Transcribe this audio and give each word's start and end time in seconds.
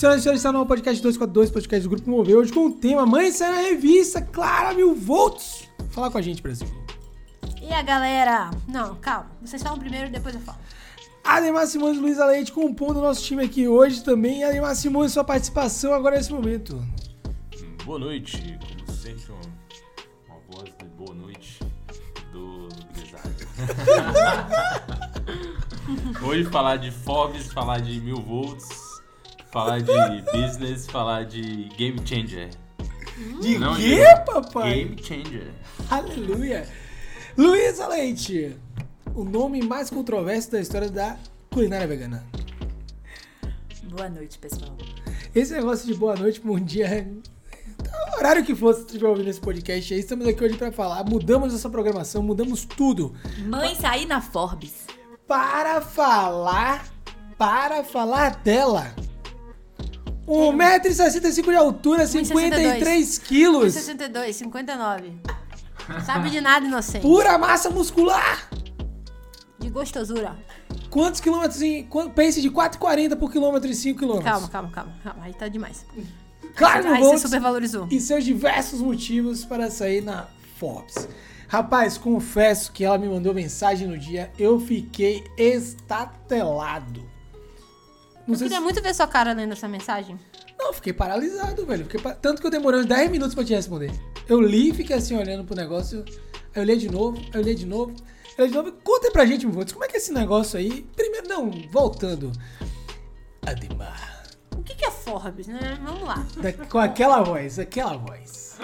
Senhoras 0.00 0.20
e 0.20 0.22
senhores, 0.22 0.40
está 0.40 0.50
no 0.50 0.64
podcast 0.64 1.02
242, 1.02 1.50
podcast 1.50 1.86
do 1.86 1.90
Grupo 1.90 2.08
Mover, 2.10 2.34
hoje 2.34 2.50
com 2.50 2.68
o 2.68 2.72
tema 2.72 3.04
Mãe 3.04 3.30
Sai 3.30 3.52
na 3.52 3.60
Revista, 3.68 4.22
Clara 4.22 4.72
Mil 4.72 4.94
Volts. 4.94 5.68
Fala 5.90 6.10
com 6.10 6.16
a 6.16 6.22
gente, 6.22 6.40
Brasil. 6.40 6.66
E 7.60 7.70
a 7.70 7.82
galera? 7.82 8.50
Não, 8.66 8.94
calma. 8.94 9.30
Vocês 9.42 9.62
falam 9.62 9.78
primeiro 9.78 10.06
e 10.06 10.10
depois 10.10 10.34
eu 10.34 10.40
falo. 10.40 10.56
Ademar 11.22 11.66
Simões 11.66 11.98
e 11.98 12.00
Luísa 12.00 12.24
Leite 12.24 12.50
compondo 12.50 12.96
o 12.96 13.02
nosso 13.02 13.22
time 13.22 13.44
aqui 13.44 13.68
hoje 13.68 14.02
também. 14.02 14.42
Ademar 14.42 14.74
Simões, 14.74 15.12
sua 15.12 15.22
participação 15.22 15.92
agora 15.92 16.16
nesse 16.16 16.32
momento. 16.32 16.82
Boa 17.84 17.98
noite, 17.98 18.58
como 18.58 18.96
sempre, 18.96 19.30
uma, 19.30 19.42
uma 20.30 20.40
voz 20.50 20.70
de 20.78 20.84
boa 20.96 21.14
noite 21.14 21.60
do 22.32 22.68
empresário. 22.88 23.36
Hoje 26.24 26.44
falar 26.44 26.76
de 26.76 26.90
Forbes, 26.90 27.52
falar 27.52 27.80
de 27.80 28.00
mil 28.00 28.22
volts, 28.22 28.79
falar 29.50 29.80
de 29.80 30.22
business, 30.32 30.86
falar 30.86 31.24
de 31.24 31.68
game 31.76 31.98
changer. 32.06 32.50
De 33.40 33.58
Não, 33.58 33.74
quê, 33.76 34.04
papai? 34.24 34.84
Game 34.84 35.02
changer. 35.02 35.50
Aleluia. 35.90 36.68
Luísa 37.36 37.86
Leite, 37.88 38.56
o 39.14 39.24
nome 39.24 39.62
mais 39.62 39.90
controverso 39.90 40.50
da 40.52 40.60
história 40.60 40.88
da 40.88 41.16
culinária 41.50 41.86
vegana. 41.86 42.24
Boa 43.84 44.08
noite, 44.08 44.38
pessoal. 44.38 44.76
Esse 45.34 45.52
negócio 45.52 45.86
de 45.86 45.94
boa 45.94 46.14
noite, 46.16 46.40
bom 46.40 46.58
dia, 46.58 47.08
tá, 47.82 48.12
o 48.14 48.18
horário 48.18 48.44
que 48.44 48.54
for, 48.54 48.74
se 48.74 48.80
estiver 48.80 49.08
ouvindo 49.08 49.28
esse 49.28 49.40
podcast 49.40 49.92
aí, 49.94 50.00
estamos 50.00 50.26
aqui 50.26 50.44
hoje 50.44 50.56
pra 50.56 50.70
falar. 50.72 51.04
Mudamos 51.04 51.54
essa 51.54 51.68
programação, 51.68 52.22
mudamos 52.22 52.64
tudo. 52.64 53.14
Mãe 53.46 53.74
sair 53.74 54.06
na 54.06 54.20
Forbes. 54.20 54.86
Para 55.26 55.80
falar, 55.80 56.84
para 57.36 57.84
falar 57.84 58.36
dela. 58.36 58.92
1,65m 60.30 61.50
de 61.50 61.56
altura, 61.56 62.06
53 62.06 63.18
quilos. 63.18 63.74
62, 63.74 64.36
59. 64.36 65.12
Sabe 66.06 66.30
de 66.30 66.40
nada, 66.40 66.64
inocente. 66.64 67.02
Pura 67.02 67.36
massa 67.36 67.68
muscular. 67.68 68.48
De 69.58 69.68
gostosura. 69.68 70.38
Quantos 70.88 71.20
quilômetros 71.20 71.60
em. 71.60 71.84
Pace 72.14 72.40
de 72.40 72.48
4,40 72.48 73.16
por 73.16 73.32
quilômetro 73.32 73.68
e 73.68 73.74
5 73.74 73.98
quilômetros. 73.98 74.30
Calma, 74.30 74.48
calma, 74.48 74.70
calma, 74.70 74.94
calma. 75.02 75.24
Aí 75.24 75.34
tá 75.34 75.48
demais. 75.48 75.84
Claro, 76.54 76.88
Aí 76.92 77.02
você 77.02 77.26
supervalorizou. 77.26 77.88
e 77.90 78.00
seus 78.00 78.24
diversos 78.24 78.80
motivos 78.80 79.44
para 79.44 79.68
sair 79.68 80.00
na 80.00 80.28
Forbes. 80.58 81.08
Rapaz, 81.48 81.98
confesso 81.98 82.70
que 82.70 82.84
ela 82.84 82.98
me 82.98 83.08
mandou 83.08 83.34
mensagem 83.34 83.88
no 83.88 83.98
dia, 83.98 84.30
eu 84.38 84.60
fiquei 84.60 85.24
estatelado. 85.36 87.09
Não 88.30 88.36
Eu 88.36 88.42
queria 88.42 88.58
se... 88.58 88.62
muito 88.62 88.82
ver 88.82 88.94
sua 88.94 89.06
cara 89.06 89.32
lendo 89.32 89.52
essa 89.52 89.66
mensagem. 89.68 90.18
Não, 90.58 90.66
eu 90.68 90.72
fiquei 90.72 90.92
paralisado, 90.92 91.64
velho. 91.66 91.84
Fiquei 91.84 92.00
pa- 92.00 92.14
Tanto 92.14 92.40
que 92.40 92.46
eu 92.46 92.50
demorei 92.50 92.80
uns 92.80 92.86
10 92.86 93.10
minutos 93.10 93.34
pra 93.34 93.44
te 93.44 93.54
responder. 93.54 93.90
Eu 94.28 94.40
li 94.40 94.70
e 94.70 94.74
fiquei 94.74 94.94
assim 94.96 95.16
olhando 95.16 95.44
pro 95.44 95.56
negócio. 95.56 96.04
Aí 96.54 96.62
eu 96.62 96.64
li 96.64 96.76
de 96.76 96.90
novo, 96.90 97.18
aí 97.18 97.40
eu 97.40 97.42
li 97.42 97.54
de 97.54 97.66
novo. 97.66 97.94
Eu 98.36 98.44
li 98.44 98.50
de 98.50 98.56
novo. 98.56 98.72
Conta 98.84 99.10
pra 99.10 99.24
gente, 99.26 99.46
meu 99.46 99.54
voto, 99.54 99.72
como 99.72 99.84
é 99.84 99.88
que 99.88 99.96
é 99.96 99.98
esse 99.98 100.12
negócio 100.12 100.58
aí? 100.58 100.82
Primeiro, 100.94 101.28
não, 101.28 101.50
voltando. 101.70 102.30
Ademar. 103.46 104.22
O 104.56 104.62
que, 104.62 104.74
que 104.74 104.84
é 104.84 104.90
Forbes, 104.90 105.46
né? 105.46 105.78
Vamos 105.82 106.02
lá. 106.02 106.26
Da- 106.36 106.52
com 106.66 106.78
aquela 106.78 107.22
voz, 107.22 107.58
aquela 107.58 107.96
voz. 107.96 108.58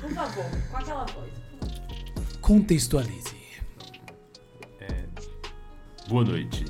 Por 0.00 0.10
favor, 0.14 0.44
com 0.70 0.76
aquela 0.76 1.04
voz. 1.06 1.30
Contextualize. 2.40 3.37
Boa 6.08 6.24
noite. 6.24 6.64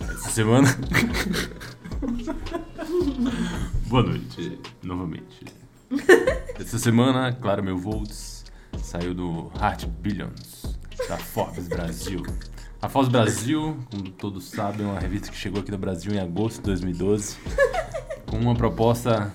Essa 0.00 0.30
semana. 0.30 0.68
Boa 3.86 4.02
noite, 4.02 4.58
novamente. 4.82 5.44
Essa 6.58 6.78
semana, 6.80 7.32
Clara 7.32 7.62
Meu 7.62 7.78
Volts 7.78 8.44
saiu 8.82 9.14
do 9.14 9.52
Heart 9.60 9.86
Billions 9.86 10.76
da 11.08 11.16
Forbes 11.16 11.68
Brasil. 11.68 12.20
A 12.82 12.88
Forbes 12.88 13.12
Brasil, 13.12 13.78
como 13.88 14.10
todos 14.10 14.50
sabem, 14.50 14.84
é 14.84 14.90
uma 14.90 14.98
revista 14.98 15.30
que 15.30 15.36
chegou 15.36 15.60
aqui 15.60 15.70
no 15.70 15.78
Brasil 15.78 16.12
em 16.12 16.18
agosto 16.18 16.56
de 16.56 16.62
2012 16.64 17.36
com 18.26 18.38
uma 18.38 18.56
proposta 18.56 19.32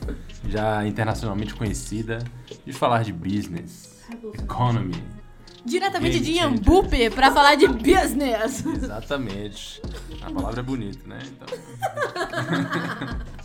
já 0.50 0.86
internacionalmente 0.86 1.56
conhecida 1.56 2.20
de 2.66 2.74
falar 2.74 3.04
de 3.04 3.14
business, 3.14 4.04
economy, 4.34 5.02
Diretamente 5.66 6.20
de 6.20 6.34
Game. 6.34 6.38
Iambupe 6.38 7.10
pra 7.10 7.32
falar 7.32 7.56
de 7.56 7.68
business. 7.68 8.66
Exatamente. 8.66 9.82
A 10.22 10.32
palavra 10.32 10.60
é 10.60 10.64
bonita, 10.64 11.08
né? 11.08 11.20
Então. 11.26 11.48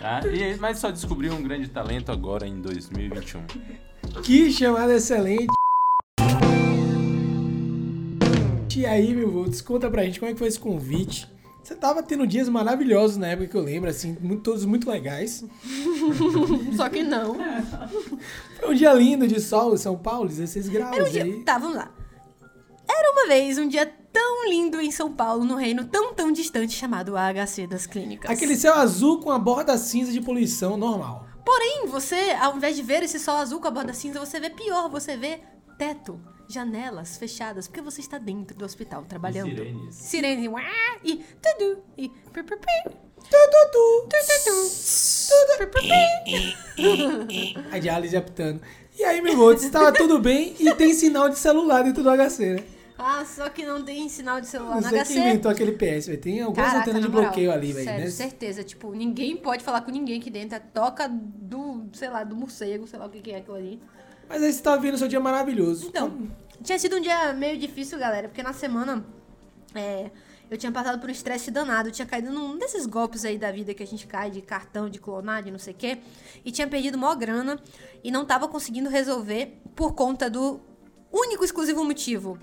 Tá? 0.00 0.20
E, 0.26 0.56
mas 0.56 0.78
só 0.78 0.90
descobriu 0.90 1.32
um 1.32 1.42
grande 1.42 1.68
talento 1.68 2.12
agora 2.12 2.46
em 2.46 2.60
2021. 2.60 3.42
Que 4.22 4.52
chamada 4.52 4.94
excelente. 4.94 5.46
E 8.76 8.84
aí, 8.84 9.14
meu 9.14 9.30
votos, 9.30 9.62
conta 9.62 9.90
pra 9.90 10.04
gente 10.04 10.20
como 10.20 10.30
é 10.30 10.34
que 10.34 10.38
foi 10.38 10.48
esse 10.48 10.60
convite. 10.60 11.26
Você 11.66 11.74
tava 11.74 12.00
tendo 12.00 12.24
dias 12.28 12.48
maravilhosos 12.48 13.16
na 13.16 13.26
época 13.26 13.48
que 13.48 13.56
eu 13.56 13.60
lembro, 13.60 13.90
assim, 13.90 14.16
muito- 14.20 14.44
todos 14.44 14.64
muito 14.64 14.88
legais. 14.88 15.44
Só 16.76 16.88
que 16.88 17.02
não. 17.02 17.36
Foi 18.60 18.70
um 18.70 18.72
dia 18.74 18.92
lindo 18.92 19.26
de 19.26 19.40
sol 19.40 19.74
em 19.74 19.76
São 19.76 19.98
Paulo, 19.98 20.28
16 20.28 20.68
graus 20.68 20.94
Era 20.94 21.04
um 21.04 21.10
dia... 21.10 21.24
aí. 21.24 21.42
Tá, 21.42 21.58
vamos 21.58 21.74
lá. 21.74 21.90
Era 22.88 23.10
uma 23.10 23.26
vez 23.26 23.58
um 23.58 23.66
dia 23.66 23.84
tão 24.12 24.48
lindo 24.48 24.80
em 24.80 24.92
São 24.92 25.12
Paulo, 25.12 25.44
no 25.44 25.56
reino 25.56 25.84
tão, 25.86 26.14
tão 26.14 26.30
distante 26.30 26.72
chamado 26.72 27.16
AHC 27.16 27.66
das 27.68 27.84
Clínicas. 27.84 28.30
Aquele 28.30 28.54
céu 28.54 28.74
azul 28.74 29.18
com 29.20 29.32
a 29.32 29.38
borda 29.38 29.76
cinza 29.76 30.12
de 30.12 30.20
poluição 30.20 30.76
normal. 30.76 31.26
Porém, 31.44 31.86
você, 31.88 32.30
ao 32.40 32.56
invés 32.56 32.76
de 32.76 32.82
ver 32.82 33.02
esse 33.02 33.18
sol 33.18 33.38
azul 33.38 33.58
com 33.58 33.66
a 33.66 33.72
borda 33.72 33.92
cinza, 33.92 34.20
você 34.20 34.38
vê 34.38 34.50
pior, 34.50 34.88
você 34.88 35.16
vê 35.16 35.40
teto, 35.76 36.20
janelas 36.48 37.16
fechadas, 37.16 37.66
porque 37.68 37.80
você 37.80 38.00
está 38.00 38.18
dentro 38.18 38.56
do 38.56 38.64
hospital 38.64 39.04
trabalhando. 39.04 39.50
sirenes. 39.50 39.94
Sirene, 39.94 40.48
uá, 40.48 40.62
e 41.04 41.24
tudo, 41.42 41.82
e 41.96 42.08
pi, 42.08 42.42
pi, 42.42 42.56
pi, 42.56 42.90
Tudo, 43.16 43.70
tu, 43.72 44.08
tu, 44.08 44.16
tu, 44.44 45.58
pi, 45.58 45.66
pi, 45.66 47.26
pi. 47.26 47.56
A 47.72 47.78
diálise 47.78 48.16
apitando. 48.16 48.60
E 48.98 49.04
aí, 49.04 49.20
meu 49.20 49.36
votos, 49.36 49.64
estava 49.64 49.92
tudo 49.92 50.18
bem 50.18 50.54
e 50.58 50.74
tem 50.74 50.94
sinal 50.94 51.28
de 51.28 51.38
celular 51.38 51.82
dentro 51.84 52.02
do 52.02 52.10
HC, 52.10 52.54
né? 52.54 52.64
Ah, 52.98 53.24
só 53.24 53.48
que 53.50 53.64
não 53.64 53.82
tem 53.82 54.08
sinal 54.08 54.40
de 54.40 54.46
celular 54.46 54.76
Não 54.76 54.80
no 54.80 54.88
sei 54.88 55.00
HC. 55.00 55.12
quem 55.12 55.22
inventou 55.22 55.50
aquele 55.50 55.72
PS, 55.72 56.06
velho. 56.06 56.20
Tem 56.20 56.40
algumas 56.40 56.66
Caraca, 56.70 56.90
antenas 56.90 57.02
de 57.02 57.08
na 57.08 57.14
moral, 57.14 57.30
bloqueio 57.30 57.52
ali, 57.52 57.72
velho. 57.72 57.84
Sério, 57.84 58.04
né? 58.04 58.10
certeza. 58.10 58.64
Tipo, 58.64 58.92
ninguém 58.92 59.36
pode 59.36 59.62
falar 59.62 59.82
com 59.82 59.90
ninguém 59.90 60.18
aqui 60.18 60.30
dentro. 60.30 60.56
É 60.56 60.60
toca 60.60 61.06
do, 61.08 61.86
sei 61.92 62.08
lá, 62.08 62.24
do 62.24 62.34
morcego, 62.34 62.86
sei 62.86 62.98
lá 62.98 63.06
o 63.06 63.10
que 63.10 63.20
que 63.20 63.32
é 63.32 63.36
aquilo 63.36 63.56
ali. 63.56 63.80
Mas 64.28 64.42
aí 64.42 64.52
você 64.52 64.62
tava 64.62 64.80
vendo 64.80 64.96
seu 64.96 65.08
dia 65.08 65.20
maravilhoso. 65.20 65.86
Então, 65.86 66.28
tinha 66.62 66.78
sido 66.78 66.96
um 66.96 67.00
dia 67.00 67.32
meio 67.32 67.58
difícil, 67.58 67.98
galera, 67.98 68.28
porque 68.28 68.42
na 68.42 68.52
semana 68.52 69.04
é, 69.74 70.10
eu 70.50 70.56
tinha 70.56 70.72
passado 70.72 70.98
por 70.98 71.08
um 71.08 71.12
estresse 71.12 71.50
danado, 71.50 71.88
eu 71.88 71.92
tinha 71.92 72.06
caído 72.06 72.32
num 72.32 72.56
desses 72.58 72.86
golpes 72.86 73.24
aí 73.24 73.38
da 73.38 73.52
vida 73.52 73.74
que 73.74 73.82
a 73.82 73.86
gente 73.86 74.06
cai 74.06 74.30
de 74.30 74.40
cartão, 74.40 74.88
de 74.88 74.98
clonar, 74.98 75.42
de 75.42 75.50
não 75.50 75.58
sei 75.58 75.74
o 75.74 75.76
quê, 75.76 75.98
e 76.44 76.50
tinha 76.50 76.66
perdido 76.66 76.96
maior 76.96 77.14
grana 77.16 77.58
e 78.02 78.10
não 78.10 78.24
tava 78.24 78.48
conseguindo 78.48 78.88
resolver 78.88 79.60
por 79.74 79.94
conta 79.94 80.30
do 80.30 80.60
único 81.12 81.44
exclusivo 81.44 81.84
motivo. 81.84 82.38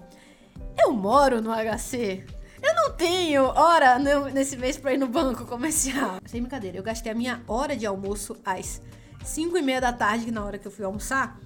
Eu 0.78 0.92
moro 0.92 1.42
no 1.42 1.52
HC. 1.52 2.26
Eu 2.62 2.74
não 2.76 2.94
tenho 2.94 3.44
hora 3.44 4.00
nesse 4.34 4.56
mês 4.56 4.78
pra 4.78 4.94
ir 4.94 4.98
no 4.98 5.08
banco 5.08 5.46
comercial. 5.46 6.18
Sem 6.26 6.42
brincadeira, 6.42 6.78
eu 6.78 6.84
gastei 6.84 7.12
a 7.12 7.16
minha 7.16 7.42
hora 7.48 7.76
de 7.76 7.86
almoço 7.86 8.38
às 8.46 8.82
5 9.24 9.58
e 9.58 9.62
meia 9.62 9.82
da 9.82 9.92
tarde, 9.92 10.32
na 10.32 10.44
hora 10.44 10.58
que 10.58 10.68
eu 10.68 10.72
fui 10.72 10.86
almoçar, 10.86 11.38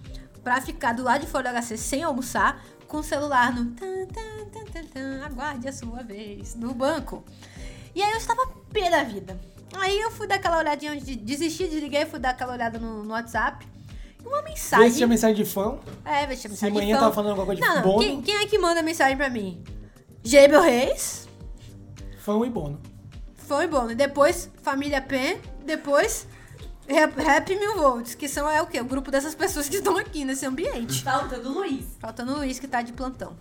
pra 0.43 0.61
ficar 0.61 0.93
do 0.93 1.03
lado 1.03 1.21
de 1.21 1.27
fora 1.27 1.51
do 1.51 1.61
HC 1.61 1.77
sem 1.77 2.03
almoçar, 2.03 2.63
com 2.87 2.97
o 2.97 3.03
celular 3.03 3.53
no 3.53 3.71
tan, 3.71 4.05
tan, 4.05 4.45
tan, 4.51 4.65
tan, 4.71 4.83
tan, 4.85 5.25
aguarde 5.25 5.67
a 5.67 5.73
sua 5.73 6.03
vez, 6.03 6.55
no 6.55 6.73
banco. 6.73 7.23
E 7.93 8.01
aí 8.01 8.11
eu 8.11 8.17
estava 8.17 8.47
pé 8.71 8.89
da 8.89 9.03
vida. 9.03 9.39
Aí 9.75 9.99
eu 9.99 10.11
fui 10.11 10.27
dar 10.27 10.35
aquela 10.35 10.59
olhadinha, 10.59 10.95
de 10.95 11.15
desistir, 11.15 11.67
desliguei, 11.67 12.05
fui 12.05 12.19
dar 12.19 12.29
aquela 12.29 12.53
olhada 12.53 12.79
no, 12.79 13.03
no 13.03 13.11
WhatsApp. 13.11 13.67
Uma 14.27 14.41
Vê 14.41 14.49
mensagem. 14.49 14.89
se 14.91 14.97
tinha 14.97 15.07
mensagem 15.07 15.35
de 15.35 15.45
fã. 15.45 15.77
É, 16.05 16.25
vai 16.25 16.35
tinha 16.35 16.37
Se 16.37 16.49
mensagem 16.49 16.69
amanhã 16.75 16.93
de 16.95 16.99
tava 16.99 17.11
fã. 17.11 17.15
falando 17.15 17.29
alguma 17.39 17.45
coisa 17.47 17.61
de 17.61 17.67
não. 17.67 17.81
Bono. 17.81 17.99
Quem, 17.99 18.21
quem 18.21 18.35
é 18.37 18.45
que 18.45 18.57
manda 18.57 18.81
mensagem 18.83 19.15
pra 19.17 19.29
mim? 19.29 19.63
Gabriel 20.23 20.61
Reis, 20.61 21.27
Fã 22.19 22.45
e 22.45 22.49
Bono. 22.49 22.81
Fã 23.35 23.63
e 23.63 23.67
Bono. 23.67 23.95
Depois, 23.95 24.49
Família 24.61 25.01
Pen. 25.01 25.39
Depois, 25.65 26.27
Rap, 26.87 27.55
Mil 27.55 27.75
Volts, 27.77 28.15
que 28.15 28.27
são 28.27 28.49
é 28.49 28.61
o 28.61 28.67
quê? 28.67 28.79
O 28.81 28.85
grupo 28.85 29.09
dessas 29.11 29.33
pessoas 29.35 29.69
que 29.69 29.77
estão 29.77 29.97
aqui 29.97 30.25
nesse 30.25 30.45
ambiente. 30.45 31.03
Falta 31.03 31.39
do 31.39 31.51
Luiz. 31.53 31.85
Faltando 31.99 32.33
o 32.33 32.37
Luiz, 32.37 32.59
que 32.59 32.67
tá 32.67 32.81
de 32.81 32.91
plantão. 32.93 33.35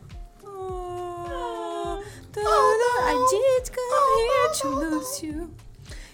Tudo 2.33 2.47
I 2.47 3.15
did 3.31 3.75
come 3.75 4.23
here 4.29 4.61
to 4.61 4.69
lose 4.97 5.27
you. 5.27 5.51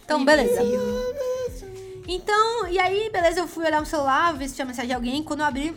Então, 0.04 0.24
beleza. 0.24 0.62
Então, 2.06 2.68
e 2.68 2.78
aí, 2.78 3.10
beleza, 3.10 3.40
eu 3.40 3.46
fui 3.48 3.64
olhar 3.64 3.80
no 3.80 3.86
celular, 3.86 4.32
ver 4.34 4.48
se 4.48 4.54
tinha 4.54 4.64
mensagem 4.64 4.88
de 4.88 4.94
alguém. 4.94 5.22
Quando 5.22 5.40
eu 5.40 5.46
abri 5.46 5.74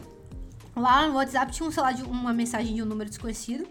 lá 0.76 1.08
no 1.08 1.16
WhatsApp, 1.16 1.52
tinha 1.52 1.68
um 1.68 1.72
celular 1.72 1.94
de 1.94 2.04
uma 2.04 2.34
mensagem 2.34 2.76
de 2.76 2.82
um 2.82 2.86
número 2.86 3.10
desconhecido. 3.10 3.68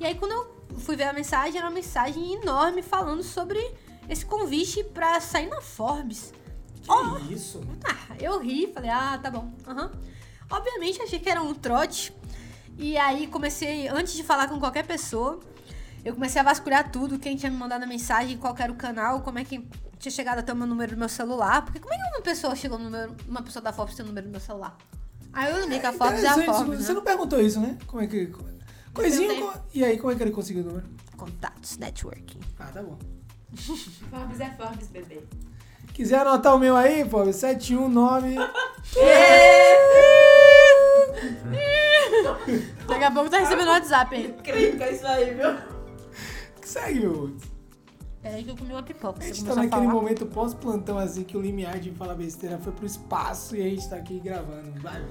E 0.00 0.04
aí 0.04 0.14
quando 0.14 0.32
eu 0.32 0.78
fui 0.80 0.96
ver 0.96 1.04
a 1.04 1.12
mensagem, 1.12 1.58
era 1.58 1.66
uma 1.66 1.74
mensagem 1.74 2.34
enorme 2.34 2.82
falando 2.82 3.22
sobre 3.22 3.58
esse 4.08 4.26
convite 4.26 4.82
pra 4.82 5.20
sair 5.20 5.48
na 5.48 5.60
Forbes. 5.60 6.32
Que 6.82 7.34
isso? 7.34 7.60
Ah, 7.84 8.16
eu 8.20 8.40
ri, 8.40 8.70
falei, 8.74 8.90
ah, 8.90 9.18
tá 9.22 9.30
bom. 9.30 9.52
aham. 9.66 9.92
Obviamente 10.50 11.00
achei 11.00 11.18
que 11.18 11.30
era 11.30 11.40
um 11.40 11.54
trote. 11.54 12.12
E 12.76 12.96
aí 12.98 13.26
comecei, 13.28 13.86
antes 13.88 14.14
de 14.14 14.22
falar 14.24 14.48
com 14.48 14.58
qualquer 14.58 14.84
pessoa, 14.84 15.38
eu 16.04 16.14
comecei 16.14 16.40
a 16.40 16.44
vasculhar 16.44 16.90
tudo, 16.90 17.18
quem 17.18 17.36
tinha 17.36 17.50
me 17.50 17.56
mandado 17.56 17.84
a 17.84 17.86
mensagem, 17.86 18.36
qual 18.36 18.54
era 18.58 18.72
o 18.72 18.76
canal, 18.76 19.20
como 19.20 19.38
é 19.38 19.44
que 19.44 19.66
tinha 19.98 20.10
chegado 20.12 20.38
até 20.40 20.52
o 20.52 20.56
meu 20.56 20.66
número 20.66 20.92
do 20.94 20.98
meu 20.98 21.08
celular. 21.08 21.62
Porque 21.64 21.78
como 21.78 21.94
é 21.94 21.96
que 21.96 22.02
uma 22.16 22.22
pessoa 22.22 22.56
chegou 22.56 22.78
no 22.78 22.84
número, 22.86 23.16
uma 23.28 23.42
pessoa 23.42 23.62
da 23.62 23.72
Forbes 23.72 23.94
tem 23.94 24.04
o 24.04 24.08
número 24.08 24.26
do 24.26 24.30
meu 24.30 24.40
celular? 24.40 24.76
Aí 25.32 25.50
eu 25.50 25.58
lembrei 25.60 25.78
que 25.80 25.86
a 25.86 25.92
Forbes 25.92 26.24
é 26.24 26.28
a 26.28 26.34
Forbes, 26.44 26.80
Você 26.82 26.88
né? 26.88 26.94
não 26.94 27.02
perguntou 27.04 27.40
isso, 27.40 27.60
né? 27.60 27.78
Como 27.86 28.02
é 28.02 28.06
que. 28.06 28.32
Coisinha. 28.92 29.28
perguntei. 29.28 29.60
co- 29.60 29.66
E 29.72 29.84
aí, 29.84 29.96
como 29.98 30.12
é 30.12 30.16
que 30.16 30.22
ele 30.22 30.30
conseguiu 30.32 30.62
o 30.64 30.66
número? 30.66 30.86
Contatos, 31.16 31.78
networking. 31.78 32.40
Ah, 32.58 32.66
tá 32.66 32.82
bom. 32.82 32.98
Forbes 34.10 34.40
é 34.40 34.50
Forbes, 34.50 34.88
bebê. 34.88 35.22
Quiser 35.94 36.20
anotar 36.20 36.54
o 36.54 36.58
meu 36.58 36.76
aí, 36.76 37.04
pô, 37.04 37.32
719. 37.32 38.34
Daqui 42.88 43.04
a 43.04 43.10
pouco 43.10 43.30
tá 43.30 43.38
recebendo 43.38 43.68
o 43.68 43.72
WhatsApp 43.72 44.34
que 44.42 44.50
é 44.50 44.92
isso 44.92 45.06
aí, 45.06 45.34
viu? 45.34 45.71
Segue, 46.62 47.00
meu. 47.00 47.36
Peraí 48.22 48.44
que 48.44 48.50
eu 48.50 48.56
comi 48.56 48.72
uma 48.72 48.82
pipoca. 48.82 49.20
A 49.22 49.26
gente 49.26 49.44
tá 49.44 49.54
naquele 49.54 49.70
falar. 49.70 49.92
momento 49.92 50.26
pós-plantão 50.26 50.96
assim 50.96 51.24
que 51.24 51.36
o 51.36 51.40
limiar 51.40 51.80
de 51.80 51.90
falar 51.90 52.14
besteira 52.14 52.56
foi 52.58 52.72
pro 52.72 52.86
espaço 52.86 53.56
e 53.56 53.62
a 53.62 53.68
gente 53.68 53.88
tá 53.88 53.96
aqui 53.96 54.20
gravando. 54.20 54.70
Vai. 54.80 55.04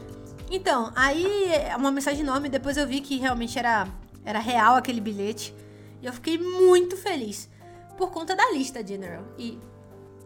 Então, 0.50 0.92
aí 0.96 1.26
é 1.54 1.76
uma 1.76 1.92
mensagem 1.92 2.22
enorme, 2.22 2.48
depois 2.50 2.78
eu 2.78 2.88
vi 2.88 3.02
que 3.02 3.18
realmente 3.18 3.60
era, 3.60 3.88
era 4.24 4.40
real 4.40 4.76
aquele 4.76 5.02
bilhete. 5.02 5.54
E 6.02 6.06
eu 6.06 6.14
fiquei 6.14 6.38
muito 6.38 6.96
feliz. 6.96 7.50
Por 7.98 8.12
conta 8.12 8.34
da 8.36 8.50
lista, 8.54 8.86
General. 8.86 9.24
E 9.38 9.60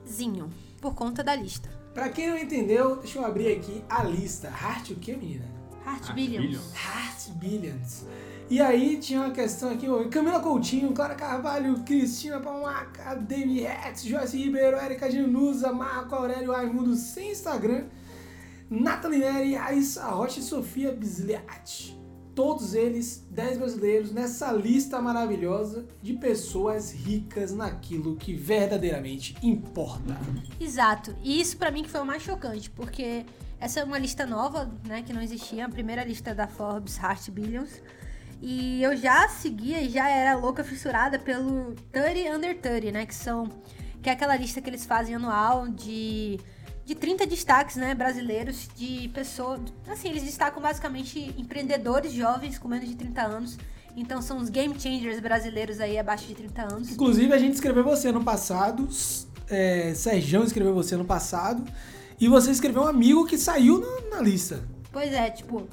Zinho, 0.08 0.50
por 0.80 0.94
conta 0.94 1.24
da 1.24 1.36
lista. 1.36 1.70
Pra 1.94 2.10
quem 2.10 2.30
não 2.30 2.38
entendeu, 2.38 2.98
deixa 2.98 3.18
eu 3.20 3.26
abrir 3.26 3.52
aqui 3.58 3.84
a 3.90 4.04
lista. 4.04 4.48
Heart 4.50 4.92
o 4.92 4.96
quê, 4.96 5.16
menina? 5.16 5.46
Heart 5.86 6.10
Ah, 6.10 6.14
Billions. 6.14 6.46
Billions. 6.46 6.74
Heart 6.76 7.30
Billions. 7.38 8.06
E 8.48 8.62
aí 8.62 8.98
tinha 8.98 9.22
uma 9.22 9.32
questão 9.32 9.72
aqui, 9.72 9.90
ó, 9.90 10.08
Camila 10.08 10.40
Coutinho, 10.40 10.94
Clara 10.94 11.16
Carvalho, 11.16 11.80
Cristina 11.84 12.40
Palmaca, 12.40 13.16
David 13.16 13.66
Hetz, 13.66 14.04
Joyce 14.04 14.38
Ribeiro, 14.38 14.78
Erika 14.78 15.10
Genusa, 15.10 15.74
Marco 15.74 16.14
Aurélio 16.14 16.52
Raimundo 16.52 16.96
sem 16.96 17.32
Instagram, 17.32 17.86
Nathalie 18.70 19.18
Neri, 19.18 19.56
Raíssa 19.56 20.06
Rocha 20.06 20.40
e 20.40 20.44
Sofia 20.44 20.92
Bisliat. 20.92 21.98
Todos 22.36 22.76
eles, 22.76 23.26
10 23.32 23.58
brasileiros, 23.58 24.12
nessa 24.12 24.52
lista 24.52 25.02
maravilhosa 25.02 25.88
de 26.00 26.14
pessoas 26.14 26.92
ricas 26.92 27.52
naquilo 27.52 28.16
que 28.16 28.34
verdadeiramente 28.34 29.36
importa. 29.42 30.20
Exato. 30.60 31.16
E 31.24 31.42
isso 31.42 31.58
pra 31.58 31.72
mim 31.72 31.82
que 31.82 31.90
foi 31.90 32.02
o 32.02 32.06
mais 32.06 32.22
chocante, 32.22 32.70
porque 32.70 33.26
essa 33.60 33.80
é 33.80 33.84
uma 33.84 33.98
lista 33.98 34.26
nova, 34.26 34.70
né, 34.86 35.02
que 35.02 35.14
não 35.14 35.22
existia, 35.22 35.66
a 35.66 35.70
primeira 35.70 36.04
lista 36.04 36.36
da 36.36 36.48
Forbes 36.48 36.98
Heart 36.98 37.32
Billions. 37.32 37.82
E 38.42 38.84
eu 38.84 38.96
já 38.96 39.28
seguia 39.30 39.82
e 39.82 39.90
já 39.90 40.08
era 40.10 40.36
louca 40.36 40.64
fissurada 40.64 41.18
pelo 41.18 41.74
30 41.92 42.36
Under 42.36 42.58
30, 42.60 42.92
né, 42.92 43.06
que 43.06 43.16
são 43.16 43.50
que 44.02 44.10
é 44.10 44.14
aquela 44.14 44.36
lista 44.36 44.62
que 44.62 44.70
eles 44.70 44.86
fazem 44.86 45.16
anual 45.16 45.68
de 45.68 46.40
de 46.86 46.94
30 46.94 47.26
destaques, 47.26 47.76
né, 47.78 47.96
brasileiros 47.96 48.70
de 48.76 49.10
pessoas, 49.10 49.60
assim, 49.88 50.10
eles 50.10 50.22
destacam 50.22 50.62
basicamente 50.62 51.34
empreendedores 51.36 52.14
jovens 52.14 52.60
com 52.60 52.68
menos 52.68 52.88
de 52.88 52.96
30 52.96 53.22
anos. 53.24 53.58
Então 53.98 54.22
são 54.22 54.38
os 54.38 54.50
game 54.50 54.80
changers 54.80 55.20
brasileiros 55.20 55.80
aí 55.80 55.98
abaixo 55.98 56.28
de 56.28 56.36
30 56.36 56.62
anos. 56.62 56.92
Inclusive, 56.92 57.34
a 57.34 57.40
gente 57.40 57.54
escreveu 57.54 57.84
você 57.84 58.12
no 58.12 58.24
passado, 58.24 58.88
é, 59.50 59.94
Sergião 59.96 60.44
escreveu 60.44 60.76
você 60.76 60.96
no 60.96 61.06
passado, 61.06 61.64
e 62.20 62.28
você 62.28 62.52
escreveu 62.52 62.84
um 62.84 62.88
amigo 62.88 63.26
que 63.26 63.38
saiu 63.38 63.80
na, 63.80 64.18
na 64.18 64.22
lista. 64.22 64.64
Pois 64.92 65.12
é, 65.12 65.30
tipo, 65.32 65.68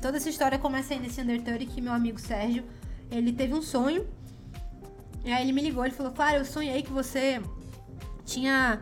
toda 0.00 0.16
essa 0.16 0.28
história 0.28 0.58
começa 0.58 0.94
aí 0.94 1.00
nesse 1.00 1.20
Under 1.20 1.42
30 1.42 1.66
que 1.66 1.80
meu 1.80 1.92
amigo 1.92 2.18
Sérgio, 2.18 2.64
ele 3.10 3.32
teve 3.32 3.54
um 3.54 3.62
sonho. 3.62 4.06
E 5.24 5.32
aí 5.32 5.42
ele 5.42 5.52
me 5.52 5.60
ligou, 5.60 5.84
ele 5.84 5.94
falou, 5.94 6.12
claro, 6.12 6.38
eu 6.38 6.44
sonhei 6.44 6.82
que 6.82 6.90
você 6.90 7.42
tinha 8.24 8.80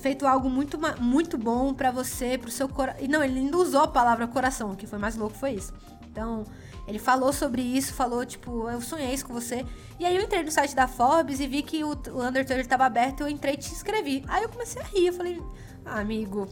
feito 0.00 0.26
algo 0.26 0.48
muito, 0.48 0.78
muito 1.00 1.36
bom 1.36 1.74
pra 1.74 1.90
você, 1.90 2.38
pro 2.38 2.50
seu 2.50 2.68
coração. 2.68 3.04
E 3.04 3.08
não, 3.08 3.22
ele 3.22 3.38
ainda 3.38 3.56
usou 3.56 3.82
a 3.82 3.88
palavra 3.88 4.26
coração, 4.26 4.72
o 4.72 4.76
que 4.76 4.86
foi 4.86 4.98
mais 4.98 5.16
louco 5.16 5.36
foi 5.36 5.52
isso. 5.52 5.72
Então, 6.10 6.44
ele 6.86 6.98
falou 6.98 7.32
sobre 7.32 7.62
isso, 7.62 7.94
falou, 7.94 8.24
tipo, 8.24 8.68
eu 8.68 8.80
sonhei 8.80 9.14
isso 9.14 9.26
com 9.26 9.32
você. 9.32 9.64
E 9.98 10.04
aí 10.04 10.14
eu 10.14 10.22
entrei 10.22 10.42
no 10.42 10.50
site 10.50 10.74
da 10.74 10.86
Forbes 10.86 11.40
e 11.40 11.46
vi 11.46 11.62
que 11.62 11.82
o, 11.82 11.90
o 11.90 12.22
Under 12.22 12.44
30 12.44 12.68
tava 12.68 12.84
aberto, 12.84 13.22
eu 13.22 13.28
entrei 13.28 13.54
e 13.54 13.56
te 13.56 13.72
inscrevi. 13.72 14.22
Aí 14.28 14.42
eu 14.42 14.48
comecei 14.48 14.80
a 14.82 14.84
rir, 14.84 15.06
eu 15.06 15.12
falei, 15.12 15.42
ah, 15.84 16.00
amigo, 16.00 16.48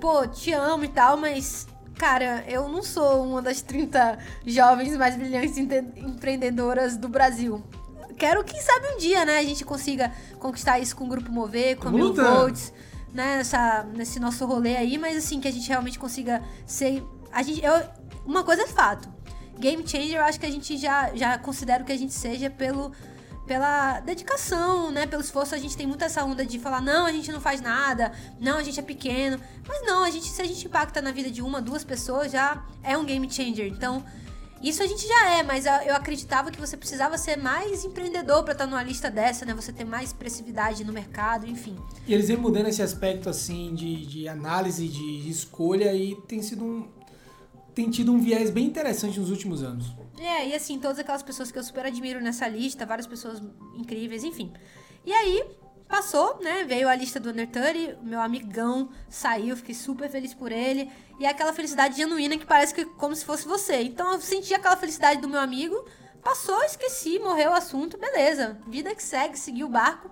pô, 0.00 0.26
te 0.26 0.52
amo 0.52 0.84
e 0.84 0.88
tal, 0.88 1.16
mas, 1.16 1.66
cara, 1.98 2.44
eu 2.46 2.68
não 2.68 2.82
sou 2.82 3.24
uma 3.24 3.42
das 3.42 3.60
30 3.60 4.18
jovens 4.46 4.96
mais 4.96 5.16
brilhantes 5.16 5.58
empreendedoras 5.58 6.96
do 6.96 7.08
Brasil. 7.08 7.62
Quero, 8.16 8.42
quem 8.44 8.60
sabe, 8.60 8.94
um 8.94 8.98
dia, 8.98 9.24
né, 9.24 9.38
a 9.38 9.42
gente 9.42 9.64
consiga 9.64 10.12
conquistar 10.38 10.78
isso 10.78 10.96
com 10.96 11.04
o 11.04 11.08
Grupo 11.08 11.30
Mover, 11.30 11.76
com 11.76 11.88
a 11.88 11.90
Mil. 11.90 12.14
Volts, 12.14 12.72
né, 13.12 13.36
nessa, 13.38 13.84
nesse 13.94 14.20
nosso 14.20 14.46
rolê 14.46 14.76
aí, 14.76 14.96
mas 14.96 15.16
assim, 15.16 15.40
que 15.40 15.48
a 15.48 15.52
gente 15.52 15.68
realmente 15.68 15.98
consiga 15.98 16.42
ser. 16.64 17.04
A 17.32 17.42
gente, 17.42 17.64
eu, 17.64 17.72
uma 18.24 18.44
coisa 18.44 18.62
é 18.62 18.66
fato. 18.66 19.08
Game 19.58 19.86
Changer, 19.86 20.18
eu 20.18 20.24
acho 20.24 20.38
que 20.38 20.46
a 20.46 20.50
gente 20.50 20.76
já, 20.76 21.14
já 21.14 21.36
considera 21.36 21.82
que 21.82 21.90
a 21.90 21.98
gente 21.98 22.14
seja 22.14 22.48
pelo, 22.48 22.92
pela 23.48 23.98
dedicação, 24.00 24.90
né? 24.92 25.06
Pelo 25.06 25.22
esforço. 25.22 25.54
A 25.54 25.58
gente 25.58 25.76
tem 25.76 25.86
muito 25.86 26.04
essa 26.04 26.22
onda 26.22 26.44
de 26.44 26.58
falar, 26.58 26.82
não, 26.82 27.06
a 27.06 27.12
gente 27.12 27.32
não 27.32 27.40
faz 27.40 27.60
nada, 27.60 28.12
não, 28.38 28.58
a 28.58 28.62
gente 28.62 28.78
é 28.78 28.82
pequeno. 28.82 29.40
Mas 29.66 29.84
não, 29.84 30.04
a 30.04 30.10
gente, 30.10 30.26
se 30.26 30.40
a 30.40 30.44
gente 30.44 30.66
impacta 30.66 31.00
na 31.00 31.10
vida 31.10 31.30
de 31.30 31.40
uma, 31.42 31.60
duas 31.60 31.82
pessoas, 31.82 32.30
já 32.30 32.62
é 32.84 32.96
um 32.96 33.04
game 33.04 33.28
changer. 33.28 33.66
Então, 33.66 34.04
isso 34.62 34.82
a 34.82 34.86
gente 34.86 35.06
já 35.06 35.30
é, 35.30 35.42
mas 35.42 35.64
eu 35.64 35.96
acreditava 35.96 36.50
que 36.50 36.60
você 36.60 36.76
precisava 36.76 37.16
ser 37.16 37.36
mais 37.36 37.84
empreendedor 37.84 38.42
pra 38.44 38.52
estar 38.52 38.66
numa 38.66 38.82
lista 38.82 39.10
dessa, 39.10 39.46
né? 39.46 39.54
Você 39.54 39.72
ter 39.72 39.84
mais 39.84 40.10
expressividade 40.10 40.84
no 40.84 40.92
mercado, 40.92 41.46
enfim. 41.46 41.76
E 42.06 42.12
eles 42.12 42.28
vêm 42.28 42.36
mudando 42.36 42.66
esse 42.66 42.82
aspecto, 42.82 43.30
assim, 43.30 43.74
de, 43.74 44.04
de 44.04 44.28
análise, 44.28 44.86
de 44.86 45.28
escolha, 45.28 45.94
e 45.94 46.14
tem 46.28 46.42
sido 46.42 46.64
um... 46.64 46.88
Tem 47.74 47.88
tido 47.88 48.12
um 48.12 48.18
viés 48.18 48.50
bem 48.50 48.66
interessante 48.66 49.20
nos 49.20 49.30
últimos 49.30 49.62
anos. 49.62 49.86
É, 50.20 50.48
e 50.48 50.54
assim, 50.54 50.78
todas 50.78 50.98
aquelas 50.98 51.22
pessoas 51.22 51.50
que 51.50 51.58
eu 51.58 51.62
super 51.62 51.86
admiro 51.86 52.20
nessa 52.20 52.48
lista, 52.48 52.84
várias 52.84 53.06
pessoas 53.06 53.40
incríveis, 53.74 54.24
enfim. 54.24 54.52
E 55.04 55.12
aí, 55.12 55.44
passou, 55.88 56.38
né? 56.40 56.64
Veio 56.64 56.88
a 56.88 56.94
lista 56.94 57.18
do 57.18 57.30
Under 57.30 57.48
30, 57.48 58.00
meu 58.02 58.20
amigão 58.20 58.90
saiu, 59.08 59.56
fiquei 59.56 59.74
super 59.74 60.10
feliz 60.10 60.34
por 60.34 60.52
ele. 60.52 60.90
E 61.18 61.24
é 61.24 61.28
aquela 61.30 61.52
felicidade 61.52 61.96
genuína 61.96 62.36
que 62.36 62.46
parece 62.46 62.74
que 62.74 62.84
como 62.84 63.16
se 63.16 63.24
fosse 63.24 63.48
você. 63.48 63.82
Então 63.82 64.12
eu 64.12 64.20
senti 64.20 64.54
aquela 64.54 64.76
felicidade 64.76 65.20
do 65.20 65.28
meu 65.28 65.40
amigo, 65.40 65.84
passou, 66.22 66.62
esqueci, 66.62 67.18
morreu 67.18 67.50
o 67.50 67.54
assunto, 67.54 67.96
beleza. 67.96 68.60
Vida 68.68 68.94
que 68.94 69.02
segue, 69.02 69.38
segui 69.38 69.64
o 69.64 69.68
barco. 69.68 70.10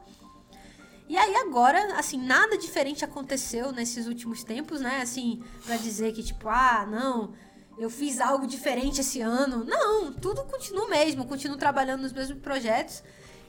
E 1.08 1.16
aí 1.16 1.36
agora, 1.36 1.98
assim, 1.98 2.20
nada 2.20 2.58
diferente 2.58 3.04
aconteceu 3.04 3.70
nesses 3.70 4.08
últimos 4.08 4.42
tempos, 4.42 4.80
né? 4.80 5.00
Assim, 5.02 5.42
pra 5.64 5.76
dizer 5.76 6.12
que 6.12 6.22
tipo, 6.22 6.48
ah, 6.48 6.84
não, 6.90 7.32
eu 7.78 7.90
fiz 7.90 8.20
algo 8.20 8.46
diferente 8.46 9.00
esse 9.00 9.20
ano. 9.20 9.64
Não, 9.64 10.12
tudo 10.12 10.44
continua 10.44 10.88
mesmo, 10.88 11.26
continuo 11.26 11.56
trabalhando 11.56 12.02
nos 12.02 12.12
mesmos 12.12 12.40
projetos. 12.40 13.02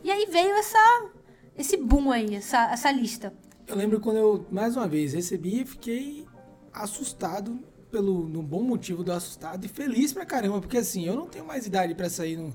E 0.03 0.11
aí 0.11 0.25
veio 0.25 0.55
essa 0.55 1.09
esse 1.57 1.75
boom 1.75 2.11
aí, 2.11 2.35
essa, 2.35 2.71
essa 2.71 2.91
lista. 2.91 3.33
Eu 3.65 3.75
lembro 3.75 3.99
quando 3.99 4.17
eu, 4.17 4.45
mais 4.51 4.77
uma 4.77 4.87
vez, 4.87 5.13
recebi 5.13 5.61
e 5.61 5.65
fiquei 5.65 6.25
assustado, 6.71 7.59
pelo, 7.91 8.27
no 8.27 8.43
bom 8.43 8.61
motivo 8.61 9.03
do 9.03 9.11
assustado, 9.11 9.65
e 9.65 9.67
feliz 9.67 10.13
pra 10.13 10.25
caramba, 10.25 10.61
porque 10.61 10.77
assim, 10.77 11.05
eu 11.05 11.15
não 11.15 11.25
tenho 11.25 11.45
mais 11.45 11.65
idade 11.65 11.95
pra 11.95 12.09
sair 12.09 12.37
no, 12.37 12.53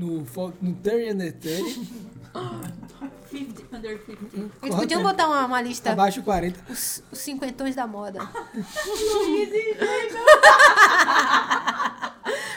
no, 0.00 0.26
no 0.62 0.74
30 0.74 1.12
under 1.12 1.32
30, 1.32 1.64
50, 3.30 3.76
under 3.76 4.00
50. 4.06 4.50
Eles 4.62 4.74
podiam 4.74 5.02
botar 5.02 5.26
uma, 5.26 5.44
uma 5.44 5.60
lista, 5.60 5.92
abaixo 5.92 6.22
40. 6.22 6.72
os, 6.72 7.02
os 7.12 7.18
cinquentões 7.18 7.74
da 7.76 7.86
moda. 7.86 8.20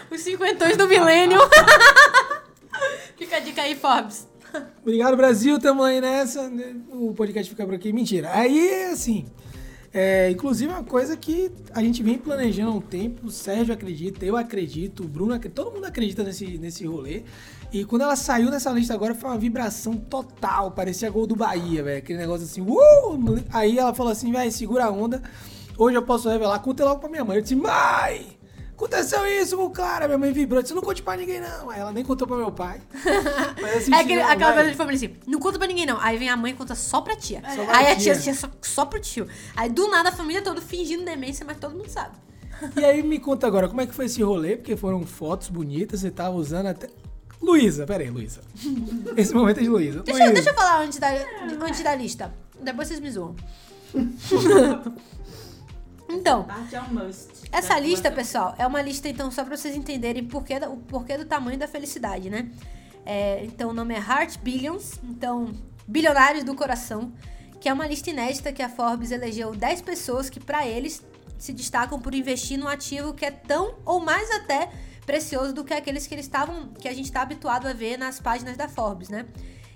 os 0.10 0.22
cinquentões 0.22 0.78
do 0.78 0.88
milênio. 0.88 1.40
Fica 3.18 3.38
a 3.38 3.40
dica 3.40 3.62
aí, 3.62 3.76
Forbes. 3.76 4.28
Obrigado, 4.82 5.18
Brasil. 5.18 5.60
Tamo 5.60 5.84
aí 5.84 6.00
nessa. 6.00 6.52
O 6.92 7.14
podcast 7.14 7.50
fica 7.50 7.66
por 7.66 7.74
aqui. 7.76 7.92
Mentira. 7.92 8.32
Aí, 8.34 8.92
assim. 8.92 9.26
É, 9.94 10.32
inclusive, 10.32 10.72
uma 10.72 10.84
coisa 10.84 11.16
que 11.16 11.52
a 11.72 11.82
gente 11.82 12.02
vem 12.02 12.18
planejando 12.18 12.72
há 12.72 12.74
um 12.74 12.82
tempo. 12.82 13.28
O 13.28 13.32
Sérgio 13.32 13.74
acredita, 13.74 14.26
eu 14.26 14.36
acredito, 14.36 15.04
o 15.04 15.08
Bruno 15.08 15.34
acredita. 15.34 15.62
Todo 15.62 15.74
mundo 15.74 15.86
acredita 15.86 16.24
nesse, 16.24 16.58
nesse 16.58 16.86
rolê. 16.86 17.22
E 17.72 17.86
quando 17.86 18.02
ela 18.02 18.16
saiu 18.16 18.50
nessa 18.50 18.72
lista 18.72 18.94
agora, 18.94 19.14
foi 19.14 19.30
uma 19.30 19.38
vibração 19.38 19.96
total. 19.96 20.72
Parecia 20.72 21.12
gol 21.12 21.28
do 21.28 21.36
Bahia, 21.36 21.84
velho. 21.84 22.00
Aquele 22.00 22.20
negócio 22.20 22.46
assim. 22.46 22.62
Uh! 22.62 23.44
Aí 23.52 23.78
ela 23.78 23.94
falou 23.94 24.12
assim, 24.12 24.32
velho, 24.32 24.52
segura 24.52 24.86
a 24.86 24.92
onda. 24.92 25.22
Hoje 25.78 25.96
eu 25.96 26.04
posso 26.04 26.28
revelar. 26.28 26.60
Conta 26.60 26.84
logo 26.84 27.00
pra 27.00 27.10
minha 27.10 27.24
mãe. 27.24 27.38
Eu 27.38 27.42
disse, 27.44 27.56
mãe! 27.56 28.33
Aconteceu 28.76 29.26
isso 29.28 29.56
com 29.56 29.66
o 29.66 29.70
cara, 29.70 30.08
minha 30.08 30.18
mãe 30.18 30.32
vibrou. 30.34 30.62
Disse, 30.62 30.74
não 30.74 30.82
conte 30.82 31.02
pra 31.02 31.16
ninguém, 31.16 31.40
não. 31.40 31.70
Aí 31.70 31.80
ela 31.80 31.92
nem 31.92 32.04
contou 32.04 32.28
pra 32.28 32.36
meu 32.36 32.52
pai. 32.52 32.82
Mas 33.62 33.78
assim, 33.78 33.94
É 33.94 33.98
aquele, 34.00 34.22
não, 34.24 34.30
aquela 34.30 34.54
coisa 34.54 34.72
de 34.72 34.76
família 34.78 34.98
assim, 34.98 35.16
não 35.28 35.40
conta 35.40 35.58
pra 35.58 35.68
ninguém 35.68 35.86
não. 35.86 36.00
Aí 36.00 36.18
vem 36.18 36.30
a 36.30 36.36
mãe 36.36 36.52
e 36.52 36.56
conta 36.56 36.74
só 36.76 37.00
pra 37.02 37.16
tia. 37.16 37.42
Só 37.56 37.64
pra 37.66 37.78
Aí 37.78 37.92
a 37.92 37.96
tia. 37.96 38.18
tia, 38.18 38.34
só, 38.34 38.50
só 38.62 38.86
pro 38.86 39.00
tio. 39.00 39.28
Aí 39.56 39.70
do 39.70 39.88
nada 39.90 40.10
a 40.10 40.12
família 40.12 40.42
toda 40.42 40.60
fingindo 40.60 41.06
demência, 41.06 41.46
mas 41.46 41.58
todo 41.58 41.76
mundo 41.76 41.88
sabe. 41.90 42.16
E 42.76 42.84
aí 42.84 43.04
me 43.04 43.20
conta 43.20 43.46
agora, 43.46 43.68
como 43.68 43.82
é 43.82 43.86
que 43.86 43.94
foi 43.94 44.06
esse 44.06 44.22
rolê? 44.24 44.56
Porque 44.58 44.76
foram 44.76 45.06
fotos 45.06 45.50
bonitas, 45.50 46.00
você 46.02 46.10
tava 46.12 46.36
usando 46.36 46.68
até. 46.68 46.88
Luísa, 47.42 47.86
pera 47.86 48.04
aí, 48.04 48.10
Luísa. 48.10 48.40
Esse 49.18 49.34
momento 49.34 49.60
é 49.60 49.64
de 49.64 49.68
Luísa. 49.70 50.02
Deixa, 50.02 50.32
deixa 50.32 50.50
eu 50.52 50.54
falar 50.54 50.82
antes 50.82 50.98
da, 50.98 51.10
antes 51.62 51.84
da 51.84 51.94
lista. 51.94 52.34
Depois 52.62 52.88
vocês 52.88 53.02
me 53.02 53.12
zoam. 53.12 53.36
então, 56.14 56.48
é 56.72 56.82
um 56.82 56.94
must. 56.94 57.30
Essa 57.52 57.80
lista, 57.80 58.12
pessoal, 58.12 58.56
é 58.58 58.66
uma 58.66 58.82
lista, 58.82 59.08
então, 59.10 59.30
só 59.32 59.44
pra 59.44 59.56
vocês 59.58 59.76
entenderem 59.76 60.24
porquê, 60.26 60.56
o 60.58 60.78
porquê 60.78 61.18
do 61.18 61.26
tamanho 61.26 61.58
da 61.58 61.68
felicidade, 61.68 62.30
né? 62.30 62.50
É, 63.06 63.44
então, 63.46 63.70
o 63.70 63.74
nome 63.74 63.94
é 63.94 63.98
Heart 63.98 64.38
Billions, 64.40 65.00
então, 65.04 65.54
bilionários 65.88 66.44
do 66.44 66.56
coração, 66.56 67.12
que 67.60 67.68
é 67.68 67.74
uma 67.74 67.88
lista 67.88 68.10
inédita 68.10 68.52
que 68.52 68.62
a 68.62 68.70
Forbes 68.70 69.12
elegeu 69.12 69.56
10 69.56 69.82
pessoas 69.82 70.30
que, 70.30 70.40
pra 70.40 70.68
eles, 70.68 71.04
se 71.38 71.52
destacam 71.52 72.00
por 72.00 72.16
investir 72.16 72.58
num 72.58 72.68
ativo 72.68 73.14
que 73.14 73.26
é 73.26 73.32
tão 73.32 73.76
ou 73.86 74.00
mais 74.00 74.32
até 74.32 74.70
precioso 75.06 75.54
do 75.54 75.64
que 75.64 75.74
aqueles 75.74 76.08
que 76.08 76.16
eles 76.16 76.26
estavam, 76.26 76.70
que 76.80 76.88
a 76.88 76.94
gente 76.94 77.06
está 77.06 77.22
habituado 77.22 77.68
a 77.68 77.74
ver 77.74 77.98
nas 77.98 78.20
páginas 78.20 78.56
da 78.56 78.70
Forbes, 78.70 79.10
né? 79.10 79.26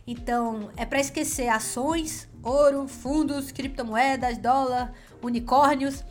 Então, 0.06 0.70
é 0.77 0.86
pra 0.86 1.01
esquecer 1.01 1.50
ações, 1.50 2.29
ouro, 2.41 2.88
fundos, 2.88 3.51
criptomoedas, 3.51 4.38
dólar, 4.38 4.94
unicórnios. 5.22 6.03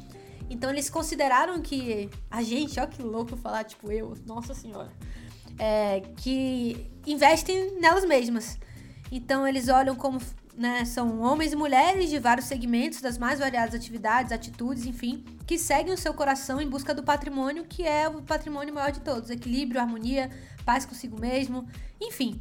Então 0.48 0.70
eles 0.70 0.88
consideraram 0.88 1.60
que 1.60 2.08
a 2.30 2.42
gente, 2.42 2.78
ó 2.78 2.86
que 2.86 3.02
louco 3.02 3.36
falar, 3.36 3.64
tipo 3.64 3.90
eu, 3.90 4.14
nossa 4.26 4.54
senhora, 4.54 4.90
é, 5.58 6.00
que 6.16 6.86
investem 7.06 7.78
nelas 7.80 8.04
mesmas. 8.04 8.58
Então 9.10 9.46
eles 9.46 9.68
olham 9.68 9.94
como, 9.94 10.20
né, 10.56 10.84
são 10.84 11.20
homens 11.20 11.52
e 11.52 11.56
mulheres 11.56 12.10
de 12.10 12.18
vários 12.18 12.46
segmentos, 12.46 13.00
das 13.00 13.18
mais 13.18 13.38
variadas 13.38 13.74
atividades, 13.74 14.32
atitudes, 14.32 14.86
enfim, 14.86 15.24
que 15.46 15.58
seguem 15.58 15.92
o 15.92 15.98
seu 15.98 16.14
coração 16.14 16.60
em 16.60 16.68
busca 16.68 16.94
do 16.94 17.02
patrimônio, 17.02 17.64
que 17.64 17.82
é 17.82 18.08
o 18.08 18.22
patrimônio 18.22 18.74
maior 18.74 18.92
de 18.92 19.00
todos, 19.00 19.30
equilíbrio, 19.30 19.80
harmonia, 19.80 20.30
paz 20.64 20.84
consigo 20.84 21.20
mesmo, 21.20 21.66
enfim. 22.00 22.40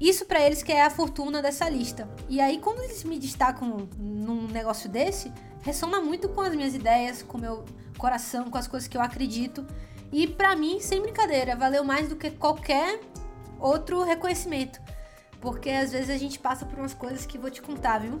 Isso 0.00 0.26
pra 0.26 0.40
eles 0.40 0.62
que 0.62 0.72
é 0.72 0.84
a 0.84 0.90
fortuna 0.90 1.40
dessa 1.40 1.68
lista. 1.68 2.08
E 2.28 2.40
aí, 2.40 2.58
quando 2.58 2.82
eles 2.82 3.04
me 3.04 3.18
destacam 3.18 3.88
num 3.96 4.46
negócio 4.48 4.88
desse, 4.88 5.32
ressona 5.62 6.00
muito 6.00 6.28
com 6.28 6.40
as 6.40 6.54
minhas 6.54 6.74
ideias, 6.74 7.22
com 7.22 7.38
meu 7.38 7.64
coração, 7.96 8.50
com 8.50 8.58
as 8.58 8.66
coisas 8.66 8.88
que 8.88 8.96
eu 8.96 9.00
acredito. 9.00 9.66
E 10.12 10.26
pra 10.26 10.54
mim, 10.54 10.80
sem 10.80 11.00
brincadeira, 11.00 11.56
valeu 11.56 11.84
mais 11.84 12.08
do 12.08 12.16
que 12.16 12.30
qualquer 12.30 13.00
outro 13.58 14.02
reconhecimento. 14.02 14.80
Porque 15.40 15.70
às 15.70 15.92
vezes 15.92 16.10
a 16.10 16.16
gente 16.16 16.38
passa 16.38 16.64
por 16.64 16.78
umas 16.78 16.94
coisas 16.94 17.26
que 17.26 17.38
vou 17.38 17.50
te 17.50 17.62
contar, 17.62 17.98
viu? 17.98 18.20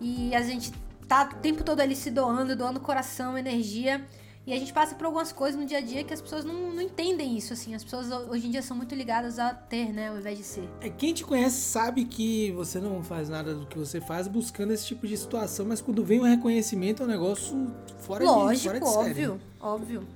E 0.00 0.34
a 0.34 0.42
gente 0.42 0.72
tá 1.06 1.28
o 1.32 1.36
tempo 1.36 1.64
todo 1.64 1.80
ali 1.80 1.96
se 1.96 2.10
doando, 2.10 2.54
doando 2.54 2.78
coração, 2.80 3.36
energia. 3.36 4.04
E 4.48 4.52
a 4.54 4.58
gente 4.58 4.72
passa 4.72 4.94
por 4.94 5.04
algumas 5.04 5.30
coisas 5.30 5.60
no 5.60 5.66
dia 5.66 5.76
a 5.76 5.80
dia 5.82 6.02
que 6.02 6.14
as 6.14 6.22
pessoas 6.22 6.42
não, 6.42 6.72
não 6.72 6.80
entendem 6.80 7.36
isso, 7.36 7.52
assim. 7.52 7.74
As 7.74 7.84
pessoas 7.84 8.10
hoje 8.10 8.46
em 8.46 8.50
dia 8.50 8.62
são 8.62 8.74
muito 8.74 8.94
ligadas 8.94 9.38
a 9.38 9.52
ter, 9.52 9.92
né, 9.92 10.08
ao 10.08 10.16
invés 10.16 10.38
de 10.38 10.44
ser. 10.44 10.66
É, 10.80 10.88
quem 10.88 11.12
te 11.12 11.22
conhece 11.22 11.60
sabe 11.60 12.06
que 12.06 12.50
você 12.52 12.80
não 12.80 13.02
faz 13.02 13.28
nada 13.28 13.54
do 13.54 13.66
que 13.66 13.78
você 13.78 14.00
faz 14.00 14.26
buscando 14.26 14.72
esse 14.72 14.86
tipo 14.86 15.06
de 15.06 15.14
situação, 15.18 15.66
mas 15.66 15.82
quando 15.82 16.02
vem 16.02 16.18
um 16.20 16.22
reconhecimento 16.22 17.02
é 17.02 17.04
um 17.04 17.08
negócio 17.10 17.70
fora 17.98 18.24
de, 18.24 18.30
Lógico, 18.30 18.68
fora 18.68 18.80
de 18.80 18.88
série. 18.88 19.28
óbvio, 19.28 19.40
óbvio. 19.60 20.08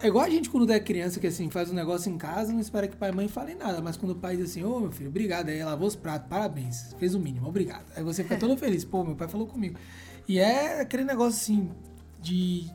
É 0.00 0.08
igual 0.08 0.24
a 0.24 0.30
gente 0.30 0.50
quando 0.50 0.68
é 0.72 0.80
criança 0.80 1.20
que 1.20 1.28
assim 1.28 1.48
faz 1.48 1.70
um 1.70 1.74
negócio 1.74 2.10
em 2.10 2.18
casa, 2.18 2.52
não 2.52 2.58
espera 2.58 2.88
que 2.88 2.96
pai 2.96 3.10
e 3.10 3.14
mãe 3.14 3.28
falem 3.28 3.54
nada, 3.54 3.80
mas 3.80 3.96
quando 3.96 4.10
o 4.10 4.16
pai 4.16 4.36
diz 4.36 4.50
assim, 4.50 4.64
ô 4.64 4.80
meu 4.80 4.90
filho, 4.90 5.10
obrigado, 5.10 5.48
aí 5.48 5.62
lavou 5.62 5.86
os 5.86 5.94
pratos, 5.94 6.28
parabéns, 6.28 6.92
fez 6.98 7.14
o 7.14 7.20
mínimo, 7.20 7.46
obrigado. 7.46 7.84
Aí 7.94 8.02
você 8.02 8.24
fica 8.24 8.34
todo 8.36 8.56
feliz, 8.56 8.84
pô, 8.84 9.04
meu 9.04 9.14
pai 9.14 9.28
falou 9.28 9.46
comigo. 9.46 9.78
E 10.26 10.40
é 10.40 10.80
aquele 10.80 11.04
negócio 11.04 11.40
assim 11.40 11.70
de 12.20 12.68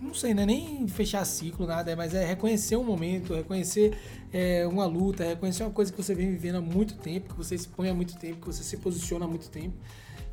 não 0.00 0.14
sei, 0.14 0.32
não 0.32 0.44
é 0.44 0.46
nem 0.46 0.86
fechar 0.86 1.24
ciclo, 1.24 1.66
nada, 1.66 1.94
mas 1.96 2.14
é 2.14 2.24
reconhecer 2.24 2.76
um 2.76 2.84
momento, 2.84 3.34
reconhecer 3.34 3.98
é, 4.32 4.66
uma 4.66 4.86
luta, 4.86 5.24
reconhecer 5.24 5.64
uma 5.64 5.72
coisa 5.72 5.92
que 5.92 6.00
você 6.00 6.14
vem 6.14 6.30
vivendo 6.30 6.56
há 6.56 6.60
muito 6.60 6.96
tempo, 6.96 7.30
que 7.30 7.36
você 7.36 7.54
expõe 7.54 7.88
há 7.88 7.94
muito 7.94 8.16
tempo, 8.16 8.40
que 8.40 8.46
você 8.46 8.62
se 8.62 8.76
posiciona 8.76 9.24
há 9.24 9.28
muito 9.28 9.48
tempo. 9.50 9.74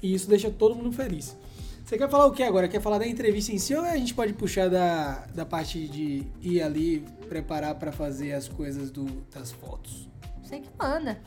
E 0.01 0.13
isso 0.13 0.29
deixa 0.29 0.51
todo 0.51 0.75
mundo 0.75 0.91
feliz. 0.91 1.35
Você 1.83 1.97
quer 1.97 2.09
falar 2.09 2.25
o 2.25 2.31
que 2.31 2.41
agora? 2.41 2.67
Quer 2.67 2.81
falar 2.81 2.97
da 2.97 3.07
entrevista 3.07 3.51
em 3.51 3.59
si 3.59 3.75
ou 3.75 3.83
a 3.83 3.95
gente 3.95 4.13
pode 4.13 4.33
puxar 4.33 4.69
da, 4.69 5.25
da 5.33 5.45
parte 5.45 5.87
de 5.87 6.23
ir 6.41 6.61
ali 6.61 7.05
preparar 7.29 7.75
para 7.75 7.91
fazer 7.91 8.33
as 8.33 8.47
coisas 8.47 8.89
do, 8.89 9.05
das 9.31 9.51
fotos? 9.51 10.09
Você 10.41 10.59
que 10.59 10.69
manda. 10.79 11.19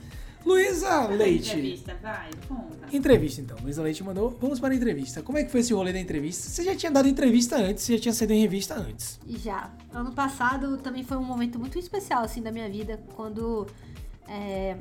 Luísa 0.49 1.07
Leite. 1.09 1.51
Entrevista, 1.51 1.95
vai, 2.03 2.31
conta. 2.49 2.89
Entrevista 2.91 3.41
então. 3.43 3.59
Luísa 3.63 3.83
Leite 3.83 4.03
mandou. 4.03 4.31
Vamos 4.41 4.59
para 4.59 4.73
a 4.73 4.77
entrevista. 4.77 5.21
Como 5.21 5.37
é 5.37 5.45
que 5.45 5.51
foi 5.51 5.61
esse 5.61 5.75
rolê 5.75 5.93
da 5.93 6.01
entrevista? 6.01 6.49
Você 6.49 6.65
já 6.65 6.75
tinha 6.75 6.91
dado 6.91 7.07
entrevista 7.07 7.57
antes, 7.57 7.85
você 7.85 7.97
já 7.97 8.03
tinha 8.03 8.15
sido 8.15 8.31
em 8.31 8.41
revista 8.41 8.75
antes. 8.75 9.21
E 9.27 9.37
já. 9.37 9.71
Ano 9.93 10.13
passado 10.13 10.79
também 10.79 11.05
foi 11.05 11.19
um 11.19 11.23
momento 11.23 11.59
muito 11.59 11.79
especial, 11.79 12.25
assim, 12.25 12.41
da 12.41 12.51
minha 12.51 12.69
vida, 12.71 12.99
quando 13.15 13.67
é, 14.27 14.79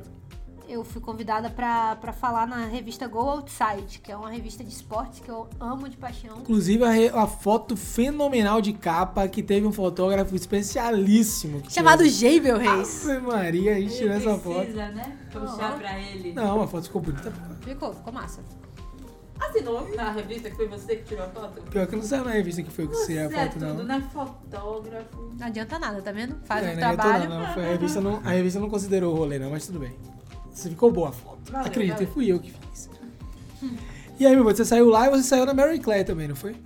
eu 0.68 0.84
fui 0.84 1.00
convidada 1.00 1.48
pra, 1.50 1.96
pra 1.96 2.12
falar 2.12 2.46
na 2.46 2.66
revista 2.66 3.06
Go 3.08 3.18
Outside, 3.20 3.98
que 4.02 4.12
é 4.12 4.16
uma 4.16 4.28
revista 4.30 4.62
de 4.62 4.70
esportes 4.70 5.20
que 5.20 5.30
eu 5.30 5.48
amo 5.58 5.88
de 5.88 5.96
paixão. 5.96 6.38
Inclusive 6.40 6.84
a, 6.84 7.22
a 7.22 7.26
foto 7.26 7.76
fenomenal 7.76 8.60
de 8.60 8.72
capa 8.72 9.26
que 9.28 9.42
teve 9.42 9.66
um 9.66 9.72
fotógrafo 9.72 10.34
especialíssimo. 10.36 11.60
que 11.62 11.72
Chamado 11.72 12.04
Geibel 12.06 12.58
Reis. 12.58 13.08
Ave 13.08 13.20
Maria, 13.26 13.76
a 13.76 13.80
gente 13.80 13.96
tirou 13.96 14.14
essa 14.14 14.38
foto. 14.38 14.56
precisa, 14.58 14.88
né? 14.90 15.18
Puxar 15.32 15.70
Aham. 15.70 15.78
pra 15.78 15.98
ele. 15.98 16.32
Não, 16.32 16.62
a 16.62 16.66
foto 16.66 16.84
ficou 16.84 17.00
bonita. 17.02 17.32
Ficou, 17.62 17.92
ficou 17.94 18.12
massa. 18.12 18.40
Assinou 19.40 19.88
na 19.94 20.10
revista 20.10 20.50
que 20.50 20.56
foi 20.56 20.66
você 20.66 20.96
que 20.96 21.04
tirou 21.04 21.24
a 21.24 21.28
foto? 21.28 21.62
Pior 21.70 21.86
que 21.86 21.94
não 21.94 22.02
saiu 22.02 22.24
na 22.24 22.32
revista 22.32 22.60
que 22.62 22.70
foi 22.70 22.88
que 22.88 22.94
você 22.96 23.14
Você 23.14 23.18
a 23.18 23.22
é 23.22 23.30
foto, 23.30 23.52
tudo, 23.52 23.74
não. 23.74 23.84
né? 23.84 24.08
Fotógrafo. 24.12 25.32
Não 25.38 25.46
adianta 25.46 25.78
nada, 25.78 26.02
tá 26.02 26.10
vendo? 26.10 26.36
Faz 26.44 26.66
É, 26.66 26.70
um 26.70 26.72
não 26.72 26.78
trabalho. 26.80 27.28
Não, 27.28 27.40
não, 27.46 27.54
foi 27.54 27.64
a, 27.64 27.68
revista 27.68 28.00
não, 28.00 28.16
a 28.24 28.30
revista 28.30 28.58
não 28.60 28.68
considerou 28.68 29.14
o 29.14 29.16
rolê, 29.16 29.38
não, 29.38 29.50
mas 29.50 29.64
tudo 29.66 29.78
bem. 29.78 29.96
Você 30.58 30.70
ficou 30.70 30.90
boa 30.90 31.10
a 31.10 31.12
foto. 31.12 31.52
Valeu, 31.52 31.66
Acredita, 31.68 31.94
valeu. 31.98 32.08
fui 32.12 32.26
eu 32.32 32.40
que 32.40 32.50
fiz. 32.50 32.90
E 34.18 34.26
aí, 34.26 34.32
meu 34.32 34.40
irmão, 34.40 34.52
você 34.54 34.64
saiu 34.64 34.88
lá 34.88 35.06
e 35.06 35.10
você 35.10 35.22
saiu 35.22 35.46
na 35.46 35.54
Mary 35.54 35.78
Claire 35.78 36.04
também, 36.04 36.26
não 36.26 36.34
foi? 36.34 36.56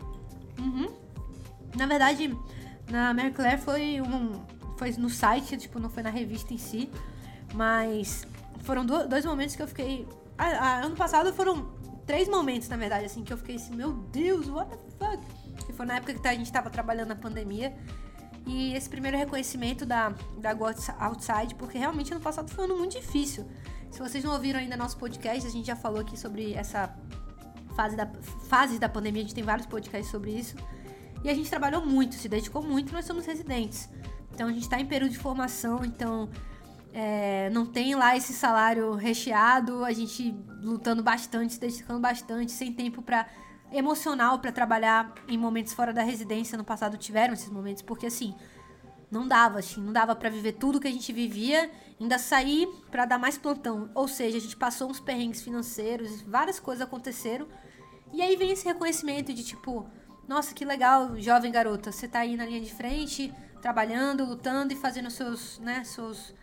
Na 1.76 1.86
verdade, 1.86 2.34
na 2.90 3.12
Mary 3.14 3.30
Claire 3.32 3.58
foi 3.60 4.00
um. 4.00 4.32
Foi 4.76 4.90
no 4.92 5.08
site, 5.10 5.56
tipo, 5.56 5.78
não 5.78 5.88
foi 5.90 6.02
na 6.02 6.10
revista 6.10 6.52
em 6.52 6.58
si. 6.58 6.90
Mas 7.54 8.26
foram 8.60 8.84
do- 8.84 9.06
dois 9.06 9.24
momentos 9.24 9.54
que 9.56 9.62
eu 9.62 9.68
fiquei. 9.68 10.06
Ah, 10.38 10.80
ano 10.84 10.96
passado 10.96 11.32
foram 11.32 11.68
três 12.06 12.28
momentos, 12.28 12.68
na 12.68 12.76
verdade, 12.76 13.04
assim, 13.04 13.22
que 13.22 13.32
eu 13.32 13.36
fiquei 13.38 13.56
assim, 13.56 13.74
meu 13.76 13.92
Deus, 13.92 14.48
what 14.48 14.70
the 14.70 14.76
fuck? 15.06 15.22
Que 15.66 15.72
foi 15.72 15.86
na 15.86 15.96
época 15.96 16.14
que 16.14 16.26
a 16.28 16.34
gente 16.34 16.50
tava 16.50 16.68
trabalhando 16.70 17.08
na 17.08 17.16
pandemia. 17.16 17.74
E 18.44 18.74
esse 18.74 18.88
primeiro 18.88 19.16
reconhecimento 19.16 19.86
da, 19.86 20.12
da 20.38 20.52
Go 20.52 20.64
Outside, 20.98 21.54
porque 21.56 21.78
realmente 21.78 22.12
ano 22.12 22.20
passado 22.20 22.50
foi 22.50 22.64
um 22.64 22.68
ano 22.70 22.78
muito 22.78 22.98
difícil. 22.98 23.46
Se 23.92 23.98
vocês 24.00 24.24
não 24.24 24.32
ouviram 24.32 24.58
ainda 24.58 24.74
nosso 24.74 24.96
podcast, 24.96 25.46
a 25.46 25.50
gente 25.50 25.66
já 25.66 25.76
falou 25.76 26.00
aqui 26.00 26.18
sobre 26.18 26.54
essa 26.54 26.96
fase 27.76 27.94
da, 27.94 28.10
fases 28.48 28.78
da 28.78 28.88
pandemia, 28.88 29.20
a 29.20 29.24
gente 29.24 29.34
tem 29.34 29.44
vários 29.44 29.66
podcasts 29.66 30.10
sobre 30.10 30.30
isso. 30.30 30.56
E 31.22 31.28
a 31.28 31.34
gente 31.34 31.48
trabalhou 31.48 31.84
muito, 31.84 32.14
se 32.14 32.26
dedicou 32.26 32.62
muito, 32.62 32.90
nós 32.90 33.04
somos 33.04 33.26
residentes. 33.26 33.90
Então 34.32 34.48
a 34.48 34.52
gente 34.52 34.62
está 34.62 34.80
em 34.80 34.86
período 34.86 35.12
de 35.12 35.18
formação, 35.18 35.84
então 35.84 36.30
é, 36.94 37.50
não 37.50 37.66
tem 37.66 37.94
lá 37.94 38.16
esse 38.16 38.32
salário 38.32 38.94
recheado, 38.94 39.84
a 39.84 39.92
gente 39.92 40.34
lutando 40.62 41.02
bastante, 41.02 41.52
se 41.52 41.60
dedicando 41.60 42.00
bastante, 42.00 42.50
sem 42.50 42.72
tempo 42.72 43.02
para 43.02 43.26
emocional 43.70 44.38
para 44.38 44.52
trabalhar 44.52 45.12
em 45.28 45.36
momentos 45.36 45.74
fora 45.74 45.92
da 45.92 46.02
residência. 46.02 46.56
No 46.56 46.64
passado 46.64 46.96
tiveram 46.96 47.34
esses 47.34 47.50
momentos, 47.50 47.82
porque 47.82 48.06
assim, 48.06 48.34
não 49.12 49.28
dava, 49.28 49.58
assim, 49.58 49.78
não 49.78 49.92
dava 49.92 50.16
para 50.16 50.30
viver 50.30 50.52
tudo 50.52 50.80
que 50.80 50.88
a 50.88 50.90
gente 50.90 51.12
vivia, 51.12 51.70
ainda 52.00 52.18
sair 52.18 52.66
para 52.90 53.04
dar 53.04 53.18
mais 53.18 53.36
plantão. 53.36 53.90
Ou 53.94 54.08
seja, 54.08 54.38
a 54.38 54.40
gente 54.40 54.56
passou 54.56 54.90
uns 54.90 54.98
perrengues 54.98 55.42
financeiros, 55.42 56.22
várias 56.22 56.58
coisas 56.58 56.82
aconteceram. 56.82 57.46
E 58.10 58.22
aí 58.22 58.34
vem 58.36 58.50
esse 58.50 58.64
reconhecimento 58.64 59.34
de 59.34 59.44
tipo, 59.44 59.86
nossa, 60.26 60.54
que 60.54 60.64
legal, 60.64 61.20
jovem 61.20 61.52
garota, 61.52 61.92
você 61.92 62.08
tá 62.08 62.20
aí 62.20 62.38
na 62.38 62.46
linha 62.46 62.62
de 62.62 62.72
frente, 62.72 63.30
trabalhando, 63.60 64.24
lutando 64.24 64.72
e 64.72 64.76
fazendo 64.76 65.10
seus, 65.10 65.58
né, 65.58 65.84
seus 65.84 66.34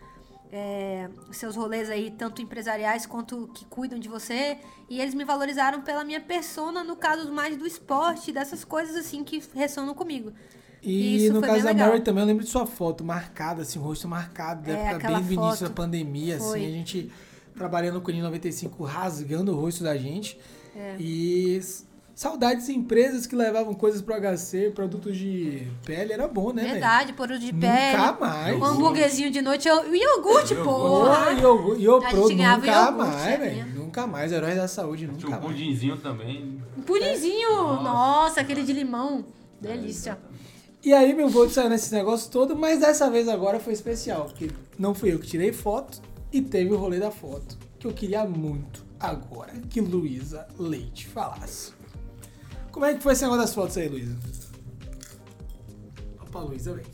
é, 0.52 1.08
seus 1.30 1.54
rolês 1.54 1.88
aí, 1.88 2.10
tanto 2.10 2.42
empresariais 2.42 3.06
quanto 3.06 3.48
que 3.54 3.64
cuidam 3.64 3.98
de 3.98 4.08
você. 4.08 4.58
E 4.88 5.00
eles 5.00 5.14
me 5.14 5.24
valorizaram 5.24 5.82
pela 5.82 6.04
minha 6.04 6.20
persona, 6.20 6.84
no 6.84 6.96
caso 6.96 7.32
mais 7.32 7.56
do 7.56 7.66
esporte, 7.66 8.32
dessas 8.32 8.64
coisas 8.64 8.94
assim 8.94 9.24
que 9.24 9.42
ressonam 9.54 9.94
comigo. 9.94 10.32
E 10.82 11.24
Isso 11.24 11.34
no 11.34 11.40
caso 11.40 11.62
da. 11.64 11.74
Mary 11.74 12.00
também, 12.00 12.22
eu 12.22 12.26
lembro 12.26 12.44
de 12.44 12.50
sua 12.50 12.66
foto 12.66 13.04
marcada, 13.04 13.62
assim, 13.62 13.78
o 13.78 13.82
rosto 13.82 14.08
marcado, 14.08 14.62
da 14.62 14.72
É, 14.72 14.86
época 14.92 15.08
bem 15.08 15.22
do 15.22 15.32
início 15.34 15.68
da 15.68 15.74
pandemia, 15.74 16.38
Foi. 16.38 16.58
assim, 16.58 16.66
a 16.66 16.70
gente 16.70 17.12
trabalhando 17.54 18.00
com 18.00 18.10
o 18.10 18.14
N95, 18.14 18.84
rasgando 18.86 19.52
o 19.52 19.60
rosto 19.60 19.84
da 19.84 19.96
gente. 19.96 20.38
É. 20.74 20.96
E 20.98 21.60
Saudades 22.14 22.66
de 22.66 22.72
empresas 22.74 23.26
que 23.26 23.34
levavam 23.34 23.72
coisas 23.72 24.02
pro 24.02 24.14
HC, 24.14 24.72
produtos 24.74 25.16
de 25.16 25.66
pele, 25.86 26.12
era 26.12 26.28
bom, 26.28 26.52
né? 26.52 26.64
Verdade, 26.64 27.14
por 27.14 27.28
de 27.28 27.50
pele. 27.50 27.96
Nunca 27.96 28.12
mais. 28.20 28.56
Um 28.58 28.64
hambúrguerzinho 28.64 29.30
de 29.30 29.40
noite. 29.40 29.66
O 29.70 29.94
iogurte, 29.94 30.52
Iogurte. 30.52 30.54
porra. 30.56 31.30
Ô, 31.48 31.74
e 31.76 31.88
o 31.88 31.96
A 31.96 32.08
pro 32.10 32.28
gente 32.28 32.34
ganhava 32.34 32.58
nunca 32.66 32.72
iogurte, 32.72 32.98
mais, 32.98 33.26
é 33.26 33.36
velho. 33.38 33.66
Nunca 33.74 34.06
mais. 34.06 34.32
Heróis 34.32 34.54
da 34.56 34.68
saúde, 34.68 35.06
Tinha 35.06 35.12
nunca 35.14 35.28
um 35.28 35.30
mais. 35.30 35.44
pudinzinho 35.44 35.96
também. 35.96 36.60
Um 36.76 36.82
pudinzinho. 36.82 37.56
Nossa, 37.82 38.42
aquele 38.42 38.64
de 38.64 38.74
limão. 38.74 39.24
Delícia. 39.58 40.18
E 40.82 40.94
aí 40.94 41.12
meu 41.12 41.28
voo 41.28 41.48
saiu 41.50 41.68
nesse 41.68 41.92
negócio 41.92 42.30
todo, 42.30 42.56
mas 42.56 42.80
dessa 42.80 43.10
vez 43.10 43.28
agora 43.28 43.60
foi 43.60 43.74
especial, 43.74 44.24
porque 44.24 44.50
não 44.78 44.94
fui 44.94 45.12
eu 45.12 45.18
que 45.18 45.26
tirei 45.26 45.52
foto 45.52 46.00
e 46.32 46.40
teve 46.40 46.72
o 46.72 46.78
rolê 46.78 46.98
da 46.98 47.10
foto, 47.10 47.58
que 47.78 47.86
eu 47.86 47.92
queria 47.92 48.24
muito 48.24 48.82
agora 48.98 49.52
que 49.68 49.80
Luísa 49.80 50.48
Leite 50.58 51.06
falasse. 51.06 51.72
Como 52.72 52.86
é 52.86 52.94
que 52.94 53.02
foi 53.02 53.12
esse 53.12 53.22
negócio 53.22 53.42
das 53.42 53.54
fotos 53.54 53.76
aí, 53.76 53.88
Luísa? 53.88 54.16
Opa, 56.22 56.40
Luísa, 56.40 56.72
vem. 56.72 56.86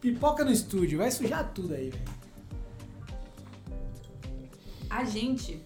Pipoca 0.00 0.44
no 0.44 0.52
estúdio, 0.52 0.98
vai 0.98 1.10
sujar 1.10 1.52
tudo 1.52 1.74
aí, 1.74 1.90
velho. 1.90 2.04
A 4.88 5.02
gente, 5.02 5.64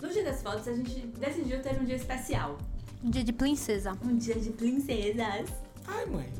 no 0.00 0.08
dia 0.08 0.24
das 0.24 0.42
fotos, 0.42 0.66
a 0.66 0.74
gente 0.74 1.06
decidiu 1.06 1.62
ter 1.62 1.78
um 1.80 1.84
dia 1.84 1.94
especial. 1.94 2.58
Um 3.02 3.10
dia 3.10 3.24
de 3.24 3.32
princesa. 3.32 3.92
Um 4.02 4.16
dia 4.16 4.34
de 4.34 4.50
princesas. 4.50 5.50
Ai, 5.86 6.06
mãe. 6.06 6.30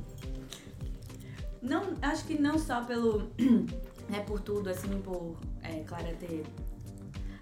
Não, 1.62 1.94
acho 2.02 2.24
que 2.24 2.38
não 2.38 2.58
só 2.58 2.84
pelo. 2.84 3.30
É 4.12 4.18
por 4.18 4.40
tudo, 4.40 4.68
assim, 4.68 5.00
por 5.02 5.36
é, 5.62 5.84
Clara 5.84 6.12
ter. 6.18 6.44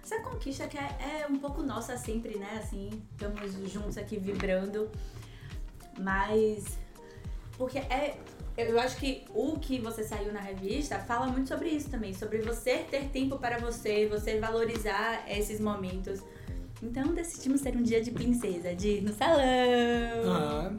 Essa 0.03 0.19
conquista 0.21 0.67
que 0.67 0.77
é, 0.77 1.23
é 1.23 1.27
um 1.27 1.39
pouco 1.39 1.63
nossa 1.63 1.97
sempre, 1.97 2.37
né? 2.37 2.61
Assim, 2.63 2.91
estamos 3.11 3.71
juntos 3.71 3.97
aqui 3.97 4.19
vibrando. 4.19 4.87
Mas. 5.97 6.77
Porque 7.57 7.79
é. 7.79 8.19
Eu 8.55 8.79
acho 8.79 8.97
que 8.97 9.25
o 9.33 9.57
que 9.57 9.79
você 9.79 10.03
saiu 10.03 10.31
na 10.31 10.41
revista 10.41 10.99
fala 10.99 11.25
muito 11.25 11.47
sobre 11.47 11.69
isso 11.69 11.89
também. 11.89 12.13
Sobre 12.13 12.39
você 12.43 12.79
ter 12.79 13.09
tempo 13.09 13.39
para 13.39 13.57
você, 13.57 14.05
você 14.05 14.39
valorizar 14.39 15.25
esses 15.27 15.59
momentos. 15.59 16.21
Então 16.81 17.13
decidimos 17.13 17.61
ter 17.61 17.75
um 17.75 17.83
dia 17.83 18.01
de 18.01 18.11
princesa, 18.11 18.73
de 18.73 18.87
ir 18.97 19.01
no 19.01 19.13
salão. 19.13 19.39
Ah, 20.27 20.71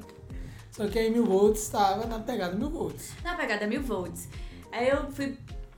só 0.71 0.87
que 0.89 0.99
aí 0.99 1.11
Mil 1.11 1.27
Volts 1.27 1.63
estava 1.63 2.07
na 2.07 2.19
pegada 2.19 2.55
Mil 2.57 2.71
Volts. 2.71 3.13
na 3.23 3.35
pegada 3.35 3.67
mil 3.67 3.83
volts. 3.83 4.29
Aí 4.73 4.89
eu 4.89 5.11
fui 5.11 5.37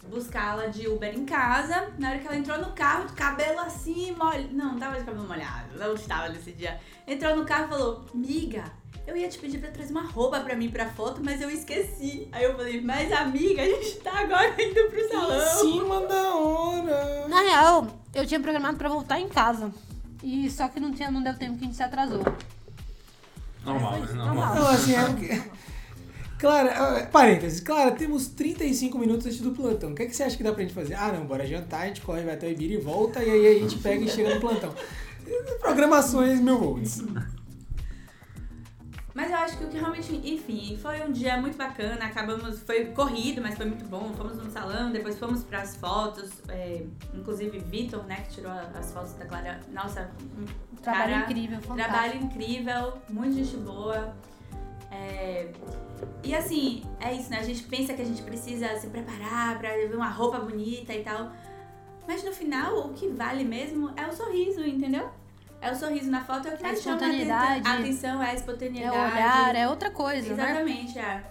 buscá-la 0.09 0.67
de 0.67 0.87
Uber 0.87 1.12
em 1.14 1.25
casa. 1.25 1.88
Na 1.99 2.11
hora 2.11 2.19
que 2.19 2.26
ela 2.26 2.37
entrou 2.37 2.59
no 2.59 2.73
carro, 2.73 3.07
cabelo 3.17 3.61
assim, 3.61 4.12
molhado. 4.12 4.49
Não, 4.52 4.73
não 4.73 4.79
tava 4.79 4.99
de 4.99 5.05
cabelo 5.05 5.26
molhado, 5.26 5.79
não 5.79 5.95
estava 5.95 6.29
nesse 6.29 6.52
dia. 6.52 6.79
Entrou 7.07 7.35
no 7.37 7.45
carro 7.45 7.67
e 7.67 7.69
falou: 7.69 8.05
Miga, 8.14 8.64
eu 9.07 9.17
ia 9.17 9.29
te 9.29 9.38
pedir 9.38 9.59
pra 9.59 9.71
trazer 9.71 9.91
uma 9.93 10.02
roupa 10.07 10.38
pra 10.41 10.55
mim 10.55 10.71
pra 10.71 10.88
foto, 10.91 11.21
mas 11.25 11.41
eu 11.41 11.50
esqueci. 11.50 12.29
Aí 12.31 12.45
eu 12.45 12.55
falei: 12.55 12.81
Mas 12.81 13.11
amiga, 13.11 13.62
a 13.62 13.67
gente 13.67 13.97
tá 14.00 14.21
agora 14.21 14.55
indo 14.62 14.88
pro 14.88 15.00
Em 15.00 15.09
salão. 15.09 15.61
cima 15.61 16.00
da 16.07 16.35
hora. 16.37 17.29
Na 17.29 17.41
real, 17.41 17.87
eu 18.14 18.26
tinha 18.26 18.38
programado 18.41 18.76
pra 18.76 18.88
voltar 18.88 19.19
em 19.19 19.29
casa. 19.29 19.73
E 20.23 20.50
só 20.50 20.69
que 20.69 20.79
não, 20.79 20.93
tinha, 20.93 21.11
não 21.11 21.23
deu 21.23 21.37
tempo 21.37 21.59
que 21.59 21.64
a 21.64 21.67
gente 21.67 21.76
se 21.76 21.83
atrasou. 21.83 22.23
Normal, 23.64 24.00
né? 24.00 24.12
Normal. 24.12 24.35
Normal. 24.35 24.55
Não, 24.55 24.69
assim, 24.69 24.95
é 24.95 25.05
porque... 25.05 25.43
Clara, 26.38 27.07
parênteses, 27.12 27.61
Clara, 27.61 27.93
temos 27.93 28.26
35 28.26 28.99
minutos 28.99 29.26
antes 29.26 29.41
do 29.41 29.52
plantão. 29.52 29.93
O 29.93 29.95
que, 29.95 30.02
é 30.02 30.07
que 30.07 30.17
você 30.17 30.25
acha 30.25 30.37
que 30.37 30.43
dá 30.43 30.52
pra 30.52 30.62
gente 30.62 30.75
fazer? 30.75 30.95
Ah, 30.95 31.12
não, 31.12 31.25
bora 31.25 31.47
jantar, 31.47 31.83
a 31.83 31.87
gente 31.87 32.00
corre, 32.00 32.23
vai 32.23 32.35
até 32.35 32.49
o 32.49 32.50
Ibira 32.50 32.75
e 32.75 32.79
volta, 32.79 33.23
e 33.23 33.31
aí 33.31 33.47
a 33.47 33.61
gente 33.61 33.79
pega 33.79 34.05
e 34.05 34.09
chega 34.09 34.35
no 34.35 34.40
plantão. 34.40 34.75
Programações 35.61 36.40
mil 36.40 36.59
volts. 36.59 37.05
Mas 39.14 39.31
eu 39.31 39.37
acho 39.37 39.59
que 39.59 39.64
o 39.64 39.68
que 39.68 39.77
realmente, 39.79 40.14
enfim, 40.25 40.79
foi 40.81 41.03
um 41.03 41.12
dia 41.12 41.37
muito 41.38 41.57
bacana. 41.57 42.07
Acabamos, 42.07 42.61
foi 42.61 42.87
corrido, 42.87 43.42
mas 43.42 43.55
foi 43.57 43.66
muito 43.66 43.85
bom. 43.85 44.12
Fomos 44.16 44.37
no 44.38 44.51
salão, 44.51 44.90
depois 44.90 45.18
fomos 45.18 45.44
pras 45.44 45.77
fotos. 45.77 46.31
é, 46.48 46.83
inclusive, 47.14 47.59
Vitor, 47.59 48.03
né, 48.05 48.16
que 48.27 48.35
tirou 48.37 48.51
as 48.53 48.90
fotos 48.92 49.12
da 49.14 49.27
Clara. 49.27 49.61
Nossa, 49.70 50.11
um 50.38 50.77
Trabalho 50.77 51.12
cara- 51.12 51.25
incrível, 51.31 51.61
fantástico. 51.61 51.90
Trabalho 51.92 52.22
incrível, 52.25 52.92
muito 53.11 53.35
gente 53.37 53.57
boa. 53.59 54.14
É, 54.90 55.51
E 56.25 56.35
assim, 56.35 56.83
é 57.01 57.12
isso, 57.14 57.31
né? 57.31 57.38
A 57.38 57.42
gente 57.44 57.62
pensa 57.64 57.94
que 57.94 58.03
a 58.03 58.05
gente 58.05 58.22
precisa 58.22 58.77
se 58.79 58.87
preparar 58.88 59.59
pra 59.59 59.68
ver 59.70 59.94
uma 59.94 60.09
roupa 60.09 60.38
bonita 60.40 60.92
e 60.92 61.03
tal. 61.03 61.31
Mas 62.09 62.25
no 62.25 62.33
final, 62.33 62.87
o 62.88 62.92
que 62.94 63.09
vale 63.09 63.44
mesmo 63.44 63.90
é 63.96 64.07
o 64.09 64.12
sorriso, 64.12 64.61
entendeu? 64.66 65.09
É 65.62 65.70
o 65.70 65.77
sorriso 65.77 66.11
na 66.11 66.22
foto, 66.25 66.48
é 66.48 66.55
o 66.55 66.57
que 66.57 66.64
É 66.64 66.66
mais 66.68 66.83
chama 66.83 66.96
a 67.07 67.75
atenção, 67.79 68.20
é 68.22 68.27
a 68.27 68.33
É 68.33 68.35
espontaneidade. 68.35 68.96
o 68.96 69.01
olhar, 69.01 69.55
é 69.55 69.68
outra 69.68 69.90
coisa, 69.92 70.35
né? 70.35 70.42
Exatamente, 70.51 70.98
é. 70.98 71.25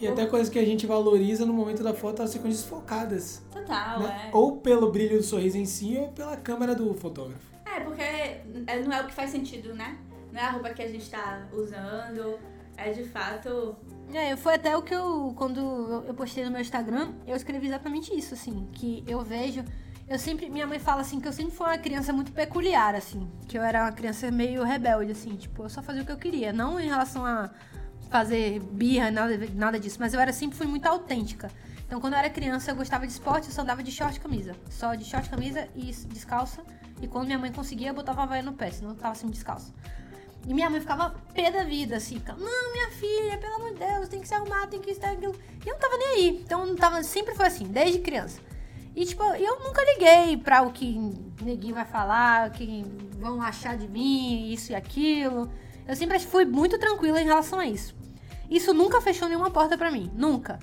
E 0.00 0.08
até 0.08 0.26
coisas 0.26 0.48
que 0.48 0.58
a 0.58 0.64
gente 0.64 0.86
valoriza 0.86 1.44
no 1.46 1.52
momento 1.52 1.82
da 1.82 1.92
foto, 1.94 2.20
elas 2.20 2.32
ficam 2.32 2.48
desfocadas. 2.50 3.42
Total, 3.52 4.00
né? 4.00 4.30
é. 4.32 4.36
Ou 4.36 4.56
pelo 4.56 4.90
brilho 4.90 5.18
do 5.18 5.22
sorriso 5.22 5.58
em 5.58 5.66
si, 5.66 5.96
ou 5.98 6.08
pela 6.08 6.36
câmera 6.36 6.74
do 6.74 6.94
fotógrafo. 6.94 7.44
É, 7.64 7.80
porque 7.80 8.02
é- 8.02 8.82
não 8.84 8.92
é 8.96 9.02
o 9.02 9.06
que 9.06 9.14
faz 9.14 9.30
sentido, 9.30 9.74
né? 9.74 9.98
Não 10.32 10.40
é 10.40 10.44
a 10.44 10.50
roupa 10.50 10.70
que 10.70 10.82
a 10.82 10.88
gente 10.88 11.08
tá 11.10 11.46
usando. 11.52 12.38
É 12.76 12.90
de 12.90 13.04
fato. 13.04 13.76
É, 14.12 14.34
foi 14.36 14.54
até 14.54 14.76
o 14.76 14.82
que 14.82 14.94
eu, 14.94 15.32
quando 15.36 15.60
eu- 15.60 16.04
eu 16.08 16.14
postei 16.14 16.44
no 16.44 16.50
meu 16.50 16.60
Instagram, 16.60 17.12
eu 17.26 17.36
escrevi 17.36 17.66
exatamente 17.68 18.12
isso, 18.16 18.34
assim, 18.34 18.66
que 18.72 19.04
eu 19.06 19.20
vejo, 19.22 19.62
eu 20.08 20.18
sempre, 20.18 20.50
minha 20.50 20.66
mãe 20.66 20.78
fala 20.78 21.00
assim, 21.00 21.18
que 21.18 21.26
eu 21.26 21.32
sempre 21.32 21.52
fui 21.52 21.66
uma 21.66 21.78
criança 21.78 22.12
muito 22.12 22.32
peculiar, 22.32 22.94
assim, 22.94 23.30
que 23.48 23.56
eu 23.56 23.62
era 23.62 23.82
uma 23.82 23.92
criança 23.92 24.30
meio 24.30 24.62
rebelde, 24.62 25.12
assim, 25.12 25.34
tipo, 25.36 25.62
eu 25.62 25.68
só 25.68 25.82
fazia 25.82 26.02
o 26.02 26.06
que 26.06 26.12
eu 26.12 26.18
queria, 26.18 26.52
não 26.52 26.78
em 26.78 26.88
relação 26.88 27.24
a 27.24 27.50
fazer 28.10 28.60
birra, 28.60 29.10
nada, 29.10 29.38
nada 29.54 29.80
disso, 29.80 29.96
mas 29.98 30.12
eu 30.14 30.20
era 30.20 30.32
sempre 30.32 30.56
fui 30.56 30.66
muito 30.66 30.86
autêntica. 30.86 31.50
Então, 31.86 32.00
quando 32.00 32.14
eu 32.14 32.18
era 32.18 32.30
criança, 32.30 32.70
eu 32.70 32.76
gostava 32.76 33.06
de 33.06 33.12
esporte, 33.12 33.48
eu 33.48 33.52
só 33.52 33.62
andava 33.62 33.82
de 33.82 33.90
short 33.90 34.16
e 34.16 34.20
camisa. 34.20 34.54
Só 34.70 34.94
de 34.94 35.04
short, 35.04 35.28
camisa 35.28 35.68
e 35.74 35.92
descalça. 36.08 36.62
E 37.00 37.06
quando 37.06 37.26
minha 37.26 37.38
mãe 37.38 37.52
conseguia, 37.52 37.88
eu 37.88 37.94
botava 37.94 38.22
a 38.22 38.26
vaia 38.26 38.42
no 38.42 38.52
pé, 38.52 38.70
senão 38.70 38.90
eu 38.90 38.96
tava 38.96 39.14
sempre 39.14 39.34
descalça. 39.34 39.72
E 40.46 40.52
minha 40.52 40.68
mãe 40.68 40.80
ficava 40.80 41.10
pé 41.34 41.50
da 41.50 41.64
vida, 41.64 41.96
assim, 41.96 42.20
não, 42.26 42.72
minha 42.72 42.90
filha, 42.90 43.38
pelo 43.38 43.54
amor 43.54 43.72
de 43.72 43.78
Deus, 43.80 44.08
tem 44.08 44.20
que 44.20 44.28
se 44.28 44.34
arrumar, 44.34 44.66
tem 44.66 44.80
que 44.80 44.90
estar 44.90 45.10
aquilo. 45.10 45.34
E 45.64 45.68
eu 45.68 45.74
não 45.74 45.80
tava 45.80 45.96
nem 45.96 46.08
aí. 46.08 46.40
Então 46.44 46.66
não 46.66 46.76
tava, 46.76 47.02
sempre 47.02 47.34
foi 47.34 47.46
assim, 47.46 47.66
desde 47.66 47.98
criança. 48.00 48.40
E 48.94 49.04
tipo, 49.04 49.22
eu 49.22 49.58
nunca 49.60 49.82
liguei 49.84 50.36
pra 50.36 50.62
o 50.62 50.70
que 50.70 50.96
neguinho 51.42 51.74
vai 51.74 51.84
falar, 51.84 52.48
o 52.48 52.50
que 52.52 52.84
vão 53.18 53.42
achar 53.42 53.76
de 53.76 53.88
mim, 53.88 54.52
isso 54.52 54.72
e 54.72 54.74
aquilo. 54.74 55.50
Eu 55.86 55.96
sempre 55.96 56.18
fui 56.20 56.44
muito 56.44 56.78
tranquila 56.78 57.20
em 57.20 57.24
relação 57.24 57.58
a 57.58 57.66
isso. 57.66 57.94
Isso 58.48 58.72
nunca 58.72 59.00
fechou 59.00 59.28
nenhuma 59.28 59.50
porta 59.50 59.76
pra 59.76 59.90
mim, 59.90 60.10
nunca. 60.14 60.58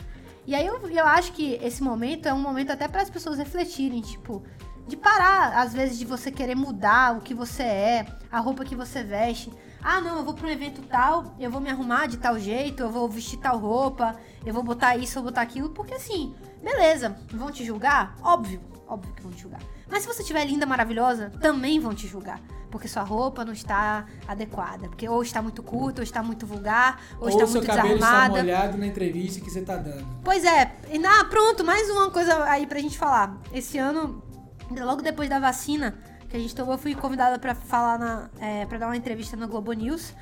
E 0.47 0.55
aí 0.55 0.65
eu, 0.65 0.89
eu 0.89 1.05
acho 1.05 1.33
que 1.33 1.59
esse 1.61 1.83
momento 1.83 2.27
é 2.27 2.33
um 2.33 2.39
momento 2.39 2.71
até 2.71 2.87
para 2.87 3.01
as 3.01 3.09
pessoas 3.09 3.37
refletirem, 3.37 4.01
tipo, 4.01 4.41
de 4.87 4.97
parar, 4.97 5.59
às 5.59 5.73
vezes, 5.73 5.97
de 5.97 6.05
você 6.05 6.31
querer 6.31 6.55
mudar 6.55 7.17
o 7.17 7.21
que 7.21 7.33
você 7.33 7.63
é, 7.63 8.05
a 8.31 8.39
roupa 8.39 8.65
que 8.65 8.75
você 8.75 9.03
veste. 9.03 9.51
Ah, 9.83 9.99
não, 9.99 10.17
eu 10.17 10.25
vou 10.25 10.33
pra 10.33 10.47
um 10.47 10.51
evento 10.51 10.81
tal, 10.83 11.35
eu 11.39 11.51
vou 11.51 11.61
me 11.61 11.69
arrumar 11.69 12.07
de 12.07 12.17
tal 12.17 12.39
jeito, 12.39 12.83
eu 12.83 12.89
vou 12.89 13.07
vestir 13.09 13.39
tal 13.39 13.57
roupa, 13.57 14.15
eu 14.45 14.53
vou 14.53 14.63
botar 14.63 14.95
isso, 14.95 15.17
eu 15.17 15.23
vou 15.23 15.31
botar 15.31 15.41
aquilo, 15.41 15.69
porque 15.69 15.93
assim, 15.93 16.33
beleza, 16.61 17.15
vão 17.31 17.51
te 17.51 17.63
julgar? 17.65 18.15
Óbvio, 18.21 18.61
óbvio 18.87 19.13
que 19.13 19.21
vão 19.21 19.31
te 19.31 19.41
julgar. 19.41 19.61
Mas 19.89 20.03
se 20.03 20.07
você 20.07 20.21
estiver 20.21 20.45
linda, 20.45 20.65
maravilhosa, 20.65 21.31
também 21.41 21.79
vão 21.79 21.93
te 21.93 22.07
julgar. 22.07 22.39
Porque 22.69 22.87
sua 22.87 23.03
roupa 23.03 23.43
não 23.43 23.51
está 23.51 24.05
adequada. 24.25 24.87
Porque 24.87 25.07
ou 25.09 25.21
está 25.21 25.41
muito 25.41 25.61
curta, 25.61 25.99
ou 25.99 26.03
está 26.03 26.23
muito 26.23 26.45
vulgar, 26.45 27.01
ou, 27.19 27.23
Ou, 27.23 27.29
está 27.29 27.45
seu 27.45 27.55
muito 27.55 27.67
cabelo 27.67 27.95
está 27.95 28.07
desarmada. 28.07 28.41
molhado 28.41 28.77
na 28.77 28.87
entrevista 28.87 29.41
que 29.41 29.49
você 29.49 29.61
tá 29.61 29.75
dando. 29.75 30.05
Pois 30.23 30.45
é, 30.45 30.73
e, 30.89 31.05
ah, 31.05 31.25
pronto, 31.25 31.65
mais 31.65 31.89
uma 31.89 32.09
coisa 32.09 32.45
aí 32.45 32.65
pra 32.65 32.79
gente 32.79 32.97
falar. 32.97 33.35
Esse 33.51 33.77
ano, 33.77 34.23
logo 34.71 35.01
depois 35.01 35.29
da 35.29 35.39
vacina 35.39 35.97
que 36.29 36.37
a 36.37 36.39
gente 36.39 36.55
tomou, 36.55 36.75
eu 36.75 36.77
fui 36.77 36.95
convidada 36.95 37.37
pra 37.37 37.53
falar 37.53 37.99
na. 37.99 38.29
É, 38.39 38.65
pra 38.65 38.77
dar 38.77 38.87
uma 38.87 38.95
entrevista 38.95 39.35
na 39.35 39.45
Globo 39.47 39.73
News. 39.73 40.13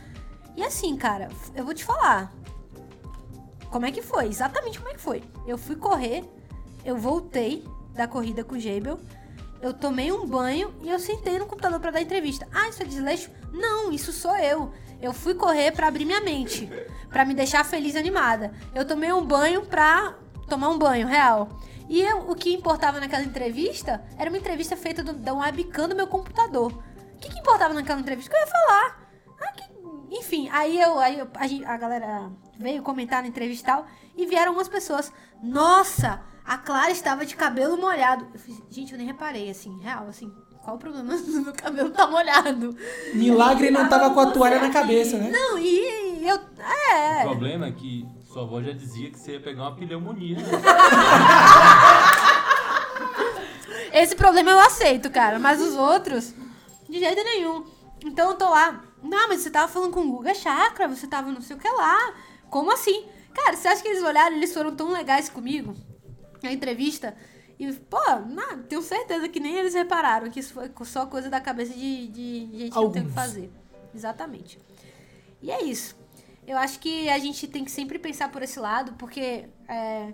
E 0.58 0.64
assim, 0.64 0.98
cara, 0.98 1.30
eu 1.56 1.64
vou 1.64 1.74
te 1.76 1.86
falar. 1.86 2.34
Como 3.70 3.86
é 3.86 3.92
que 3.92 4.02
foi? 4.02 4.28
Exatamente 4.28 4.78
como 4.80 4.90
é 4.92 4.94
que 4.94 5.02
foi. 5.02 5.24
Eu 5.46 5.58
fui 5.58 5.76
correr, 5.76 6.24
eu 6.84 6.98
voltei 6.98 7.64
da 7.94 8.08
corrida 8.08 8.44
com 8.44 8.56
o 8.56 8.60
Jabel, 8.60 9.00
eu 9.62 9.74
tomei 9.74 10.12
um 10.12 10.26
banho 10.26 10.74
e 10.82 10.90
eu 10.90 11.00
sentei 11.00 11.38
no 11.38 11.46
computador 11.46 11.80
pra 11.80 11.92
dar 11.92 12.02
entrevista. 12.02 12.48
Ah, 12.54 12.70
isso 12.70 12.82
é 12.82 12.86
desleixo? 12.86 13.30
Não, 13.52 13.92
isso 13.92 14.12
sou 14.14 14.36
eu. 14.38 14.72
Eu 15.02 15.14
fui 15.14 15.34
correr 15.34 15.72
pra 15.72 15.88
abrir 15.88 16.06
minha 16.06 16.22
mente, 16.22 16.70
pra 17.10 17.24
me 17.26 17.34
deixar 17.34 17.64
feliz 17.66 17.96
e 17.96 17.98
animada. 17.98 18.54
Eu 18.74 18.86
tomei 18.86 19.12
um 19.14 19.26
banho 19.26 19.62
pra 19.66 20.16
tomar 20.48 20.70
um 20.70 20.78
banho 20.78 21.08
real. 21.08 21.50
E 21.88 22.02
eu- 22.02 22.30
o 22.30 22.36
que 22.36 22.54
importava 22.54 23.00
naquela 23.00 23.24
entrevista 23.24 24.04
era 24.18 24.30
uma 24.30 24.38
entrevista 24.38 24.76
feita 24.78 25.02
da 25.04 25.34
webcam 25.34 25.88
do 25.90 25.96
meu 25.96 26.08
computador. 26.08 26.72
O 27.16 27.18
que, 27.20 27.30
que 27.30 27.40
importava 27.40 27.74
naquela 27.74 28.00
entrevista? 28.00 28.30
Que 28.32 28.38
eu 28.38 28.42
ia 28.42 28.48
falar? 28.48 29.10
Ah, 29.42 29.52
que- 29.54 29.70
Enfim, 30.12 30.50
aí 30.52 30.80
eu, 30.80 30.98
aí 31.00 31.20
eu- 31.20 31.28
a, 31.36 31.48
gente- 31.48 31.66
a 31.66 31.78
galera 31.78 32.30
veio 32.58 32.82
comentar 32.82 33.22
na 33.22 33.28
entrevista 33.28 33.70
e 33.70 33.74
tal, 33.74 33.88
e 34.18 34.26
vieram 34.26 34.54
umas 34.54 34.68
pessoas. 34.68 35.12
Nossa, 35.42 36.22
a 36.46 36.58
Clara 36.58 36.92
estava 36.92 37.26
de 37.26 37.36
cabelo 37.36 37.78
molhado. 37.78 38.28
Eu 38.34 38.40
fiz, 38.40 38.62
gente, 38.70 38.92
eu 38.92 38.98
nem 38.98 39.08
reparei, 39.08 39.50
assim, 39.50 39.80
real, 39.82 40.08
assim. 40.10 40.32
qual 40.64 40.76
o 40.76 40.80
problema 40.80 41.16
do 41.18 41.42
meu 41.42 41.54
cabelo 41.54 41.90
tá 41.92 42.08
molhado? 42.08 42.76
Milagre 43.14 43.70
não 43.72 43.88
tava 43.88 44.10
com 44.14 44.20
a 44.20 44.32
toalha 44.32 44.60
na 44.60 44.70
cabeça, 44.72 45.18
né? 45.18 45.30
Não, 45.32 45.58
e 45.60 46.28
eu. 46.28 46.36
O 46.38 46.42
É. 46.92 47.22
problema 47.24 47.68
é 47.68 47.72
que 47.72 48.06
sua 48.26 48.44
avó 48.44 48.62
já 48.62 48.72
dizia 48.74 49.10
que 49.12 49.18
você 49.20 49.34
ia 49.34 49.40
pegar 49.40 49.64
uma 49.64 49.76
pneumonia. 49.76 50.38
né? 50.38 50.44
Esse 53.94 54.16
problema 54.16 54.52
eu 54.52 54.60
aceito, 54.60 55.10
cara. 55.10 55.40
Mas 55.40 55.62
os 55.62 55.76
outros, 55.76 56.34
de 56.88 57.00
jeito 57.00 57.24
nenhum. 57.24 57.64
Então 58.06 58.32
eu 58.32 58.36
tô 58.38 58.50
lá. 58.50 58.82
Não, 59.02 59.30
mas 59.30 59.42
você 59.42 59.50
tava 59.50 59.72
falando 59.72 59.94
com 59.94 60.02
o 60.02 60.12
Guga 60.12 60.34
Chakra, 60.34 60.88
você 60.88 61.08
tava 61.08 61.32
não 61.32 61.42
sei 61.42 61.56
o 61.56 61.60
que 61.60 61.70
lá. 61.70 62.14
Como 62.50 62.72
assim? 62.72 63.06
Cara, 63.34 63.56
você 63.56 63.68
acha 63.68 63.82
que 63.82 63.88
eles 63.88 64.04
olharam 64.04 64.36
eles 64.36 64.54
foram 64.54 64.76
tão 64.76 64.92
legais 64.92 65.30
comigo? 65.30 65.74
Na 66.42 66.52
entrevista. 66.52 67.16
E, 67.60 67.72
pô, 67.74 68.00
não, 68.28 68.64
tenho 68.64 68.82
certeza 68.82 69.28
que 69.28 69.40
nem 69.40 69.56
eles 69.56 69.74
repararam 69.74 70.30
que 70.30 70.40
isso 70.40 70.54
foi 70.54 70.72
só 70.86 71.06
coisa 71.06 71.30
da 71.30 71.42
cabeça 71.42 71.74
de, 71.74 72.08
de 72.08 72.50
gente 72.58 72.72
que 72.72 72.76
não 72.76 72.92
tem 72.92 73.02
o 73.02 73.06
que 73.06 73.12
Alguns. 73.12 73.14
fazer. 73.14 73.52
Exatamente. 73.94 74.58
E 75.42 75.52
é 75.52 75.62
isso. 75.64 75.98
Eu 76.48 76.58
acho 76.58 76.80
que 76.80 77.10
a 77.10 77.20
gente 77.20 77.48
tem 77.48 77.66
que 77.66 77.72
sempre 77.72 78.00
pensar 78.00 78.32
por 78.32 78.42
esse 78.42 78.60
lado, 78.60 78.94
porque 78.94 79.50
é, 79.68 80.14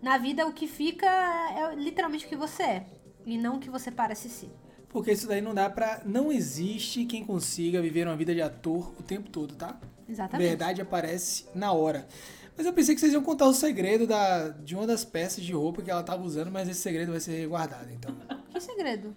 na 0.00 0.16
vida 0.16 0.46
o 0.46 0.52
que 0.52 0.66
fica 0.66 1.06
é 1.06 1.74
literalmente 1.74 2.24
o 2.24 2.28
que 2.28 2.36
você 2.36 2.62
é. 2.62 2.86
E 3.24 3.36
não 3.36 3.56
o 3.56 3.58
que 3.58 3.68
você 3.68 3.90
parece 3.90 4.28
ser. 4.28 4.50
Porque 4.96 5.12
isso 5.12 5.28
daí 5.28 5.42
não 5.42 5.52
dá 5.54 5.68
pra. 5.68 6.00
Não 6.06 6.32
existe 6.32 7.04
quem 7.04 7.22
consiga 7.22 7.82
viver 7.82 8.06
uma 8.06 8.16
vida 8.16 8.34
de 8.34 8.40
ator 8.40 8.94
o 8.98 9.02
tempo 9.02 9.28
todo, 9.28 9.54
tá? 9.54 9.76
Exatamente. 10.08 10.48
Verdade 10.48 10.80
aparece 10.80 11.44
na 11.54 11.70
hora. 11.70 12.08
Mas 12.56 12.64
eu 12.64 12.72
pensei 12.72 12.94
que 12.94 13.00
vocês 13.02 13.12
iam 13.12 13.22
contar 13.22 13.44
o 13.44 13.52
segredo 13.52 14.06
da, 14.06 14.48
de 14.48 14.74
uma 14.74 14.86
das 14.86 15.04
peças 15.04 15.44
de 15.44 15.52
roupa 15.52 15.82
que 15.82 15.90
ela 15.90 16.02
tava 16.02 16.22
usando, 16.22 16.50
mas 16.50 16.66
esse 16.66 16.80
segredo 16.80 17.10
vai 17.10 17.20
ser 17.20 17.46
guardado, 17.46 17.92
então. 17.92 18.16
Que 18.50 18.58
segredo? 18.58 19.14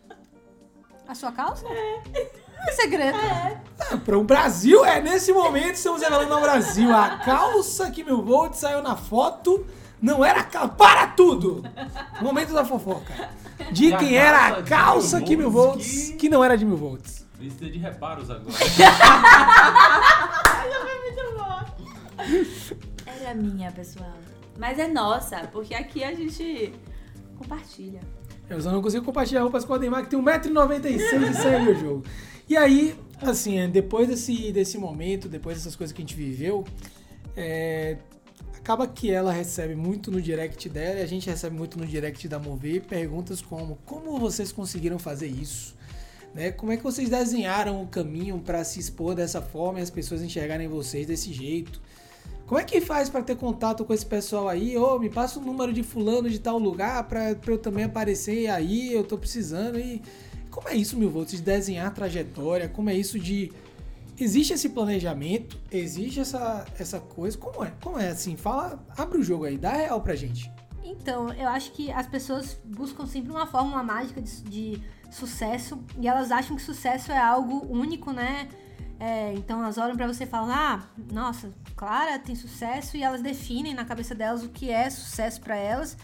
A 1.07 1.15
sua 1.15 1.31
calça? 1.31 1.65
É. 1.65 2.01
Que 2.65 2.71
segredo? 2.73 3.17
Ah, 3.79 3.97
Para 4.03 4.19
o 4.19 4.23
Brasil, 4.25 4.83
é 4.83 4.99
nesse 4.99 5.31
momento 5.31 5.75
estamos 5.75 6.01
revelando 6.01 6.33
ao 6.33 6.41
Brasil. 6.41 6.93
A 6.93 7.19
calça 7.19 7.89
que 7.89 8.03
meu 8.03 8.21
Volt 8.21 8.53
saiu 8.53 8.83
na 8.83 8.97
foto 8.97 9.65
não 10.01 10.23
era 10.23 10.43
calça. 10.43 10.69
Para 10.69 11.07
tudo! 11.07 11.63
Momento 12.21 12.53
da 12.53 12.63
fofoca. 12.65 13.29
De 13.71 13.89
E 13.89 13.93
a 13.93 13.97
quem 13.97 14.15
era 14.15 14.47
a 14.47 14.63
calça 14.63 14.63
de 14.63 14.69
calça 14.69 15.17
mil 15.17 15.27
que 15.27 15.35
mil 15.37 15.51
volts 15.51 16.09
que- 16.09 16.15
que 16.17 16.29
não 16.29 16.43
era 16.43 16.57
de 16.57 16.65
mil 16.65 16.77
volts. 16.77 17.27
Precisa 17.37 17.69
de 17.69 17.77
reparos 17.77 18.29
agora. 18.29 18.53
Era 23.05 23.33
minha, 23.33 23.71
pessoal. 23.71 24.13
Mas 24.57 24.77
é 24.77 24.87
nossa, 24.87 25.47
porque 25.51 25.73
aqui 25.73 26.03
a 26.03 26.13
gente 26.13 26.73
compartilha. 27.37 28.01
Eu 28.49 28.59
só 28.61 28.71
não 28.71 28.81
consigo 28.81 29.05
compartilhar 29.05 29.41
roupas 29.43 29.63
com 29.63 29.73
o 29.73 29.75
Ademar, 29.75 30.03
que 30.03 30.09
tem 30.09 30.19
1,96m 30.21 31.29
e 31.29 31.33
sai 31.33 31.63
do 31.65 31.75
jogo. 31.75 32.03
E 32.47 32.57
aí, 32.57 32.95
assim, 33.21 33.59
é, 33.59 33.67
depois 33.67 34.07
desse, 34.07 34.51
desse 34.51 34.77
momento, 34.77 35.29
depois 35.29 35.57
dessas 35.57 35.75
coisas 35.75 35.95
que 35.95 36.01
a 36.01 36.03
gente 36.03 36.15
viveu, 36.15 36.65
é, 37.37 37.97
acaba 38.69 38.85
que 38.85 39.09
ela 39.09 39.31
recebe 39.31 39.73
muito 39.73 40.11
no 40.11 40.21
direct 40.21 40.69
dela 40.69 40.99
e 40.99 41.01
a 41.01 41.07
gente 41.07 41.27
recebe 41.27 41.55
muito 41.55 41.79
no 41.79 41.87
direct 41.87 42.27
da 42.27 42.37
Mover 42.37 42.83
perguntas 42.83 43.41
como: 43.41 43.79
como 43.83 44.19
vocês 44.19 44.51
conseguiram 44.51 44.99
fazer 44.99 45.25
isso? 45.25 45.75
Né? 46.35 46.51
Como 46.51 46.71
é 46.71 46.77
que 46.77 46.83
vocês 46.83 47.09
desenharam 47.09 47.81
o 47.81 47.87
caminho 47.87 48.37
para 48.37 48.63
se 48.63 48.79
expor 48.79 49.15
dessa 49.15 49.41
forma 49.41 49.79
e 49.79 49.81
as 49.81 49.89
pessoas 49.89 50.21
enxergarem 50.21 50.67
vocês 50.67 51.07
desse 51.07 51.33
jeito? 51.33 51.81
Como 52.45 52.61
é 52.61 52.63
que 52.63 52.79
faz 52.79 53.09
para 53.09 53.23
ter 53.23 53.37
contato 53.37 53.83
com 53.83 53.91
esse 53.91 54.05
pessoal 54.05 54.47
aí? 54.47 54.77
Ô, 54.77 54.99
me 54.99 55.09
passa 55.09 55.39
o 55.39 55.43
número 55.43 55.73
de 55.73 55.81
fulano 55.81 56.29
de 56.29 56.37
tal 56.37 56.59
lugar 56.59 57.07
pra 57.07 57.35
eu 57.47 57.57
também 57.57 57.85
aparecer 57.85 58.51
aí, 58.51 58.93
eu 58.93 59.03
tô 59.03 59.17
precisando. 59.17 59.79
E 59.79 59.99
como 60.51 60.69
é 60.69 60.75
isso, 60.75 60.95
mil 60.95 61.09
volts, 61.09 61.31
de 61.31 61.41
desenhar 61.41 61.91
trajetória? 61.91 62.69
Como 62.69 62.87
é 62.91 62.93
isso 62.93 63.17
de. 63.17 63.51
Existe 64.19 64.53
esse 64.53 64.69
planejamento? 64.69 65.57
Existe 65.71 66.19
essa, 66.19 66.65
essa 66.77 66.99
coisa? 66.99 67.37
Como 67.37 67.63
é? 67.63 67.71
Como 67.81 67.97
é 67.97 68.09
assim? 68.09 68.35
Fala, 68.35 68.83
abre 68.97 69.17
o 69.17 69.23
jogo 69.23 69.45
aí, 69.45 69.57
dá 69.57 69.71
real 69.71 70.01
pra 70.01 70.13
gente. 70.13 70.51
Então, 70.83 71.31
eu 71.33 71.47
acho 71.47 71.71
que 71.71 71.89
as 71.91 72.05
pessoas 72.05 72.59
buscam 72.65 73.05
sempre 73.05 73.31
uma 73.31 73.47
fórmula 73.47 73.81
mágica 73.81 74.21
de, 74.21 74.41
de 74.41 74.81
sucesso 75.09 75.81
e 75.97 76.07
elas 76.07 76.31
acham 76.31 76.55
que 76.55 76.61
sucesso 76.61 77.11
é 77.11 77.17
algo 77.17 77.65
único, 77.69 78.11
né? 78.11 78.49
É, 78.99 79.33
então 79.35 79.63
elas 79.63 79.77
olham 79.77 79.95
pra 79.95 80.07
você 80.07 80.25
e 80.25 80.27
falam: 80.27 80.51
Ah, 80.51 80.83
nossa, 81.11 81.53
Clara 81.77 82.19
tem 82.19 82.35
sucesso 82.35 82.97
e 82.97 83.03
elas 83.03 83.21
definem 83.21 83.73
na 83.73 83.85
cabeça 83.85 84.13
delas 84.13 84.43
o 84.43 84.49
que 84.49 84.69
é 84.69 84.89
sucesso 84.89 85.39
pra 85.39 85.55
elas 85.55 85.95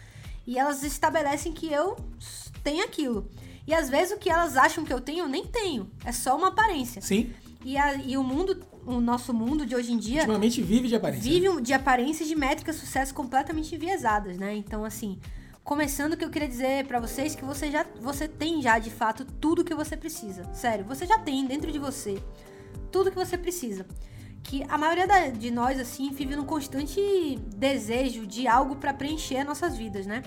e 0.48 0.58
elas 0.58 0.84
estabelecem 0.84 1.52
que 1.52 1.72
eu 1.72 1.98
tenho 2.64 2.86
aquilo. 2.86 3.30
E 3.68 3.74
às 3.74 3.90
vezes 3.90 4.16
o 4.16 4.20
que 4.20 4.30
elas 4.30 4.56
acham 4.56 4.86
que 4.86 4.94
eu 4.94 5.02
tenho, 5.02 5.26
eu 5.26 5.28
nem 5.28 5.46
tenho. 5.46 5.90
É 6.06 6.12
só 6.12 6.38
uma 6.38 6.50
aparência. 6.50 7.02
Sim, 7.02 7.34
E, 7.66 7.78
a- 7.78 7.96
e 7.96 8.16
o 8.16 8.24
mundo, 8.24 8.64
o 8.86 9.02
nosso 9.02 9.34
mundo 9.34 9.66
de 9.66 9.76
hoje 9.76 9.92
em 9.92 9.98
dia, 9.98 10.20
ultimamente 10.22 10.62
vive 10.62 10.88
de 10.88 10.96
aparência. 10.96 11.24
vive 11.32 11.50
um- 11.50 11.60
de 11.60 11.74
aparências 11.74 12.30
de 12.30 12.36
métricas 12.36 12.76
sucesso 12.76 13.12
completamente 13.14 13.74
enviesadas, 13.74 14.38
né? 14.38 14.56
Então, 14.56 14.86
assim, 14.86 15.20
começando 15.64 16.14
o 16.14 16.18
que 16.18 16.24
eu 16.24 16.30
queria 16.30 16.48
dizer 16.48 16.86
pra 16.86 17.00
vocês 17.00 17.34
que 17.36 17.44
você 17.44 17.72
já 17.72 17.84
você 18.00 18.28
tem 18.28 18.62
já 18.62 18.78
de 18.78 18.92
fato 18.92 19.26
tudo 19.26 19.64
que 19.64 19.74
você 19.74 19.98
precisa. 19.98 20.44
Sério, 20.54 20.86
você 20.86 21.08
já 21.08 21.18
tem 21.18 21.44
dentro 21.48 21.72
de 21.72 21.80
você 21.80 22.22
tudo 22.92 23.10
que 23.10 23.18
você 23.18 23.36
precisa. 23.38 23.84
Que 24.44 24.64
a 24.70 24.78
maioria 24.78 25.08
da- 25.08 25.30
de 25.30 25.50
nós 25.50 25.80
assim 25.80 26.12
vive 26.12 26.36
num 26.36 26.46
constante 26.46 27.02
desejo 27.56 28.28
de 28.28 28.48
algo 28.48 28.76
pra 28.76 28.94
preencher 28.94 29.44
nossas 29.44 29.76
vidas, 29.76 30.06
né? 30.06 30.22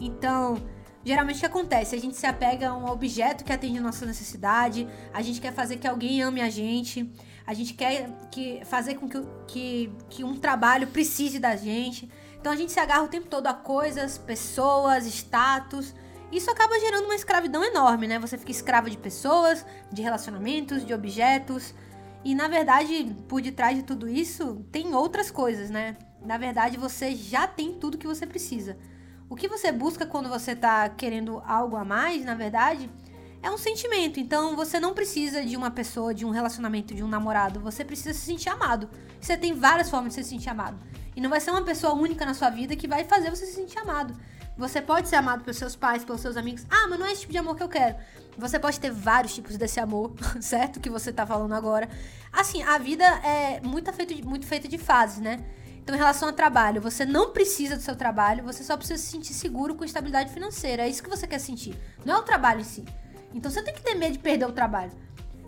Então, 0.00 0.56
geralmente 1.04 1.36
o 1.36 1.40
que 1.40 1.46
acontece? 1.46 1.94
A 1.94 2.00
gente 2.00 2.16
se 2.16 2.26
apega 2.26 2.70
a 2.70 2.76
um 2.76 2.86
objeto 2.86 3.44
que 3.44 3.52
atende 3.52 3.78
a 3.78 3.82
nossa 3.82 4.06
necessidade, 4.06 4.88
a 5.12 5.22
gente 5.22 5.40
quer 5.40 5.52
fazer 5.52 5.76
que 5.76 5.86
alguém 5.86 6.22
ame 6.22 6.40
a 6.40 6.50
gente, 6.50 7.10
a 7.46 7.54
gente 7.54 7.74
quer 7.74 8.10
que, 8.30 8.62
fazer 8.64 8.94
com 8.94 9.08
que, 9.08 9.22
que, 9.46 9.92
que 10.08 10.24
um 10.24 10.36
trabalho 10.36 10.86
precise 10.86 11.38
da 11.38 11.56
gente. 11.56 12.10
Então 12.40 12.52
a 12.52 12.56
gente 12.56 12.72
se 12.72 12.80
agarra 12.80 13.02
o 13.02 13.08
tempo 13.08 13.28
todo 13.28 13.46
a 13.46 13.54
coisas, 13.54 14.18
pessoas, 14.18 15.06
status. 15.06 15.94
Isso 16.30 16.50
acaba 16.50 16.78
gerando 16.78 17.04
uma 17.04 17.14
escravidão 17.14 17.62
enorme, 17.64 18.06
né? 18.06 18.18
Você 18.18 18.38
fica 18.38 18.50
escrava 18.50 18.88
de 18.88 18.96
pessoas, 18.96 19.66
de 19.92 20.02
relacionamentos, 20.02 20.84
de 20.84 20.94
objetos. 20.94 21.74
E 22.24 22.34
na 22.34 22.48
verdade, 22.48 23.14
por 23.28 23.42
detrás 23.42 23.76
de 23.76 23.82
tudo 23.82 24.08
isso, 24.08 24.64
tem 24.70 24.94
outras 24.94 25.30
coisas, 25.30 25.70
né? 25.70 25.96
Na 26.24 26.38
verdade, 26.38 26.76
você 26.76 27.14
já 27.14 27.46
tem 27.46 27.74
tudo 27.74 27.98
que 27.98 28.06
você 28.06 28.26
precisa. 28.26 28.78
O 29.32 29.34
que 29.34 29.48
você 29.48 29.72
busca 29.72 30.04
quando 30.04 30.28
você 30.28 30.54
tá 30.54 30.86
querendo 30.90 31.42
algo 31.46 31.74
a 31.76 31.86
mais, 31.86 32.22
na 32.22 32.34
verdade, 32.34 32.90
é 33.42 33.50
um 33.50 33.56
sentimento. 33.56 34.20
Então 34.20 34.54
você 34.54 34.78
não 34.78 34.92
precisa 34.92 35.42
de 35.42 35.56
uma 35.56 35.70
pessoa, 35.70 36.12
de 36.12 36.26
um 36.26 36.28
relacionamento, 36.28 36.94
de 36.94 37.02
um 37.02 37.08
namorado. 37.08 37.58
Você 37.60 37.82
precisa 37.82 38.12
se 38.12 38.26
sentir 38.26 38.50
amado. 38.50 38.90
Você 39.18 39.34
tem 39.34 39.54
várias 39.54 39.88
formas 39.88 40.14
de 40.14 40.22
se 40.22 40.28
sentir 40.28 40.50
amado. 40.50 40.78
E 41.16 41.20
não 41.22 41.30
vai 41.30 41.40
ser 41.40 41.50
uma 41.50 41.62
pessoa 41.62 41.94
única 41.94 42.26
na 42.26 42.34
sua 42.34 42.50
vida 42.50 42.76
que 42.76 42.86
vai 42.86 43.04
fazer 43.04 43.30
você 43.30 43.46
se 43.46 43.54
sentir 43.54 43.78
amado. 43.78 44.14
Você 44.54 44.82
pode 44.82 45.08
ser 45.08 45.16
amado 45.16 45.44
pelos 45.44 45.56
seus 45.56 45.74
pais, 45.74 46.04
pelos 46.04 46.20
seus 46.20 46.36
amigos. 46.36 46.66
Ah, 46.68 46.86
mas 46.90 46.98
não 46.98 47.06
é 47.06 47.12
esse 47.12 47.22
tipo 47.22 47.32
de 47.32 47.38
amor 47.38 47.56
que 47.56 47.62
eu 47.62 47.70
quero. 47.70 47.96
Você 48.36 48.58
pode 48.58 48.78
ter 48.78 48.90
vários 48.90 49.34
tipos 49.34 49.56
desse 49.56 49.80
amor, 49.80 50.12
certo? 50.42 50.78
Que 50.78 50.90
você 50.90 51.10
tá 51.10 51.26
falando 51.26 51.54
agora. 51.54 51.88
Assim, 52.30 52.62
a 52.64 52.76
vida 52.76 53.02
é 53.24 53.62
muito 53.62 53.90
feita 53.94 54.14
de, 54.14 54.22
muito 54.22 54.44
feita 54.44 54.68
de 54.68 54.76
fases, 54.76 55.20
né? 55.20 55.42
Então, 55.82 55.96
em 55.96 55.98
relação 55.98 56.28
ao 56.28 56.34
trabalho, 56.34 56.80
você 56.80 57.04
não 57.04 57.32
precisa 57.32 57.76
do 57.76 57.82
seu 57.82 57.96
trabalho, 57.96 58.44
você 58.44 58.62
só 58.62 58.76
precisa 58.76 59.02
se 59.02 59.10
sentir 59.10 59.34
seguro 59.34 59.74
com 59.74 59.84
estabilidade 59.84 60.32
financeira. 60.32 60.84
É 60.84 60.88
isso 60.88 61.02
que 61.02 61.10
você 61.10 61.26
quer 61.26 61.40
sentir. 61.40 61.76
Não 62.04 62.14
é 62.14 62.18
o 62.18 62.22
trabalho 62.22 62.60
em 62.60 62.64
si. 62.64 62.84
Então, 63.34 63.50
você 63.50 63.62
tem 63.62 63.74
que 63.74 63.82
ter 63.82 63.94
medo 63.94 64.12
de 64.12 64.20
perder 64.20 64.46
o 64.46 64.52
trabalho. 64.52 64.92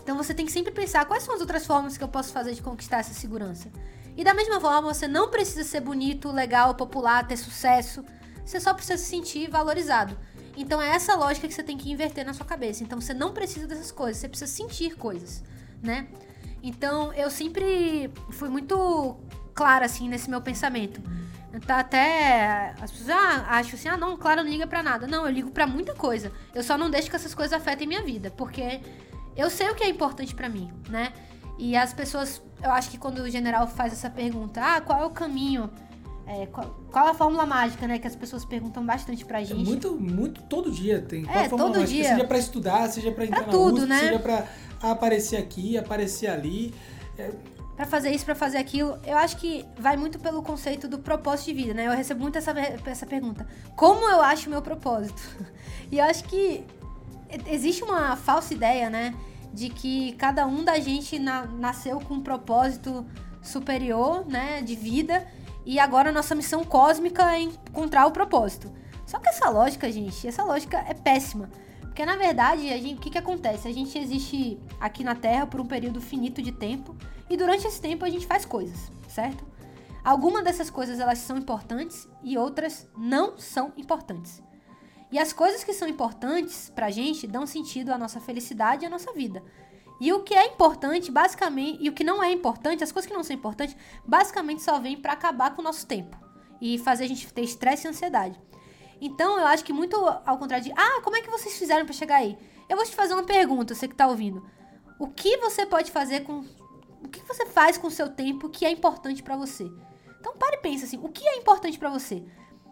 Então, 0.03 0.17
você 0.17 0.35
tem 0.35 0.45
que 0.45 0.51
sempre 0.51 0.73
pensar 0.73 1.05
quais 1.05 1.23
são 1.23 1.35
as 1.35 1.41
outras 1.41 1.65
formas 1.65 1.97
que 1.97 2.03
eu 2.03 2.09
posso 2.09 2.33
fazer 2.33 2.53
de 2.53 2.63
conquistar 2.63 2.99
essa 2.99 3.15
segurança. 3.15 3.71
E 4.17 4.25
da 4.25 4.35
mesma 4.35 4.61
forma, 4.61 4.93
você 4.93 5.07
não 5.07 5.31
precisa 5.31 5.63
ser 5.63 5.81
bonito, 5.81 6.33
legal, 6.33 6.75
popular, 6.75 7.27
ter 7.27 7.37
sucesso. 7.37 8.05
Você 8.45 8.61
só 8.61 8.75
precisa 8.75 8.99
se 8.99 9.07
sentir 9.07 9.49
valorizado. 9.49 10.19
Então, 10.57 10.83
é 10.83 10.89
essa 10.91 11.15
lógica 11.15 11.47
que 11.47 11.55
você 11.55 11.63
tem 11.63 11.77
que 11.77 11.91
inverter 11.91 12.27
na 12.27 12.33
sua 12.33 12.45
cabeça. 12.45 12.83
Então, 12.83 13.01
você 13.01 13.15
não 13.15 13.33
precisa 13.33 13.69
dessas 13.69 13.93
coisas, 13.93 14.19
você 14.21 14.29
precisa 14.29 14.51
sentir 14.51 14.97
coisas, 14.97 15.45
né? 15.81 16.09
Então, 16.63 17.13
eu 17.13 17.31
sempre 17.31 18.11
fui 18.31 18.49
muito 18.49 19.17
clara, 19.55 19.87
assim, 19.87 20.09
nesse 20.09 20.29
meu 20.29 20.41
pensamento. 20.41 21.01
Tá 21.67 21.79
até. 21.79 22.75
As 22.81 22.91
pessoas 22.91 23.11
ah, 23.11 23.47
acham 23.49 23.75
assim, 23.75 23.89
ah, 23.89 23.97
não, 23.97 24.17
Clara 24.17 24.43
não 24.43 24.51
liga 24.51 24.67
pra 24.67 24.83
nada. 24.83 25.07
Não, 25.07 25.25
eu 25.25 25.31
ligo 25.31 25.51
pra 25.53 25.67
muita 25.69 25.95
coisa. 25.95 26.33
Eu 26.53 26.65
só 26.65 26.77
não 26.77 26.91
deixo 26.91 27.09
que 27.09 27.15
essas 27.15 27.33
coisas 27.33 27.53
afetem 27.53 27.87
minha 27.87 28.03
vida. 28.03 28.33
Porque 28.33 28.81
eu 29.37 29.49
sei 29.49 29.71
o 29.71 29.75
que 29.75 29.85
é 29.85 29.89
importante 29.89 30.35
pra 30.35 30.49
mim, 30.49 30.69
né? 30.89 31.13
E 31.57 31.77
as 31.77 31.93
pessoas, 31.95 32.43
eu 32.61 32.73
acho 32.73 32.91
que 32.91 32.99
quando 32.99 33.21
o 33.21 33.31
general 33.31 33.69
faz 33.69 33.93
essa 33.93 34.11
pergunta, 34.11 34.61
ah, 34.61 34.81
qual 34.81 35.01
é 35.03 35.07
o 35.07 35.11
caminho? 35.11 35.71
É, 36.27 36.47
qual, 36.47 36.75
qual 36.91 37.07
é 37.07 37.11
a 37.11 37.15
fórmula 37.15 37.47
mágica, 37.47 37.87
né? 37.87 38.01
Que 38.01 38.09
as 38.09 38.17
pessoas 38.17 38.45
perguntam 38.45 38.85
bastante 38.85 39.25
pra 39.25 39.41
É 39.41 39.45
gente. 39.45 39.65
muito, 39.65 39.95
muito, 39.95 40.43
todo 40.43 40.73
dia 40.73 41.01
tem. 41.03 41.23
É, 41.23 41.27
Qual 41.27 41.39
a 41.45 41.49
fórmula 41.51 41.71
todo 41.71 41.81
mágica? 41.83 42.03
dia. 42.03 42.09
Seja 42.17 42.25
pra 42.25 42.39
estudar, 42.39 42.89
seja 42.89 43.13
pra 43.13 43.25
entrar 43.27 43.45
Pra 43.45 43.47
na 43.47 43.53
tudo, 43.53 43.87
né? 43.87 44.01
seja 44.01 44.19
pra 44.19 44.45
aparecer 44.83 45.37
aqui, 45.37 45.79
aparecer 45.79 46.27
ali. 46.27 46.75
Pra 47.77 47.85
fazer 47.85 48.11
isso, 48.11 48.25
pra 48.25 48.35
fazer 48.37 48.59
aquilo, 48.59 48.99
eu 49.05 49.17
acho 49.19 49.37
que 49.37 49.65
vai 49.79 49.97
muito 49.97 50.19
pelo 50.21 50.43
conceito 50.43 50.87
do 50.87 50.99
propósito 50.99 51.47
de 51.47 51.55
vida, 51.55 51.75
né? 51.75 51.87
Eu 51.89 51.93
recebo 51.93 52.21
muito 52.21 52.39
essa, 52.39 52.55
essa 52.87 53.05
pergunta. 53.05 53.47
Como 53.75 54.09
eu 54.09 54.23
acho 54.23 54.47
o 54.47 54.51
meu 54.51 54.63
propósito? 54.63 55.21
E 55.93 55.99
eu 55.99 56.05
acho 56.07 56.25
que 56.25 56.65
existe 57.47 57.85
uma 57.85 58.17
falsa 58.17 58.55
ideia, 58.55 58.89
né? 58.89 59.15
De 59.53 59.69
que 59.69 60.13
cada 60.15 60.47
um 60.47 60.65
da 60.65 60.79
gente 60.81 61.19
na- 61.19 61.45
nasceu 61.47 62.01
com 62.01 62.15
um 62.15 62.21
propósito 62.23 63.05
superior, 63.43 64.27
né? 64.27 64.63
De 64.63 64.75
vida. 64.75 65.27
E 65.67 65.79
agora 65.79 66.11
nossa 66.11 66.35
missão 66.35 66.65
cósmica 66.65 67.35
é 67.35 67.41
encontrar 67.43 68.07
o 68.07 68.11
propósito. 68.13 68.73
Só 69.07 69.19
que 69.19 69.29
essa 69.29 69.49
lógica, 69.51 69.91
gente, 69.93 70.27
essa 70.27 70.43
lógica 70.43 70.79
é 70.89 70.95
péssima. 70.95 71.51
Porque 71.95 72.05
na 72.05 72.17
verdade, 72.17 72.73
a 72.73 72.77
gente, 72.77 72.99
o 72.99 73.01
que, 73.01 73.09
que 73.09 73.19
acontece? 73.19 73.69
A 73.69 73.73
gente 73.73 73.97
existe 73.97 74.59
aqui 74.81 75.05
na 75.05 75.15
Terra 75.15 75.47
por 75.47 75.61
um 75.61 75.65
período 75.65 76.01
finito 76.01 76.43
de 76.43 76.51
tempo. 76.51 76.93
E 77.31 77.37
durante 77.37 77.69
esse 77.69 77.81
tempo 77.81 78.05
a 78.05 78.11
gente 78.11 78.27
faz 78.27 78.45
coisas, 78.45 78.91
certo? 79.07 79.47
Algumas 80.03 80.43
dessas 80.43 80.69
coisas 80.69 80.99
elas 80.99 81.19
são 81.19 81.39
importantes 81.39 82.09
e 82.25 82.37
outras 82.37 82.89
não 82.99 83.39
são 83.39 83.73
importantes. 83.77 84.43
E 85.13 85.21
as 85.21 85.33
coisas 85.33 85.63
que 85.63 85.73
são 85.73 85.87
importantes 85.87 86.69
pra 86.75 86.91
gente 86.91 87.29
dão 87.29 87.47
sentido 87.47 87.93
à 87.93 87.97
nossa 87.97 88.19
felicidade 88.19 88.83
e 88.83 88.87
à 88.87 88.91
nossa 88.91 89.13
vida. 89.13 89.41
E 90.01 90.13
o 90.13 90.25
que 90.25 90.35
é 90.35 90.49
importante, 90.49 91.13
basicamente, 91.13 91.79
e 91.81 91.89
o 91.89 91.93
que 91.93 92.03
não 92.03 92.21
é 92.21 92.33
importante, 92.33 92.83
as 92.83 92.91
coisas 92.91 93.09
que 93.09 93.17
não 93.17 93.23
são 93.23 93.37
importantes, 93.37 93.77
basicamente 94.05 94.63
só 94.63 94.81
vêm 94.81 94.97
pra 94.97 95.13
acabar 95.13 95.55
com 95.55 95.61
o 95.61 95.65
nosso 95.65 95.87
tempo 95.87 96.19
e 96.61 96.77
fazer 96.77 97.05
a 97.05 97.09
gente 97.09 97.33
ter 97.33 97.43
estresse 97.43 97.87
e 97.87 97.91
ansiedade. 97.91 98.37
Então, 99.01 99.39
eu 99.39 99.47
acho 99.47 99.65
que 99.65 99.73
muito 99.73 99.97
ao 99.97 100.39
contrário 100.39 100.65
de, 100.65 100.73
ah, 100.73 101.01
como 101.03 101.17
é 101.17 101.21
que 101.21 101.31
vocês 101.31 101.59
fizeram 101.59 101.85
pra 101.85 101.95
chegar 101.95 102.17
aí? 102.17 102.37
Eu 102.69 102.77
vou 102.77 102.85
te 102.85 102.95
fazer 102.95 103.15
uma 103.15 103.25
pergunta, 103.25 103.75
você 103.75 103.87
que 103.87 103.95
tá 103.95 104.07
ouvindo. 104.07 104.45
O 104.99 105.09
que 105.09 105.37
você 105.39 105.67
pode 105.67 105.91
fazer 105.91 106.21
com 106.21 106.45
o 107.03 107.09
que 107.09 107.21
você 107.27 107.45
faz 107.45 107.77
com 107.77 107.89
o 107.89 107.91
seu 107.91 108.09
tempo 108.09 108.49
que 108.49 108.65
é 108.65 108.71
importante 108.71 109.23
pra 109.23 109.37
você? 109.37 109.71
Então, 110.19 110.35
para 110.37 110.57
e 110.57 110.59
pensa 110.59 110.87
assim, 110.87 110.99
o 111.03 111.09
que 111.09 111.27
é 111.27 111.37
importante 111.37 111.79
pra 111.79 111.91
você? 111.91 112.25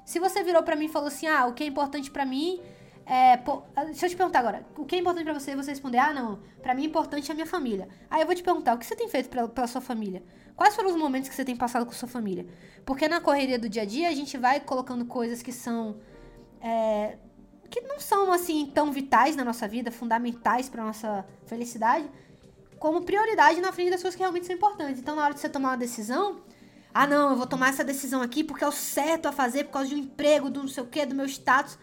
Se 0.04 0.18
você 0.18 0.42
virou 0.42 0.62
pra 0.62 0.74
mim 0.74 0.86
e 0.86 0.88
falou 0.88 1.08
assim: 1.08 1.26
"Ah, 1.26 1.46
o 1.46 1.52
que 1.52 1.62
é 1.62 1.66
importante 1.66 2.10
pra 2.10 2.24
mim 2.24 2.60
é, 3.04 3.36
pô, 3.36 3.62
ah, 3.74 3.84
deixa 3.84 4.06
eu 4.06 4.10
te 4.10 4.16
perguntar 4.16 4.38
agora, 4.38 4.64
o 4.76 4.84
que 4.84 4.94
é 4.94 4.98
importante 4.98 5.24
pra 5.24 5.34
você? 5.34 5.54
Você 5.54 5.70
responder: 5.70 5.98
"Ah, 5.98 6.12
não, 6.12 6.40
pra 6.62 6.74
mim 6.74 6.84
é 6.84 6.86
importante 6.86 7.30
a 7.30 7.34
minha 7.34 7.46
família". 7.46 7.88
Aí 8.10 8.22
eu 8.22 8.26
vou 8.26 8.34
te 8.34 8.42
perguntar: 8.42 8.74
o 8.74 8.78
que 8.78 8.86
você 8.86 8.96
tem 8.96 9.08
feito 9.08 9.28
pela, 9.28 9.48
pela 9.48 9.66
sua 9.66 9.80
família? 9.80 10.22
Quais 10.56 10.74
foram 10.74 10.90
os 10.90 10.96
momentos 10.96 11.28
que 11.28 11.34
você 11.34 11.44
tem 11.44 11.56
passado 11.56 11.84
com 11.86 11.92
sua 11.92 12.08
família? 12.08 12.46
Porque 12.84 13.08
na 13.08 13.20
correria 13.20 13.58
do 13.58 13.68
dia 13.68 13.82
a 13.82 13.84
dia 13.84 14.08
a 14.08 14.14
gente 14.14 14.36
vai 14.38 14.60
colocando 14.60 15.04
coisas 15.04 15.42
que 15.42 15.52
são 15.52 15.96
é, 16.62 17.16
que 17.68 17.80
não 17.80 17.98
são 17.98 18.32
assim 18.32 18.66
tão 18.66 18.92
vitais 18.92 19.34
na 19.34 19.44
nossa 19.44 19.66
vida, 19.66 19.90
fundamentais 19.90 20.68
pra 20.68 20.84
nossa 20.84 21.26
felicidade, 21.46 22.08
como 22.78 23.02
prioridade 23.02 23.60
na 23.60 23.72
frente 23.72 23.90
das 23.90 24.02
coisas 24.02 24.14
que 24.14 24.22
realmente 24.22 24.46
são 24.46 24.54
importantes. 24.54 25.00
Então, 25.00 25.16
na 25.16 25.24
hora 25.24 25.34
de 25.34 25.40
você 25.40 25.48
tomar 25.48 25.70
uma 25.70 25.76
decisão, 25.76 26.40
ah, 26.94 27.06
não, 27.06 27.30
eu 27.30 27.36
vou 27.36 27.46
tomar 27.46 27.70
essa 27.70 27.82
decisão 27.82 28.20
aqui 28.20 28.44
porque 28.44 28.64
é 28.64 28.68
o 28.68 28.72
certo 28.72 29.26
a 29.26 29.32
fazer 29.32 29.64
por 29.64 29.72
causa 29.72 29.88
de 29.88 29.94
um 29.94 29.98
emprego, 29.98 30.50
do 30.50 30.60
não 30.60 30.68
sei 30.68 30.82
o 30.82 30.86
quê, 30.86 31.06
do 31.06 31.14
meu 31.14 31.26
status. 31.26 31.78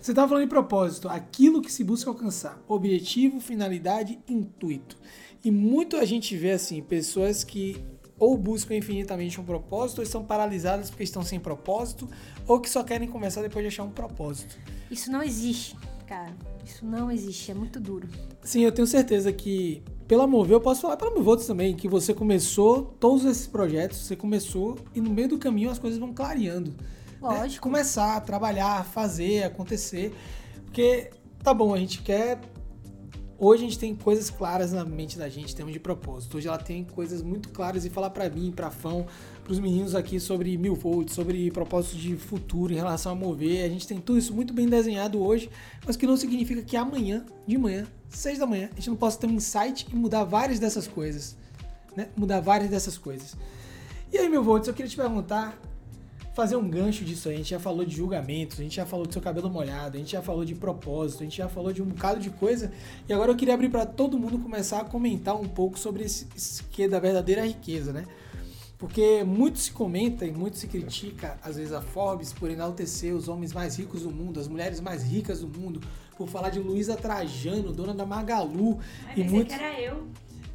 Você 0.00 0.12
estava 0.12 0.28
falando 0.28 0.44
de 0.44 0.50
propósito, 0.50 1.08
aquilo 1.08 1.62
que 1.62 1.72
se 1.72 1.82
busca 1.82 2.10
alcançar, 2.10 2.58
objetivo, 2.68 3.40
finalidade, 3.40 4.18
intuito. 4.28 4.96
E 5.44 5.50
muito 5.50 5.96
a 5.96 6.04
gente 6.04 6.36
vê 6.36 6.52
assim, 6.52 6.82
pessoas 6.82 7.44
que 7.44 7.84
ou 8.24 8.38
buscam 8.38 8.74
infinitamente 8.74 9.40
um 9.40 9.44
propósito, 9.44 9.98
ou 9.98 10.04
estão 10.04 10.24
paralisadas 10.24 10.88
porque 10.88 11.04
estão 11.04 11.22
sem 11.22 11.38
propósito, 11.38 12.08
ou 12.46 12.58
que 12.58 12.70
só 12.70 12.82
querem 12.82 13.06
começar 13.06 13.42
depois 13.42 13.62
de 13.62 13.68
achar 13.68 13.84
um 13.84 13.90
propósito. 13.90 14.56
Isso 14.90 15.10
não 15.12 15.22
existe, 15.22 15.76
cara. 16.06 16.34
Isso 16.64 16.86
não 16.86 17.10
existe, 17.10 17.50
é 17.50 17.54
muito 17.54 17.78
duro. 17.78 18.08
Sim, 18.42 18.62
eu 18.62 18.72
tenho 18.72 18.86
certeza 18.86 19.30
que, 19.30 19.82
pela 20.08 20.26
Mover, 20.26 20.54
eu 20.56 20.60
posso 20.60 20.80
falar 20.80 20.96
pela 20.96 21.10
Mover 21.10 21.44
também, 21.46 21.74
que 21.74 21.86
você 21.86 22.14
começou 22.14 22.96
todos 22.98 23.24
esses 23.26 23.46
projetos, 23.46 23.98
você 23.98 24.16
começou 24.16 24.78
e 24.94 25.00
no 25.00 25.10
meio 25.10 25.28
do 25.28 25.38
caminho 25.38 25.70
as 25.70 25.78
coisas 25.78 25.98
vão 25.98 26.14
clareando. 26.14 26.70
né? 26.70 26.76
Lógico. 27.20 27.62
Começar, 27.62 28.18
trabalhar, 28.20 28.84
fazer, 28.86 29.44
acontecer. 29.44 30.14
Porque, 30.64 31.10
tá 31.42 31.52
bom, 31.52 31.74
a 31.74 31.78
gente 31.78 32.00
quer. 32.02 32.40
Hoje 33.36 33.62
a 33.62 33.66
gente 33.66 33.78
tem 33.78 33.94
coisas 33.96 34.30
claras 34.30 34.72
na 34.72 34.84
mente 34.84 35.18
da 35.18 35.28
gente, 35.28 35.52
em 35.52 35.56
termos 35.56 35.72
de 35.72 35.80
propósito. 35.80 36.36
Hoje 36.36 36.46
ela 36.46 36.58
tem 36.58 36.84
coisas 36.84 37.20
muito 37.20 37.48
claras 37.48 37.84
e 37.84 37.90
falar 37.90 38.10
pra 38.10 38.30
mim, 38.30 38.52
pra 38.54 38.70
Fão, 38.70 39.06
pros 39.42 39.58
meninos 39.58 39.94
aqui 39.94 40.20
sobre 40.20 40.56
mil 40.56 40.76
volts, 40.76 41.14
sobre 41.14 41.50
propósitos 41.50 42.00
de 42.00 42.16
futuro 42.16 42.72
em 42.72 42.76
relação 42.76 43.10
a 43.10 43.14
mover. 43.14 43.64
A 43.64 43.68
gente 43.68 43.88
tem 43.88 44.00
tudo 44.00 44.18
isso 44.18 44.32
muito 44.32 44.54
bem 44.54 44.68
desenhado 44.68 45.20
hoje, 45.20 45.50
mas 45.84 45.96
que 45.96 46.06
não 46.06 46.16
significa 46.16 46.62
que 46.62 46.76
amanhã, 46.76 47.26
de 47.44 47.58
manhã, 47.58 47.86
seis 48.08 48.38
da 48.38 48.46
manhã, 48.46 48.68
a 48.72 48.76
gente 48.76 48.88
não 48.88 48.96
possa 48.96 49.18
ter 49.18 49.26
um 49.26 49.32
insight 49.32 49.86
e 49.92 49.96
mudar 49.96 50.22
várias 50.22 50.60
dessas 50.60 50.86
coisas. 50.86 51.36
Né? 51.96 52.08
Mudar 52.16 52.40
várias 52.40 52.70
dessas 52.70 52.96
coisas. 52.96 53.36
E 54.12 54.18
aí, 54.18 54.28
meu 54.28 54.44
volts, 54.44 54.68
eu 54.68 54.74
queria 54.74 54.88
te 54.88 54.96
perguntar 54.96 55.58
fazer 56.34 56.56
um 56.56 56.68
gancho 56.68 57.04
disso 57.04 57.28
aí. 57.28 57.36
A 57.36 57.38
gente 57.38 57.50
já 57.50 57.60
falou 57.60 57.84
de 57.84 57.94
julgamentos, 57.96 58.58
a 58.58 58.62
gente 58.62 58.76
já 58.76 58.84
falou 58.84 59.06
do 59.06 59.12
seu 59.12 59.22
cabelo 59.22 59.48
molhado, 59.48 59.96
a 59.96 60.00
gente 60.00 60.12
já 60.12 60.20
falou 60.20 60.44
de 60.44 60.54
propósito, 60.54 61.20
a 61.20 61.24
gente 61.24 61.36
já 61.36 61.48
falou 61.48 61.72
de 61.72 61.80
um 61.80 61.86
bocado 61.86 62.20
de 62.20 62.28
coisa. 62.30 62.72
E 63.08 63.12
agora 63.12 63.30
eu 63.30 63.36
queria 63.36 63.54
abrir 63.54 63.70
para 63.70 63.86
todo 63.86 64.18
mundo 64.18 64.38
começar 64.38 64.80
a 64.80 64.84
comentar 64.84 65.40
um 65.40 65.48
pouco 65.48 65.78
sobre 65.78 66.04
esse, 66.04 66.26
que 66.70 66.82
é 66.82 66.88
da 66.88 66.98
verdadeira 66.98 67.46
riqueza, 67.46 67.92
né? 67.92 68.04
Porque 68.76 69.22
muito 69.22 69.60
se 69.60 69.70
comenta 69.70 70.26
e 70.26 70.32
muito 70.32 70.58
se 70.58 70.66
critica, 70.66 71.38
às 71.42 71.56
vezes, 71.56 71.72
a 71.72 71.80
Forbes 71.80 72.32
por 72.32 72.50
enaltecer 72.50 73.14
os 73.14 73.28
homens 73.28 73.52
mais 73.52 73.78
ricos 73.78 74.02
do 74.02 74.10
mundo, 74.10 74.40
as 74.40 74.48
mulheres 74.48 74.80
mais 74.80 75.04
ricas 75.04 75.40
do 75.40 75.48
mundo, 75.48 75.80
por 76.18 76.28
falar 76.28 76.50
de 76.50 76.58
Luísa 76.58 76.96
Trajano, 76.96 77.72
dona 77.72 77.94
da 77.94 78.04
Magalu. 78.04 78.78
Ai, 79.06 79.14
e 79.20 79.24
muito, 79.24 79.48
que 79.48 79.54
era 79.54 79.80
eu. 79.80 80.06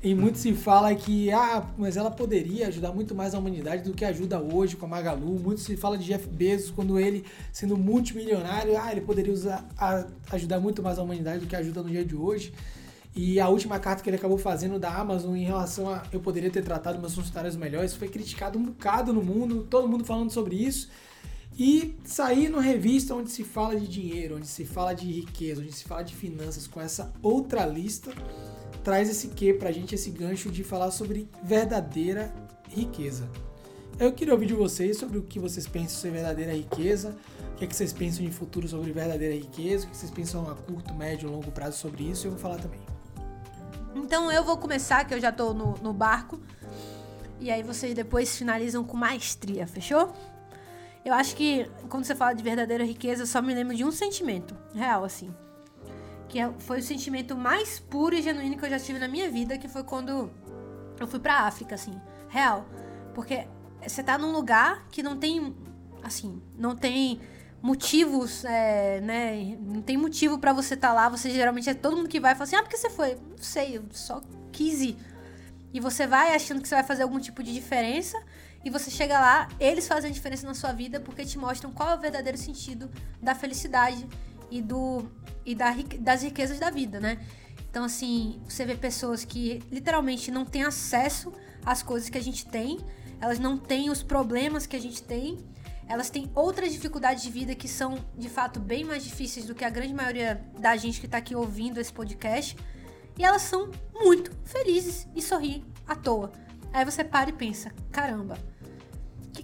E 0.02 0.16
muito 0.16 0.38
se 0.38 0.54
fala 0.54 0.96
que, 0.96 1.30
ah, 1.32 1.66
mas 1.78 1.98
ela 1.98 2.10
poderia 2.10 2.68
ajudar 2.68 2.94
muito 2.94 3.14
mais 3.14 3.34
a 3.36 3.40
humanidade 3.40 3.84
do 3.84 3.94
que 3.94 4.06
ajuda 4.06 4.40
hoje 4.40 4.78
com 4.78 4.86
a 4.86 4.90
Magalu. 4.90 5.38
Muito 5.40 5.60
se 5.60 5.76
fala 5.76 5.98
de 5.98 6.06
Jeff 6.06 6.26
Bezos, 6.28 6.72
quando 6.72 6.98
ele, 6.98 7.26
sendo 7.52 7.76
multimilionário, 7.78 8.78
ah, 8.78 8.92
ele 8.92 9.02
poderia 9.02 9.34
usar, 9.34 9.68
a- 9.78 10.06
ajudar 10.32 10.60
muito 10.62 10.82
mais 10.82 10.98
a 10.98 11.04
humanidade 11.04 11.40
do 11.42 11.48
que 11.48 11.56
ajuda 11.56 11.84
no 11.84 11.90
dia 11.90 12.06
de 12.06 12.16
hoje. 12.16 12.54
E 13.14 13.40
a 13.42 13.50
última 13.50 13.78
carta 13.80 14.02
que 14.02 14.10
ele 14.10 14.16
acabou 14.16 14.38
fazendo 14.38 14.80
da 14.80 14.90
Amazon 14.94 15.36
em 15.36 15.44
relação 15.44 15.90
a 15.90 16.04
eu 16.14 16.22
poderia 16.22 16.50
ter 16.50 16.64
tratado 16.64 16.98
meus 17.00 17.14
funcionários 17.16 17.58
melhores 17.58 17.94
foi 17.94 18.08
criticado 18.08 18.58
um 18.58 18.64
bocado 18.64 19.12
no 19.12 19.22
mundo, 19.22 19.68
todo 19.70 19.88
mundo 19.90 20.06
falando 20.06 20.32
sobre 20.32 20.56
isso. 20.56 20.90
E 21.60 22.00
sair 22.06 22.48
numa 22.48 22.62
revista 22.62 23.14
onde 23.14 23.30
se 23.30 23.44
fala 23.44 23.78
de 23.78 23.86
dinheiro, 23.86 24.38
onde 24.38 24.48
se 24.48 24.64
fala 24.64 24.94
de 24.94 25.12
riqueza, 25.12 25.60
onde 25.60 25.74
se 25.74 25.84
fala 25.84 26.04
de 26.04 26.16
finanças 26.16 26.66
com 26.66 26.80
essa 26.80 27.12
outra 27.22 27.66
lista, 27.66 28.14
traz 28.82 29.10
esse 29.10 29.28
quê 29.28 29.54
pra 29.54 29.70
gente, 29.70 29.94
esse 29.94 30.10
gancho 30.10 30.50
de 30.50 30.64
falar 30.64 30.90
sobre 30.90 31.28
verdadeira 31.44 32.34
riqueza. 32.70 33.30
Eu 34.00 34.14
queria 34.14 34.34
ouvir 34.34 34.46
de 34.46 34.54
vocês 34.54 34.96
sobre 34.96 35.18
o 35.18 35.24
que 35.24 35.38
vocês 35.38 35.68
pensam 35.68 35.98
sobre 35.98 36.12
verdadeira 36.12 36.54
riqueza, 36.54 37.14
o 37.52 37.56
que, 37.58 37.66
é 37.66 37.68
que 37.68 37.76
vocês 37.76 37.92
pensam 37.92 38.26
de 38.26 38.32
futuro 38.32 38.66
sobre 38.66 38.94
verdadeira 38.94 39.36
riqueza, 39.36 39.86
o 39.86 39.90
que 39.90 39.98
vocês 39.98 40.12
pensam 40.12 40.50
a 40.50 40.56
curto, 40.56 40.94
médio, 40.94 41.30
longo 41.30 41.52
prazo 41.52 41.78
sobre 41.78 42.06
isso, 42.06 42.26
eu 42.26 42.32
vou 42.32 42.40
falar 42.40 42.60
também. 42.60 42.80
Então 43.94 44.32
eu 44.32 44.46
vou 44.46 44.56
começar, 44.58 45.04
que 45.04 45.14
eu 45.14 45.20
já 45.20 45.34
tô 45.34 45.54
no, 45.54 45.74
no 45.84 45.92
barco. 45.92 46.40
E 47.38 47.52
aí 47.52 47.64
vocês 47.64 47.94
depois 47.94 48.38
finalizam 48.38 48.82
com 48.82 48.96
maestria, 48.96 49.68
fechou? 49.68 50.14
Eu 51.04 51.14
acho 51.14 51.36
que 51.36 51.70
quando 51.90 52.04
você 52.04 52.14
fala 52.16 52.34
de 52.34 52.44
verdadeira 52.44 52.84
riqueza, 52.84 53.24
eu 53.24 53.28
só 53.28 53.42
me 53.42 53.54
lembro 53.54 53.76
de 53.76 53.84
um 53.86 53.92
sentimento, 53.92 54.56
real, 54.74 55.04
assim. 55.04 55.34
Que 56.28 56.40
é- 56.40 56.52
foi 56.60 56.80
o 56.80 56.84
sentimento 56.84 57.36
mais 57.36 57.80
puro 57.80 58.16
e 58.16 58.22
genuíno 58.22 58.58
que 58.58 58.66
eu 58.66 58.70
já 58.70 58.80
tive 58.80 59.00
na 59.00 59.08
minha 59.08 59.30
vida, 59.30 59.58
que 59.58 59.68
foi 59.68 59.84
quando 59.84 60.30
eu 61.00 61.08
fui 61.08 61.20
pra 61.20 61.40
África, 61.42 61.76
assim, 61.76 62.00
real. 62.28 62.66
Porque 63.16 63.48
você 63.86 64.04
tá 64.04 64.18
num 64.18 64.32
lugar 64.32 64.86
que 64.92 65.02
não 65.02 65.18
tem, 65.18 65.56
assim, 66.04 66.42
não 66.58 66.76
tem 66.76 67.20
motivos, 67.62 68.44
é, 68.46 69.02
né? 69.02 69.58
Não 69.60 69.82
tem 69.82 69.98
motivo 69.98 70.38
pra 70.38 70.54
você 70.54 70.74
estar 70.74 70.94
lá. 70.94 71.10
Você 71.10 71.30
geralmente 71.32 71.70
é 71.70 71.74
todo 71.74 71.96
mundo 71.96 72.10
que 72.10 72.20
vai 72.20 72.34
e 72.34 72.36
fala 72.36 72.44
assim: 72.44 72.56
ah, 72.56 72.62
por 72.62 72.70
que 72.70 72.78
você 72.78 72.90
foi? 72.90 73.16
Não 73.16 73.38
sei, 73.38 73.78
eu 73.78 73.84
só 73.92 74.22
quis 74.52 74.82
ir. 74.82 74.98
E 75.74 75.80
você 75.80 76.06
vai 76.08 76.36
achando 76.36 76.62
que 76.62 76.68
você 76.68 76.76
vai 76.76 76.84
fazer 76.84 77.04
algum 77.04 77.20
tipo 77.20 77.42
de 77.44 77.54
diferença. 77.54 78.22
E 78.64 78.70
você 78.70 78.92
chega 78.92 79.20
lá, 79.20 79.48
eles 79.60 79.88
fazem 79.88 80.10
a 80.10 80.14
diferença 80.14 80.46
na 80.46 80.54
sua 80.54 80.74
vida 80.74 81.00
porque 81.00 81.24
te 81.26 81.38
mostram 81.38 81.72
qual 81.72 81.92
é 81.92 81.96
o 81.96 82.00
verdadeiro 82.00 82.38
sentido 82.38 82.90
da 83.22 83.34
felicidade 83.34 84.06
e, 84.52 84.62
do, 84.62 85.10
e 85.46 85.56
da, 85.56 85.74
das 86.00 86.24
riquezas 86.24 86.60
da 86.60 86.70
vida, 86.70 87.00
né? 87.00 87.20
Então, 87.70 87.84
assim, 87.84 88.42
você 88.48 88.66
vê 88.66 88.76
pessoas 88.76 89.24
que 89.24 89.62
literalmente 89.72 90.32
não 90.32 90.44
têm 90.44 90.64
acesso 90.64 91.32
às 91.64 91.84
coisas 91.84 92.10
que 92.10 92.18
a 92.18 92.24
gente 92.24 92.46
tem, 92.48 92.80
elas 93.22 93.40
não 93.40 93.58
têm 93.58 93.90
os 93.90 94.02
problemas 94.02 94.66
que 94.66 94.76
a 94.76 94.82
gente 94.82 95.04
tem, 95.04 95.38
elas 95.88 96.10
têm 96.10 96.32
outras 96.36 96.72
dificuldades 96.72 97.24
de 97.24 97.32
vida 97.32 97.56
que 97.56 97.68
são, 97.68 97.98
de 98.18 98.30
fato, 98.30 98.60
bem 98.60 98.84
mais 98.84 99.04
difíceis 99.04 99.46
do 99.46 99.56
que 99.56 99.64
a 99.64 99.70
grande 99.70 99.94
maioria 99.94 100.44
da 100.60 100.76
gente 100.76 101.00
que 101.00 101.08
tá 101.08 101.18
aqui 101.18 101.36
ouvindo 101.36 101.80
esse 101.80 101.92
podcast. 101.92 102.56
E 103.18 103.24
elas 103.24 103.42
são 103.42 103.72
muito 103.94 104.32
felizes 104.46 105.08
e 105.16 105.22
sorriem 105.22 105.66
à 105.88 105.96
toa. 105.96 106.32
Aí 106.72 106.86
você 106.86 107.04
para 107.04 107.30
e 107.30 107.34
pensa: 107.34 107.72
caramba, 107.92 108.38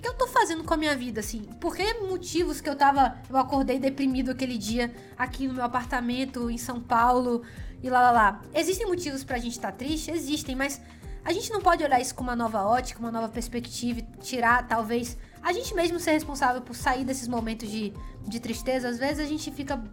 que, 0.06 0.10
eu 0.10 0.14
tô 0.14 0.28
fazendo 0.28 0.64
com 0.64 0.74
a 0.74 0.78
minha 0.78 0.96
vida, 0.96 1.20
assim? 1.20 1.42
Por 1.60 1.76
que 1.76 1.94
motivos 1.96 2.62
que 2.62 2.70
eu 2.70 2.76
tava. 2.76 3.18
Eu 3.28 3.38
acordei 3.38 3.80
deprimido 3.80 4.30
aquele 4.30 4.58
dia 4.58 4.94
aqui 5.18 5.48
no 5.48 5.56
meu 5.56 5.64
apartamento 5.64 6.50
em 6.50 6.58
São 6.58 6.80
Paulo 6.80 7.42
e 7.82 7.90
lá 7.90 8.00
lá 8.00 8.12
lá. 8.12 8.42
Existem 8.54 8.86
motivos 8.86 9.24
pra 9.24 9.40
gente 9.40 9.54
estar 9.54 9.72
triste? 9.72 10.12
Existem, 10.12 10.56
mas 10.56 10.80
a 11.24 11.34
gente 11.34 11.52
não 11.52 11.60
pode 11.60 11.84
olhar 11.84 12.00
isso 12.00 12.14
com 12.14 12.22
uma 12.22 12.36
nova 12.36 12.64
ótica, 12.64 13.00
uma 13.00 13.12
nova 13.12 13.30
perspectiva 13.30 14.00
e 14.00 14.04
tirar, 14.22 14.68
talvez, 14.68 15.18
a 15.42 15.52
gente 15.52 15.74
mesmo 15.74 16.00
ser 16.00 16.12
responsável 16.12 16.62
por 16.62 16.76
sair 16.76 17.04
desses 17.04 17.28
momentos 17.28 17.68
de, 17.70 17.92
de 18.28 18.40
tristeza. 18.40 18.90
Às 18.90 19.00
vezes 19.00 19.20
a 19.20 19.28
gente 19.28 19.50
fica 19.52 19.84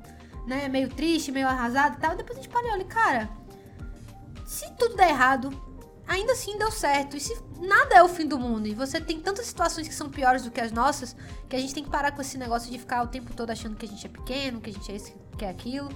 né, 0.46 0.68
meio 0.68 0.90
triste, 0.90 1.32
meio 1.32 1.48
arrasado 1.48 1.96
e 1.96 2.00
tal. 2.00 2.16
Depois 2.16 2.38
a 2.38 2.42
gente 2.42 2.52
para 2.52 2.68
e 2.68 2.70
olha, 2.70 2.84
cara, 2.84 3.30
se 4.44 4.70
tudo 4.72 4.94
der 4.94 5.08
errado, 5.08 5.50
ainda 6.06 6.32
assim 6.32 6.58
deu 6.58 6.70
certo. 6.70 7.16
E 7.16 7.20
se 7.20 7.36
nada 7.60 7.96
é 7.96 8.02
o 8.02 8.08
fim 8.08 8.26
do 8.26 8.38
mundo 8.38 8.66
e 8.66 8.74
você 8.74 9.00
tem 9.00 9.20
tantas 9.20 9.46
situações 9.46 9.86
que 9.88 9.94
são 9.94 10.08
piores 10.10 10.42
do 10.42 10.50
que 10.50 10.60
as 10.60 10.72
nossas, 10.72 11.16
que 11.48 11.56
a 11.56 11.58
gente 11.58 11.74
tem 11.74 11.84
que 11.84 11.90
parar 11.90 12.12
com 12.12 12.20
esse 12.20 12.36
negócio 12.38 12.70
de 12.70 12.78
ficar 12.78 13.02
o 13.02 13.08
tempo 13.08 13.34
todo 13.34 13.50
achando 13.50 13.76
que 13.76 13.86
a 13.86 13.88
gente 13.88 14.04
é 14.06 14.08
pequeno, 14.08 14.60
que 14.60 14.70
a 14.70 14.72
gente 14.72 14.90
é 14.92 14.96
isso, 14.96 15.14
que 15.38 15.44
é 15.44 15.50
aquilo. 15.50 15.88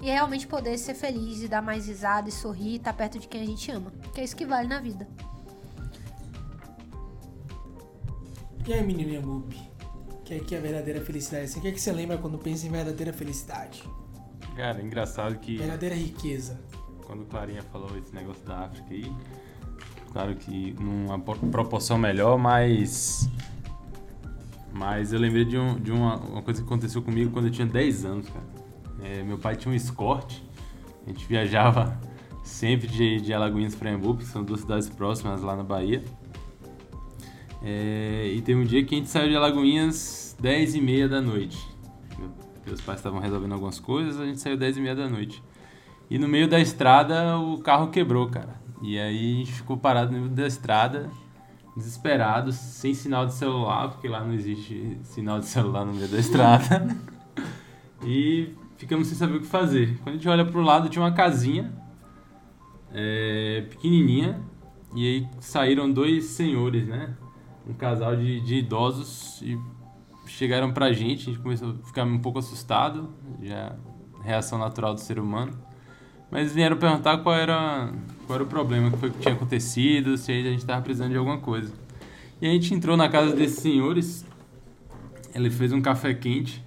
E 0.00 0.06
realmente 0.06 0.46
poder 0.46 0.76
ser 0.76 0.94
feliz 0.94 1.42
e 1.42 1.48
dar 1.48 1.62
mais 1.62 1.86
risada 1.86 2.28
e 2.28 2.32
sorrir 2.32 2.72
e 2.72 2.76
estar 2.76 2.92
perto 2.92 3.18
de 3.18 3.26
quem 3.26 3.42
a 3.42 3.46
gente 3.46 3.70
ama. 3.70 3.92
Que 4.12 4.20
é 4.20 4.24
isso 4.24 4.36
que 4.36 4.44
vale 4.44 4.68
na 4.68 4.80
vida. 4.80 5.08
E 8.66 8.72
aí, 8.72 8.82
menininha? 8.82 9.20
O 9.20 9.42
que 10.24 10.34
é 10.34 10.40
que 10.40 10.54
é 10.54 10.58
a 10.58 10.60
verdadeira 10.60 11.00
felicidade? 11.00 11.44
Assim, 11.44 11.58
o 11.58 11.62
que 11.62 11.68
é 11.68 11.72
que 11.72 11.80
você 11.80 11.92
lembra 11.92 12.16
quando 12.18 12.38
pensa 12.38 12.66
em 12.66 12.70
verdadeira 12.70 13.12
felicidade? 13.12 13.84
Cara, 14.56 14.80
é 14.80 14.82
engraçado 14.82 15.38
que 15.38 15.58
Verdadeira 15.58 15.94
riqueza. 15.94 16.58
quando 17.06 17.26
Clarinha 17.26 17.62
falou 17.62 17.96
esse 17.98 18.14
negócio 18.14 18.42
da 18.44 18.60
África 18.60 18.86
aí, 18.90 19.12
claro 20.14 20.34
que 20.36 20.72
numa 20.80 21.18
por- 21.18 21.36
proporção 21.38 21.98
melhor, 21.98 22.38
mas. 22.38 23.28
Mas 24.72 25.12
eu 25.12 25.20
lembrei 25.20 25.44
de, 25.44 25.58
um- 25.58 25.78
de 25.78 25.92
uma, 25.92 26.16
uma 26.16 26.42
coisa 26.42 26.60
que 26.62 26.66
aconteceu 26.66 27.02
comigo 27.02 27.30
quando 27.32 27.46
eu 27.46 27.50
tinha 27.50 27.66
10 27.66 28.04
anos, 28.06 28.28
cara. 28.28 28.46
É, 29.02 29.22
meu 29.22 29.36
pai 29.36 29.54
tinha 29.56 29.70
um 29.70 29.74
escorte, 29.74 30.42
a 31.04 31.10
gente 31.10 31.26
viajava 31.26 32.00
sempre 32.42 32.86
de, 32.88 33.20
de 33.20 33.32
Alagoinhas 33.34 33.74
para 33.74 33.92
Embu, 33.92 34.16
que 34.16 34.24
são 34.24 34.42
duas 34.42 34.60
cidades 34.60 34.88
próximas 34.88 35.42
lá 35.42 35.54
na 35.54 35.62
Bahia. 35.62 36.02
É, 37.62 38.32
e 38.34 38.40
teve 38.42 38.60
um 38.60 38.64
dia 38.64 38.84
que 38.84 38.94
a 38.94 38.98
gente 38.98 39.08
saiu 39.10 39.28
de 39.28 39.36
Alagoinhas 39.36 40.36
10 40.40 40.74
e 40.76 40.80
meia 40.80 41.08
da 41.08 41.20
noite. 41.20 41.58
Meu- 42.18 42.30
Meus 42.66 42.80
pais 42.80 42.98
estavam 42.98 43.20
resolvendo 43.20 43.52
algumas 43.52 43.78
coisas, 43.78 44.18
a 44.20 44.24
gente 44.26 44.40
saiu 44.40 44.56
10 44.56 44.76
e 44.76 44.80
meia 44.80 44.94
da 44.94 45.08
noite. 45.08 45.42
E 46.10 46.18
no 46.18 46.28
meio 46.28 46.48
da 46.48 46.58
estrada 46.60 47.38
o 47.38 47.58
carro 47.58 47.88
quebrou, 47.88 48.28
cara. 48.28 48.63
E 48.84 48.98
aí 48.98 49.32
a 49.32 49.38
gente 49.38 49.52
ficou 49.52 49.78
parado 49.78 50.12
no 50.12 50.18
meio 50.18 50.30
da 50.30 50.46
estrada, 50.46 51.08
desesperado, 51.74 52.52
sem 52.52 52.92
sinal 52.92 53.24
de 53.24 53.32
celular, 53.32 53.88
porque 53.88 54.06
lá 54.06 54.22
não 54.22 54.34
existe 54.34 54.98
sinal 55.04 55.40
de 55.40 55.46
celular 55.46 55.86
no 55.86 55.94
meio 55.94 56.06
da 56.06 56.18
estrada. 56.18 56.94
e 58.04 58.54
ficamos 58.76 59.08
sem 59.08 59.16
saber 59.16 59.36
o 59.36 59.40
que 59.40 59.46
fazer. 59.46 59.98
Quando 60.02 60.16
a 60.16 60.18
gente 60.18 60.28
olha 60.28 60.44
pro 60.44 60.60
lado, 60.60 60.90
tinha 60.90 61.02
uma 61.02 61.12
casinha 61.12 61.72
é, 62.92 63.64
pequenininha. 63.70 64.38
E 64.94 65.06
aí 65.06 65.28
saíram 65.40 65.90
dois 65.90 66.26
senhores, 66.26 66.86
né? 66.86 67.16
Um 67.66 67.72
casal 67.72 68.14
de, 68.14 68.38
de 68.40 68.56
idosos 68.56 69.40
e 69.40 69.58
chegaram 70.26 70.74
pra 70.74 70.92
gente. 70.92 71.22
A 71.22 71.32
gente 71.32 71.42
começou 71.42 71.70
a 71.70 71.86
ficar 71.86 72.04
um 72.04 72.18
pouco 72.18 72.38
assustado, 72.38 73.08
já 73.42 73.74
reação 74.22 74.58
natural 74.58 74.92
do 74.92 75.00
ser 75.00 75.18
humano. 75.18 75.58
Mas 76.30 76.52
vieram 76.52 76.76
perguntar 76.76 77.18
qual 77.18 77.34
era, 77.34 77.90
qual 78.26 78.36
era 78.36 78.44
o 78.44 78.46
problema, 78.46 78.90
que 78.90 78.98
foi 78.98 79.10
que 79.10 79.18
tinha 79.18 79.34
acontecido, 79.34 80.16
se 80.16 80.32
a 80.32 80.34
gente 80.34 80.58
estava 80.58 80.82
precisando 80.82 81.10
de 81.10 81.16
alguma 81.16 81.38
coisa. 81.38 81.72
E 82.40 82.46
a 82.46 82.50
gente 82.50 82.74
entrou 82.74 82.96
na 82.96 83.08
casa 83.08 83.34
desses 83.34 83.58
senhores, 83.58 84.24
ele 85.34 85.50
fez 85.50 85.72
um 85.72 85.80
café 85.80 86.12
quente 86.14 86.64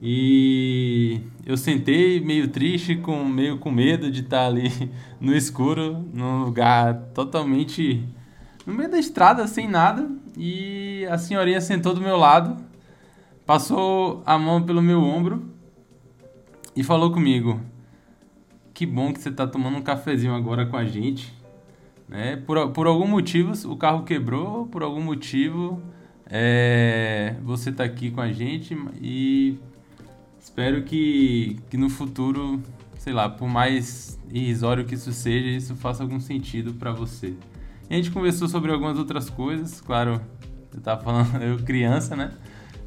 e 0.00 1.20
eu 1.44 1.56
sentei 1.56 2.20
meio 2.20 2.48
triste, 2.48 2.94
com 2.94 3.24
meio 3.24 3.58
com 3.58 3.70
medo 3.70 4.10
de 4.10 4.20
estar 4.20 4.46
ali 4.46 4.70
no 5.20 5.34
escuro, 5.34 6.04
num 6.12 6.44
lugar 6.44 6.94
totalmente 7.14 8.06
no 8.64 8.74
meio 8.74 8.90
da 8.90 8.98
estrada, 8.98 9.46
sem 9.46 9.66
nada, 9.66 10.08
e 10.36 11.04
a 11.10 11.18
senhorinha 11.18 11.60
sentou 11.60 11.94
do 11.94 12.00
meu 12.00 12.16
lado, 12.16 12.62
passou 13.44 14.22
a 14.24 14.38
mão 14.38 14.62
pelo 14.62 14.82
meu 14.82 15.02
ombro 15.02 15.50
e 16.76 16.84
falou 16.84 17.10
comigo: 17.10 17.60
Que 18.78 18.86
bom 18.86 19.12
que 19.12 19.20
você 19.20 19.28
está 19.30 19.44
tomando 19.44 19.76
um 19.76 19.82
cafezinho 19.82 20.32
agora 20.32 20.64
com 20.64 20.76
a 20.76 20.84
gente. 20.84 21.34
Né? 22.08 22.36
Por, 22.36 22.70
por 22.70 22.86
algum 22.86 23.08
motivo 23.08 23.52
o 23.68 23.76
carro 23.76 24.04
quebrou, 24.04 24.68
por 24.68 24.84
algum 24.84 25.00
motivo 25.00 25.82
é, 26.26 27.34
você 27.42 27.70
está 27.70 27.82
aqui 27.82 28.12
com 28.12 28.20
a 28.20 28.30
gente 28.30 28.78
e 29.02 29.58
espero 30.38 30.84
que, 30.84 31.58
que 31.68 31.76
no 31.76 31.90
futuro, 31.90 32.62
sei 32.98 33.12
lá, 33.12 33.28
por 33.28 33.48
mais 33.48 34.16
irrisório 34.30 34.84
que 34.84 34.94
isso 34.94 35.12
seja, 35.12 35.48
isso 35.48 35.74
faça 35.74 36.04
algum 36.04 36.20
sentido 36.20 36.72
para 36.74 36.92
você. 36.92 37.34
A 37.90 37.94
gente 37.94 38.12
conversou 38.12 38.46
sobre 38.46 38.70
algumas 38.70 38.96
outras 38.96 39.28
coisas, 39.28 39.80
claro, 39.80 40.20
eu 40.72 40.80
tava 40.80 41.02
falando, 41.02 41.34
eu 41.42 41.58
criança, 41.64 42.14
né? 42.14 42.30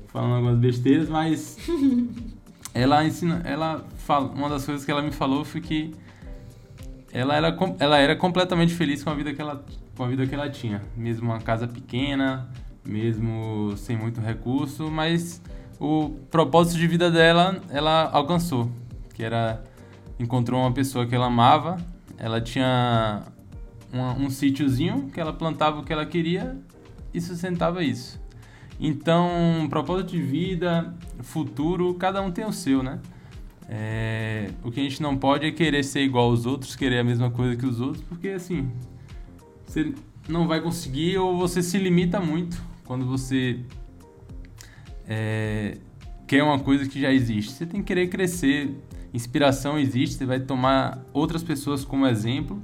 Falando 0.08 0.36
algumas 0.36 0.58
besteiras, 0.58 1.10
mas 1.10 1.58
ela 2.74 3.04
ensina, 3.06 3.42
ela 3.44 3.86
fala, 3.98 4.28
uma 4.30 4.50
das 4.50 4.66
coisas 4.66 4.86
que 4.86 4.92
ela 4.92 5.02
me 5.02 5.12
falou 5.12 5.44
foi 5.44 5.62
que 5.62 5.94
ela 7.12 7.36
era, 7.36 7.58
ela 7.80 7.98
era 7.98 8.16
completamente 8.16 8.74
feliz 8.74 9.04
com 9.04 9.10
a 9.10 9.14
vida 9.14 9.34
que 9.34 9.42
ela, 9.42 9.64
com 9.96 10.04
a 10.04 10.08
vida 10.08 10.26
que 10.26 10.34
ela 10.34 10.50
tinha, 10.50 10.82
mesmo 10.96 11.30
uma 11.30 11.40
casa 11.40 11.68
pequena, 11.68 12.50
mesmo 12.86 13.74
sem 13.78 13.98
muito 13.98 14.22
recurso, 14.22 14.90
mas 14.90 15.42
o 15.80 16.12
propósito 16.30 16.78
de 16.78 16.88
vida 16.88 17.12
dela, 17.12 17.62
ela 17.70 18.10
alcançou, 18.12 18.72
que 19.14 19.24
era 19.24 19.62
encontrou 20.20 20.62
uma 20.62 20.72
pessoa 20.72 21.06
que 21.06 21.16
ela 21.16 21.26
amava, 21.26 21.78
ela 22.18 22.40
tinha 22.40 23.24
um 24.18 24.30
sítiozinho 24.30 25.10
que 25.14 25.20
ela 25.20 25.34
plantava 25.34 25.80
o 25.80 25.84
que 25.84 25.92
ela 25.92 26.06
queria 26.06 26.56
e 27.14 27.20
sustentava 27.20 27.84
isso. 27.84 28.22
Então, 28.84 29.68
propósito 29.70 30.10
de 30.10 30.22
vida, 30.22 30.92
futuro, 31.20 31.94
cada 31.94 32.20
um 32.20 32.32
tem 32.32 32.44
o 32.44 32.52
seu, 32.52 32.82
né? 32.82 33.00
É, 33.70 34.50
o 34.64 34.72
que 34.72 34.80
a 34.80 34.84
gente 34.84 35.00
não 35.04 35.16
pode 35.16 35.46
é 35.46 35.52
querer 35.52 35.84
ser 35.84 36.02
igual 36.02 36.32
aos 36.32 36.48
outros, 36.48 36.76
querer 36.76 36.98
a 36.98 37.04
mesma 37.04 37.30
coisa 37.30 37.56
que 37.56 37.64
os 37.64 37.80
outros, 37.80 38.04
porque 38.04 38.30
assim, 38.30 38.72
você 39.68 39.94
não 40.28 40.48
vai 40.48 40.60
conseguir 40.62 41.20
ou 41.20 41.38
você 41.38 41.62
se 41.62 41.78
limita 41.78 42.20
muito 42.20 42.60
quando 42.84 43.06
você 43.06 43.60
é, 45.08 45.78
quer 46.26 46.42
uma 46.42 46.58
coisa 46.58 46.90
que 46.90 47.00
já 47.00 47.14
existe. 47.14 47.52
Você 47.52 47.68
tem 47.68 47.82
que 47.82 47.88
querer 47.88 48.08
crescer, 48.08 48.76
inspiração 49.14 49.78
existe, 49.78 50.16
você 50.16 50.26
vai 50.26 50.40
tomar 50.40 51.06
outras 51.14 51.44
pessoas 51.44 51.86
como 51.86 52.08
exemplo, 52.08 52.60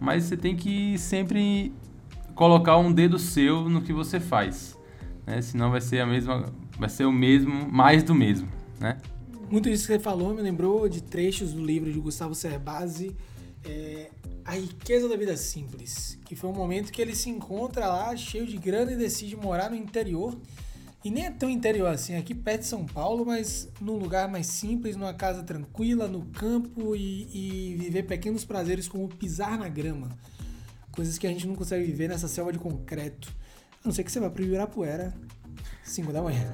mas 0.00 0.24
você 0.24 0.36
tem 0.36 0.56
que 0.56 0.96
sempre 0.96 1.74
colocar 2.34 2.78
um 2.78 2.90
dedo 2.90 3.18
seu 3.18 3.68
no 3.68 3.82
que 3.82 3.92
você 3.92 4.18
faz, 4.18 4.77
né? 5.28 5.42
Senão 5.42 5.70
vai 5.70 5.80
ser 5.80 6.00
a 6.00 6.06
mesma, 6.06 6.50
vai 6.78 6.88
ser 6.88 7.04
o 7.04 7.12
mesmo, 7.12 7.70
mais 7.70 8.02
do 8.02 8.14
mesmo, 8.14 8.48
né? 8.80 8.98
Muito 9.50 9.70
disso 9.70 9.86
que 9.86 9.92
você 9.92 9.98
falou 9.98 10.34
me 10.34 10.42
lembrou 10.42 10.88
de 10.88 11.02
trechos 11.02 11.52
do 11.52 11.64
livro 11.64 11.92
de 11.92 11.98
Gustavo 11.98 12.34
Cerbasi, 12.34 13.14
é, 13.64 14.10
A 14.44 14.52
Riqueza 14.52 15.08
da 15.08 15.16
Vida 15.16 15.36
Simples, 15.36 16.18
que 16.24 16.34
foi 16.34 16.50
um 16.50 16.54
momento 16.54 16.90
que 16.90 17.00
ele 17.00 17.14
se 17.14 17.28
encontra 17.28 17.86
lá 17.86 18.16
cheio 18.16 18.46
de 18.46 18.56
grana 18.56 18.92
e 18.92 18.96
decide 18.96 19.36
morar 19.36 19.70
no 19.70 19.76
interior. 19.76 20.36
E 21.04 21.10
nem 21.10 21.26
é 21.26 21.30
tão 21.30 21.48
interior 21.48 21.86
assim, 21.86 22.16
aqui 22.16 22.34
perto 22.34 22.62
de 22.62 22.66
São 22.66 22.84
Paulo, 22.84 23.24
mas 23.24 23.68
num 23.80 23.96
lugar 23.96 24.28
mais 24.28 24.46
simples, 24.46 24.96
numa 24.96 25.14
casa 25.14 25.42
tranquila, 25.42 26.08
no 26.08 26.22
campo 26.26 26.96
e, 26.96 27.28
e 27.32 27.76
viver 27.76 28.02
pequenos 28.02 28.44
prazeres 28.44 28.88
como 28.88 29.08
pisar 29.08 29.56
na 29.56 29.68
grama. 29.68 30.08
Coisas 30.90 31.16
que 31.16 31.26
a 31.26 31.30
gente 31.30 31.46
não 31.46 31.54
consegue 31.54 31.84
viver 31.84 32.08
nessa 32.08 32.26
selva 32.26 32.52
de 32.52 32.58
concreto. 32.58 33.32
A 33.84 33.88
não 33.88 33.92
ser 33.92 34.04
que 34.04 34.10
você 34.10 34.20
vá 34.20 34.28
pro 34.28 34.42
Ibirapuera, 34.42 35.14
5 35.84 36.12
da 36.12 36.22
manhã. 36.22 36.42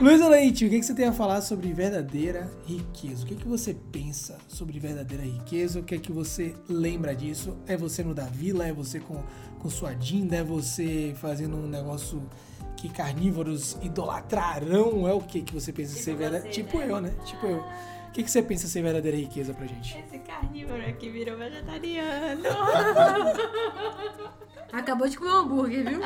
Luísa 0.00 0.28
Leite, 0.28 0.66
o 0.66 0.70
que, 0.70 0.80
que 0.80 0.86
você 0.86 0.94
tem 0.94 1.06
a 1.06 1.12
falar 1.12 1.40
sobre 1.42 1.72
verdadeira 1.72 2.50
riqueza? 2.64 3.22
O 3.22 3.26
que, 3.26 3.36
que 3.36 3.46
você 3.46 3.72
pensa 3.72 4.36
sobre 4.48 4.80
verdadeira 4.80 5.22
riqueza? 5.22 5.78
O 5.78 5.84
que 5.84 5.94
é 5.94 5.98
que 5.98 6.10
você 6.10 6.56
lembra 6.68 7.14
disso? 7.14 7.56
É 7.68 7.76
você 7.76 8.02
no 8.02 8.12
da 8.12 8.24
vila? 8.24 8.66
É 8.66 8.72
você 8.72 8.98
com, 8.98 9.22
com 9.60 9.70
sua 9.70 9.94
dinda? 9.94 10.36
É 10.36 10.42
você 10.42 11.14
fazendo 11.20 11.56
um 11.56 11.68
negócio 11.68 12.28
que 12.76 12.88
carnívoros 12.88 13.78
idolatrarão? 13.80 15.06
É 15.06 15.12
o 15.12 15.20
que 15.20 15.40
que 15.40 15.54
você 15.54 15.72
pensa 15.72 15.92
Tipo 15.92 16.04
ser 16.04 16.16
verdadeira? 16.16 16.52
Tipo 16.52 16.78
né? 16.78 16.90
eu, 16.90 17.00
né? 17.00 17.14
Tipo 17.24 17.46
eu. 17.46 17.58
O 17.58 18.12
que, 18.12 18.24
que 18.24 18.30
você 18.30 18.42
pensa 18.42 18.66
ser 18.66 18.82
verdadeira 18.82 19.16
riqueza 19.16 19.54
pra 19.54 19.66
gente? 19.66 19.96
Esse 19.96 20.18
carnívoro 20.18 20.84
aqui 20.84 21.10
virou 21.10 21.38
vegetariano. 21.38 22.42
Acabou 24.72 25.06
de 25.06 25.18
comer 25.18 25.30
um 25.30 25.36
hambúrguer, 25.36 25.88
viu? 25.88 26.00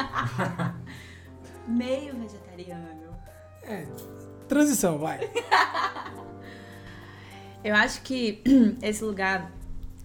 Meio 1.69 2.17
vegetariano. 2.17 3.17
É, 3.63 3.87
transição, 4.49 4.99
vai. 4.99 5.21
Eu 7.63 7.75
acho 7.75 8.03
que 8.03 8.43
esse 8.83 9.05
lugar 9.05 9.53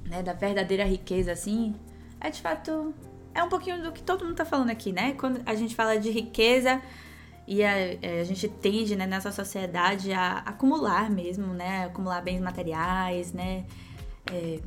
né, 0.06 0.24
da 0.24 0.34
verdadeira 0.34 0.84
riqueza, 0.84 1.32
assim, 1.32 1.76
é 2.20 2.30
de 2.30 2.42
fato. 2.42 2.94
É 3.34 3.44
um 3.44 3.50
pouquinho 3.50 3.82
do 3.82 3.92
que 3.92 4.04
todo 4.04 4.26
mundo 4.26 4.36
tá 4.36 4.46
falando 4.46 4.70
aqui, 4.70 4.92
né? 4.92 5.14
Quando 5.14 5.42
a 5.46 5.56
gente 5.56 5.74
fala 5.74 5.98
de 5.98 6.12
riqueza 6.12 6.82
e 7.48 7.64
a, 7.64 7.78
é, 7.78 8.20
a 8.20 8.24
gente 8.24 8.48
tende, 8.48 8.96
né, 8.96 9.08
nessa 9.08 9.32
sociedade 9.32 10.12
a 10.12 10.40
acumular 10.40 11.10
mesmo, 11.10 11.54
né? 11.54 11.86
Acumular 11.86 12.22
bens 12.22 12.42
materiais, 12.42 13.32
né? 13.32 13.66
É, 14.32 14.60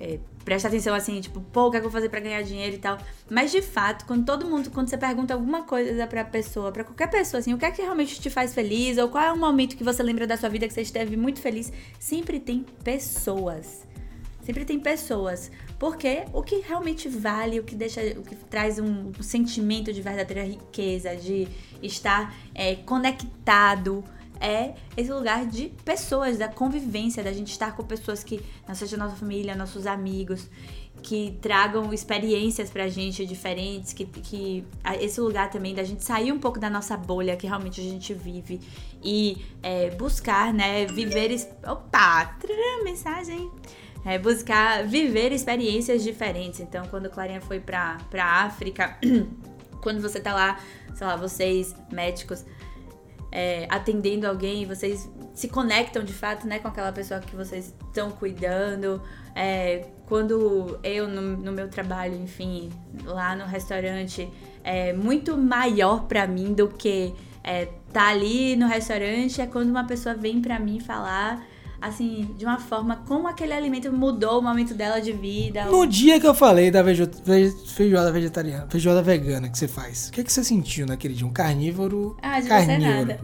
é, 0.00 0.18
presta 0.44 0.68
atenção 0.68 0.94
assim, 0.94 1.20
tipo, 1.20 1.40
pô, 1.40 1.66
o 1.66 1.70
que, 1.70 1.76
é 1.76 1.80
que 1.80 1.86
eu 1.86 1.90
vou 1.90 1.98
fazer 1.98 2.08
pra 2.08 2.20
ganhar 2.20 2.42
dinheiro 2.42 2.76
e 2.76 2.78
tal. 2.78 2.98
Mas 3.30 3.50
de 3.50 3.62
fato, 3.62 4.04
quando 4.06 4.24
todo 4.24 4.46
mundo, 4.46 4.70
quando 4.70 4.88
você 4.88 4.96
pergunta 4.96 5.34
alguma 5.34 5.62
coisa 5.62 6.06
pra 6.06 6.24
pessoa, 6.24 6.72
pra 6.72 6.84
qualquer 6.84 7.10
pessoa, 7.10 7.40
assim, 7.40 7.54
o 7.54 7.58
que 7.58 7.64
é 7.64 7.70
que 7.70 7.82
realmente 7.82 8.20
te 8.20 8.30
faz 8.30 8.54
feliz, 8.54 8.98
ou 8.98 9.08
qual 9.08 9.24
é 9.24 9.32
o 9.32 9.38
momento 9.38 9.76
que 9.76 9.84
você 9.84 10.02
lembra 10.02 10.26
da 10.26 10.36
sua 10.36 10.48
vida 10.48 10.66
que 10.66 10.74
você 10.74 10.82
esteve 10.82 11.16
muito 11.16 11.40
feliz, 11.40 11.72
sempre 11.98 12.40
tem 12.40 12.64
pessoas. 12.82 13.86
Sempre 14.42 14.64
tem 14.64 14.80
pessoas. 14.80 15.50
Porque 15.78 16.24
o 16.32 16.42
que 16.42 16.56
realmente 16.56 17.08
vale, 17.08 17.60
o 17.60 17.64
que 17.64 17.74
deixa, 17.74 18.00
o 18.18 18.22
que 18.22 18.34
traz 18.34 18.78
um, 18.78 19.12
sentimento 19.20 19.92
de 19.92 20.02
verdadeira 20.02 20.44
riqueza, 20.44 21.14
de 21.16 21.46
estar 21.82 22.34
é, 22.54 22.74
conectado, 22.76 24.04
é 24.40 24.74
esse 24.96 25.12
lugar 25.12 25.46
de 25.46 25.68
pessoas, 25.84 26.38
da 26.38 26.48
convivência, 26.48 27.22
da 27.22 27.32
gente 27.32 27.50
estar 27.50 27.76
com 27.76 27.84
pessoas 27.84 28.24
que 28.24 28.40
não 28.66 28.74
seja 28.74 28.96
nossa 28.96 29.14
família, 29.14 29.54
nossos 29.54 29.86
amigos, 29.86 30.48
que 31.02 31.38
tragam 31.40 31.92
experiências 31.92 32.70
pra 32.70 32.88
gente 32.88 33.24
diferentes, 33.26 33.92
que, 33.92 34.04
que 34.04 34.64
esse 35.00 35.20
lugar 35.20 35.50
também 35.50 35.74
da 35.74 35.84
gente 35.84 36.04
sair 36.04 36.32
um 36.32 36.38
pouco 36.38 36.58
da 36.58 36.70
nossa 36.70 36.96
bolha 36.96 37.36
que 37.36 37.46
realmente 37.46 37.80
a 37.80 37.84
gente 37.84 38.14
vive 38.14 38.60
e 39.02 39.44
é, 39.62 39.90
buscar, 39.90 40.52
né, 40.52 40.86
viver. 40.86 41.30
Opa! 41.66 42.36
Mensagem! 42.82 43.50
É, 44.04 44.18
buscar 44.18 44.86
viver 44.86 45.32
experiências 45.32 46.02
diferentes. 46.02 46.60
Então, 46.60 46.86
quando 46.88 47.10
Clarinha 47.10 47.40
foi 47.40 47.60
pra, 47.60 47.98
pra 48.10 48.24
África, 48.24 48.98
quando 49.82 50.00
você 50.00 50.18
tá 50.18 50.32
lá, 50.32 50.58
sei 50.94 51.06
lá, 51.06 51.16
vocês, 51.16 51.74
médicos, 51.92 52.44
é, 53.32 53.66
atendendo 53.70 54.26
alguém, 54.26 54.66
vocês 54.66 55.08
se 55.34 55.48
conectam 55.48 56.02
de 56.02 56.12
fato, 56.12 56.46
né, 56.46 56.58
com 56.58 56.68
aquela 56.68 56.92
pessoa 56.92 57.20
que 57.20 57.34
vocês 57.36 57.74
estão 57.88 58.10
cuidando. 58.10 59.00
É, 59.34 59.86
quando 60.06 60.78
eu, 60.82 61.08
no, 61.08 61.36
no, 61.36 61.52
meu 61.52 61.68
trabalho, 61.68 62.16
enfim, 62.16 62.70
lá 63.04 63.36
no 63.36 63.44
restaurante, 63.44 64.28
é 64.64 64.92
muito 64.92 65.36
maior 65.36 66.04
para 66.04 66.26
mim 66.26 66.52
do 66.52 66.68
que 66.68 67.14
é, 67.44 67.68
tá 67.92 68.08
ali 68.08 68.56
no 68.56 68.66
restaurante, 68.66 69.40
é 69.40 69.46
quando 69.46 69.70
uma 69.70 69.84
pessoa 69.84 70.14
vem 70.14 70.42
para 70.42 70.58
mim 70.58 70.80
falar 70.80 71.46
assim, 71.80 72.34
de 72.36 72.44
uma 72.44 72.58
forma 72.58 72.96
como 73.06 73.26
aquele 73.26 73.52
alimento 73.52 73.92
mudou 73.92 74.40
o 74.40 74.42
momento 74.42 74.74
dela 74.74 75.00
de 75.00 75.12
vida. 75.12 75.64
No 75.64 75.86
dia 75.86 76.20
que 76.20 76.26
eu 76.26 76.34
falei 76.34 76.70
da 76.70 76.82
vejo, 76.82 77.08
feijoada 77.74 78.12
vegetariana, 78.12 78.66
feijoada 78.68 79.02
vegana 79.02 79.48
que 79.48 79.58
você 79.58 79.66
faz, 79.66 80.08
o 80.08 80.12
que, 80.12 80.22
que 80.22 80.32
você 80.32 80.44
sentiu 80.44 80.86
naquele 80.86 81.14
dia? 81.14 81.26
Um 81.26 81.32
carnívoro? 81.32 82.16
Ah, 82.20 82.40
de 82.40 82.48
carnívoro. 82.48 82.80
você 82.80 82.88
nada. 82.88 83.20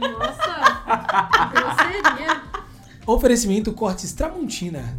Nossa, 0.00 1.50
grosseria. 1.50 2.42
Oferecimento 3.06 3.72
Cortes 3.72 4.12
Tramontina. 4.12 4.98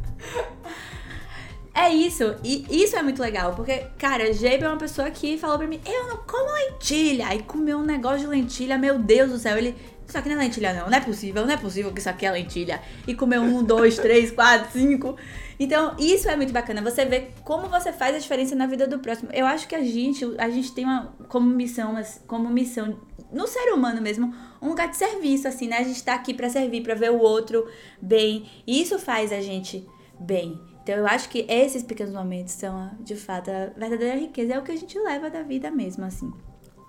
É 1.73 1.89
isso, 1.89 2.35
e 2.43 2.65
isso 2.69 2.97
é 2.97 3.01
muito 3.01 3.21
legal, 3.21 3.53
porque, 3.55 3.85
cara, 3.97 4.33
Jebe 4.33 4.65
é 4.65 4.67
uma 4.67 4.77
pessoa 4.77 5.09
que 5.09 5.37
falou 5.37 5.57
pra 5.57 5.65
mim, 5.65 5.79
eu 5.85 6.09
não 6.09 6.17
como 6.17 6.53
lentilha, 6.53 7.27
aí 7.27 7.41
comeu 7.41 7.77
um 7.77 7.83
negócio 7.83 8.19
de 8.19 8.27
lentilha, 8.27 8.77
meu 8.77 8.99
Deus 8.99 9.31
do 9.31 9.39
céu, 9.39 9.57
ele, 9.57 9.73
isso 10.11 10.17
aqui 10.17 10.29
não 10.29 10.35
é 10.35 10.39
lentilha, 10.39 10.73
não. 10.73 10.89
Não 10.89 10.97
é 10.97 11.01
possível, 11.01 11.45
não 11.45 11.53
é 11.53 11.57
possível 11.57 11.91
que 11.91 11.99
isso 11.99 12.09
aqui 12.09 12.25
é 12.25 12.31
lentilha. 12.31 12.81
E 13.07 13.15
comer 13.15 13.39
um, 13.39 13.63
dois, 13.63 13.97
três, 13.97 14.29
quatro, 14.29 14.69
cinco. 14.71 15.15
Então, 15.59 15.95
isso 15.97 16.29
é 16.29 16.35
muito 16.35 16.51
bacana. 16.51 16.81
Você 16.81 17.05
vê 17.05 17.29
como 17.43 17.67
você 17.69 17.93
faz 17.93 18.15
a 18.15 18.19
diferença 18.19 18.55
na 18.55 18.67
vida 18.67 18.85
do 18.85 18.99
próximo. 18.99 19.29
Eu 19.31 19.45
acho 19.45 19.67
que 19.67 19.75
a 19.75 19.81
gente, 19.81 20.25
a 20.37 20.49
gente 20.49 20.73
tem 20.73 20.83
uma, 20.83 21.15
como 21.29 21.47
missão, 21.47 21.95
como 22.27 22.49
missão, 22.49 22.99
no 23.31 23.47
ser 23.47 23.71
humano 23.73 24.01
mesmo, 24.01 24.33
um 24.61 24.69
lugar 24.69 24.89
de 24.89 24.97
serviço, 24.97 25.47
assim, 25.47 25.67
né? 25.67 25.77
A 25.77 25.83
gente 25.83 26.03
tá 26.03 26.13
aqui 26.13 26.33
para 26.33 26.49
servir, 26.49 26.83
para 26.83 26.93
ver 26.93 27.11
o 27.11 27.19
outro 27.19 27.65
bem. 28.01 28.49
E 28.67 28.81
isso 28.81 28.99
faz 28.99 29.31
a 29.31 29.39
gente 29.39 29.87
bem. 30.19 30.59
Então, 30.83 30.95
eu 30.95 31.07
acho 31.07 31.29
que 31.29 31.45
esses 31.47 31.83
pequenos 31.83 32.13
momentos 32.13 32.53
são, 32.53 32.91
de 32.99 33.15
fato, 33.15 33.49
a 33.49 33.67
verdadeira 33.77 34.19
riqueza. 34.19 34.55
É 34.55 34.59
o 34.59 34.63
que 34.63 34.71
a 34.71 34.77
gente 34.77 34.99
leva 34.99 35.29
da 35.29 35.41
vida 35.41 35.71
mesmo, 35.71 36.03
assim. 36.03 36.33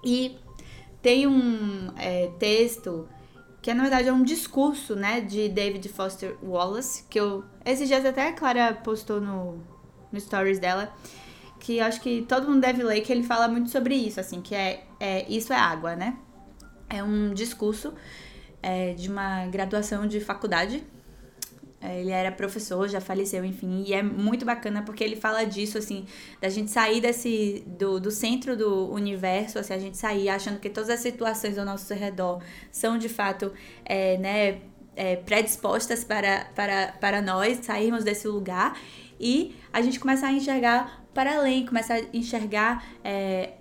E 0.04 0.36
tem 1.02 1.26
um 1.26 1.92
é, 1.98 2.30
texto 2.38 3.08
que 3.60 3.70
é, 3.70 3.74
na 3.74 3.82
verdade 3.82 4.08
é 4.08 4.12
um 4.12 4.24
discurso, 4.24 4.96
né, 4.96 5.20
de 5.20 5.48
David 5.48 5.88
Foster 5.88 6.36
Wallace, 6.42 7.04
que 7.08 7.18
eu 7.18 7.44
esses 7.64 7.86
dias 7.86 8.04
até 8.04 8.28
a 8.28 8.32
Clara 8.32 8.74
postou 8.74 9.20
no, 9.20 9.60
no 10.10 10.20
stories 10.20 10.58
dela, 10.58 10.92
que 11.60 11.78
acho 11.78 12.00
que 12.00 12.22
todo 12.28 12.48
mundo 12.48 12.60
deve 12.60 12.82
ler, 12.82 13.00
que 13.02 13.12
ele 13.12 13.22
fala 13.22 13.46
muito 13.46 13.70
sobre 13.70 13.94
isso, 13.94 14.18
assim, 14.18 14.40
que 14.40 14.54
é, 14.54 14.84
é 14.98 15.28
isso 15.28 15.52
é 15.52 15.56
água, 15.56 15.94
né? 15.94 16.16
É 16.88 17.04
um 17.04 17.32
discurso 17.32 17.94
é, 18.60 18.94
de 18.94 19.08
uma 19.08 19.46
graduação 19.46 20.08
de 20.08 20.18
faculdade 20.20 20.82
ele 21.82 22.10
era 22.10 22.30
professor, 22.30 22.88
já 22.88 23.00
faleceu, 23.00 23.44
enfim, 23.44 23.84
e 23.86 23.92
é 23.92 24.02
muito 24.02 24.44
bacana 24.44 24.82
porque 24.82 25.02
ele 25.02 25.16
fala 25.16 25.44
disso, 25.44 25.78
assim, 25.78 26.06
da 26.40 26.48
gente 26.48 26.70
sair 26.70 27.00
desse, 27.00 27.64
do, 27.66 27.98
do 27.98 28.10
centro 28.10 28.56
do 28.56 28.90
universo, 28.92 29.58
assim, 29.58 29.74
a 29.74 29.78
gente 29.78 29.96
sair 29.96 30.28
achando 30.28 30.60
que 30.60 30.70
todas 30.70 30.90
as 30.90 31.00
situações 31.00 31.58
ao 31.58 31.64
nosso 31.64 31.92
redor 31.94 32.40
são 32.70 32.98
de 32.98 33.08
fato, 33.08 33.52
é, 33.84 34.16
né, 34.18 34.60
é, 34.94 35.16
predispostas 35.16 36.04
para, 36.04 36.46
para, 36.54 36.92
para 37.00 37.22
nós 37.22 37.58
sairmos 37.64 38.04
desse 38.04 38.28
lugar 38.28 38.78
e 39.18 39.56
a 39.72 39.80
gente 39.80 39.98
começar 39.98 40.28
a 40.28 40.32
enxergar 40.32 41.02
para 41.14 41.38
além, 41.38 41.66
começar 41.66 41.94
a 41.94 42.02
enxergar 42.12 42.84
é, 43.04 43.54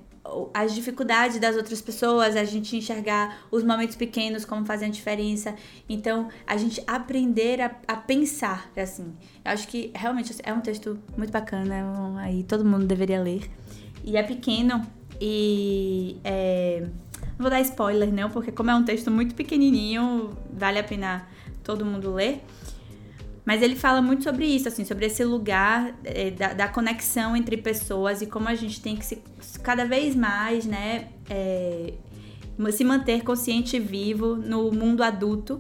as 0.53 0.73
dificuldades 0.73 1.39
das 1.39 1.55
outras 1.55 1.81
pessoas, 1.81 2.35
a 2.35 2.43
gente 2.43 2.77
enxergar 2.77 3.45
os 3.49 3.63
momentos 3.63 3.95
pequenos 3.95 4.45
como 4.45 4.65
fazem 4.65 4.87
a 4.87 4.91
diferença. 4.91 5.55
Então, 5.89 6.29
a 6.45 6.57
gente 6.57 6.81
aprender 6.85 7.59
a, 7.61 7.71
a 7.87 7.95
pensar, 7.95 8.69
assim. 8.77 9.13
Eu 9.43 9.51
acho 9.51 9.67
que 9.67 9.91
realmente 9.93 10.33
é 10.43 10.53
um 10.53 10.61
texto 10.61 10.99
muito 11.17 11.31
bacana, 11.31 11.75
é 11.75 12.23
aí 12.23 12.43
todo 12.43 12.63
mundo 12.63 12.85
deveria 12.85 13.21
ler. 13.21 13.49
E 14.03 14.15
é 14.17 14.23
pequeno 14.23 14.85
e 15.19 16.17
é, 16.23 16.81
não 16.81 17.39
vou 17.39 17.49
dar 17.49 17.61
spoiler 17.61 18.11
não, 18.11 18.29
porque 18.29 18.51
como 18.51 18.71
é 18.71 18.75
um 18.75 18.83
texto 18.83 19.11
muito 19.11 19.35
pequenininho, 19.35 20.31
vale 20.53 20.79
a 20.79 20.83
pena 20.83 21.27
todo 21.63 21.85
mundo 21.85 22.13
ler. 22.13 22.43
Mas 23.45 23.61
ele 23.61 23.75
fala 23.75 24.01
muito 24.01 24.23
sobre 24.23 24.45
isso, 24.45 24.67
assim, 24.67 24.85
sobre 24.85 25.07
esse 25.07 25.23
lugar 25.23 25.95
é, 26.03 26.29
da, 26.29 26.53
da, 26.53 26.67
conexão 26.67 27.35
entre 27.35 27.57
pessoas 27.57 28.21
e 28.21 28.27
como 28.27 28.47
a 28.47 28.55
gente 28.55 28.79
tem 28.79 28.95
que 28.95 29.05
se 29.05 29.19
cada 29.63 29.83
vez 29.83 30.15
mais, 30.15 30.65
né, 30.65 31.09
é, 31.29 31.93
se 32.71 32.83
manter 32.83 33.23
consciente 33.23 33.77
e 33.77 33.79
vivo 33.79 34.35
no 34.35 34.71
mundo 34.71 35.03
adulto. 35.03 35.57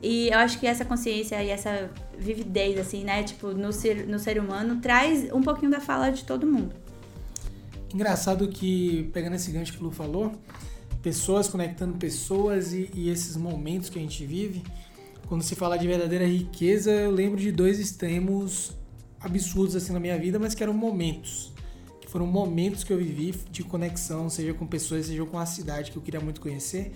E 0.00 0.28
eu 0.28 0.38
acho 0.38 0.60
que 0.60 0.66
essa 0.66 0.84
consciência 0.84 1.42
e 1.42 1.50
essa 1.50 1.90
vividez, 2.16 2.78
assim, 2.78 3.02
né, 3.02 3.24
tipo, 3.24 3.48
no 3.48 3.72
ser, 3.72 4.06
no 4.06 4.18
ser 4.18 4.38
humano, 4.38 4.80
traz 4.80 5.32
um 5.32 5.42
pouquinho 5.42 5.72
da 5.72 5.80
fala 5.80 6.10
de 6.10 6.24
todo 6.24 6.46
mundo. 6.46 6.74
Engraçado 7.92 8.46
que, 8.48 9.10
pegando 9.12 9.34
esse 9.34 9.50
gancho 9.50 9.72
que 9.72 9.80
o 9.80 9.84
Lu 9.84 9.90
falou, 9.90 10.32
pessoas 11.02 11.48
conectando 11.48 11.96
pessoas 11.96 12.72
e, 12.72 12.90
e 12.94 13.08
esses 13.08 13.36
momentos 13.36 13.88
que 13.88 13.98
a 13.98 14.02
gente 14.02 14.24
vive, 14.24 14.62
quando 15.28 15.42
se 15.42 15.54
fala 15.54 15.76
de 15.76 15.86
verdadeira 15.86 16.26
riqueza, 16.26 16.90
eu 16.90 17.10
lembro 17.10 17.38
de 17.38 17.52
dois 17.52 17.78
extremos 17.78 18.72
absurdos 19.20 19.76
assim 19.76 19.92
na 19.92 20.00
minha 20.00 20.18
vida, 20.18 20.38
mas 20.38 20.54
que 20.54 20.62
eram 20.62 20.72
momentos. 20.72 21.52
Que 22.00 22.10
foram 22.10 22.26
momentos 22.26 22.82
que 22.82 22.90
eu 22.90 22.96
vivi 22.96 23.34
de 23.50 23.62
conexão, 23.62 24.30
seja 24.30 24.54
com 24.54 24.66
pessoas, 24.66 25.04
seja 25.06 25.24
com 25.26 25.38
a 25.38 25.44
cidade 25.44 25.90
que 25.90 25.98
eu 25.98 26.02
queria 26.02 26.18
muito 26.18 26.40
conhecer. 26.40 26.92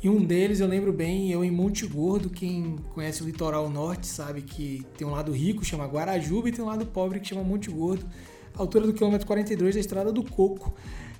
E 0.00 0.08
um 0.08 0.24
deles 0.24 0.60
eu 0.60 0.68
lembro 0.68 0.92
bem, 0.92 1.32
eu 1.32 1.44
em 1.44 1.50
Monte 1.50 1.84
Gordo, 1.84 2.30
quem 2.30 2.76
conhece 2.94 3.20
o 3.22 3.26
litoral 3.26 3.68
norte 3.68 4.06
sabe 4.06 4.42
que 4.42 4.86
tem 4.96 5.06
um 5.06 5.10
lado 5.10 5.32
rico, 5.32 5.64
chama 5.64 5.84
Guarajuba, 5.84 6.48
e 6.48 6.52
tem 6.52 6.64
um 6.64 6.68
lado 6.68 6.86
pobre 6.86 7.18
que 7.18 7.28
chama 7.28 7.42
Monte 7.42 7.68
Gordo, 7.68 8.06
altura 8.54 8.86
do 8.86 8.92
quilômetro 8.92 9.26
42 9.26 9.74
da 9.74 9.80
Estrada 9.80 10.12
do 10.12 10.22
Coco. 10.22 10.72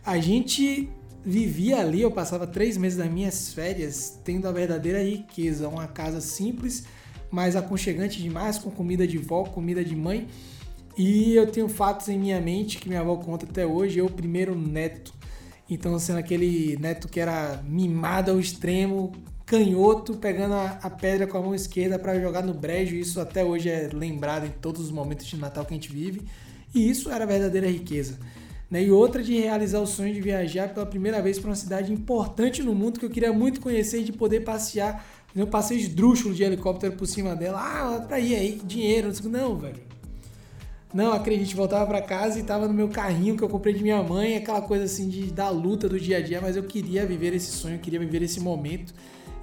A 0.04 0.18
gente 0.18 0.88
vivia 1.24 1.80
ali, 1.80 2.02
eu 2.02 2.10
passava 2.10 2.46
três 2.46 2.76
meses 2.76 2.98
das 2.98 3.10
minhas 3.10 3.52
férias 3.52 4.18
tendo 4.24 4.48
a 4.48 4.52
verdadeira 4.52 5.02
riqueza, 5.02 5.68
uma 5.68 5.86
casa 5.86 6.20
simples, 6.20 6.84
mas 7.30 7.56
aconchegante 7.56 8.20
demais, 8.20 8.58
com 8.58 8.70
comida 8.70 9.06
de 9.06 9.18
vó, 9.18 9.44
comida 9.44 9.84
de 9.84 9.96
mãe. 9.96 10.28
E 10.96 11.34
eu 11.34 11.46
tenho 11.50 11.68
fatos 11.68 12.08
em 12.08 12.18
minha 12.18 12.40
mente 12.40 12.78
que 12.78 12.88
minha 12.88 13.00
avó 13.00 13.16
conta 13.16 13.46
até 13.46 13.66
hoje, 13.66 13.98
eu 13.98 14.08
primeiro 14.08 14.54
neto. 14.54 15.14
Então 15.70 15.98
sendo 15.98 16.18
aquele 16.18 16.76
neto 16.78 17.08
que 17.08 17.18
era 17.18 17.62
mimado 17.66 18.30
ao 18.30 18.38
extremo, 18.38 19.12
canhoto, 19.46 20.16
pegando 20.16 20.54
a, 20.54 20.78
a 20.82 20.90
pedra 20.90 21.26
com 21.26 21.38
a 21.38 21.40
mão 21.40 21.54
esquerda 21.54 21.98
para 21.98 22.20
jogar 22.20 22.42
no 22.42 22.52
brejo. 22.52 22.94
Isso 22.94 23.20
até 23.20 23.44
hoje 23.44 23.70
é 23.70 23.88
lembrado 23.92 24.46
em 24.46 24.50
todos 24.50 24.82
os 24.82 24.90
momentos 24.90 25.26
de 25.26 25.36
Natal 25.36 25.64
que 25.64 25.72
a 25.72 25.76
gente 25.76 25.90
vive. 25.90 26.22
E 26.74 26.90
isso 26.90 27.10
era 27.10 27.24
verdadeira 27.26 27.68
riqueza. 27.68 28.18
Né? 28.72 28.84
E 28.84 28.90
outra 28.90 29.22
de 29.22 29.38
realizar 29.38 29.80
o 29.80 29.86
sonho 29.86 30.14
de 30.14 30.20
viajar 30.22 30.72
pela 30.72 30.86
primeira 30.86 31.20
vez 31.20 31.38
para 31.38 31.50
uma 31.50 31.54
cidade 31.54 31.92
importante 31.92 32.62
no 32.62 32.74
mundo 32.74 32.98
que 32.98 33.04
eu 33.04 33.10
queria 33.10 33.30
muito 33.30 33.60
conhecer 33.60 34.00
e 34.00 34.04
de 34.04 34.12
poder 34.14 34.40
passear. 34.40 35.06
Eu 35.36 35.46
passei 35.46 35.76
esdrúxulo 35.76 36.34
de 36.34 36.42
helicóptero 36.42 36.94
por 36.94 37.06
cima 37.06 37.36
dela. 37.36 37.60
Ah, 37.60 38.00
pra 38.00 38.18
ir 38.18 38.34
aí, 38.34 38.60
dinheiro. 38.64 39.12
Não, 39.24 39.58
velho. 39.58 39.76
Não, 40.94 41.12
acredite, 41.12 41.54
voltava 41.54 41.84
para 41.84 42.00
casa 42.00 42.38
e 42.40 42.42
tava 42.42 42.66
no 42.66 42.72
meu 42.72 42.88
carrinho 42.88 43.36
que 43.36 43.44
eu 43.44 43.48
comprei 43.48 43.74
de 43.74 43.82
minha 43.82 44.02
mãe, 44.02 44.36
aquela 44.36 44.62
coisa 44.62 44.84
assim 44.84 45.06
de 45.06 45.30
da 45.30 45.50
luta 45.50 45.86
do 45.86 46.00
dia 46.00 46.16
a 46.16 46.22
dia, 46.22 46.40
mas 46.40 46.56
eu 46.56 46.62
queria 46.62 47.04
viver 47.04 47.34
esse 47.34 47.50
sonho, 47.50 47.74
eu 47.74 47.78
queria 47.78 48.00
viver 48.00 48.22
esse 48.22 48.40
momento. 48.40 48.94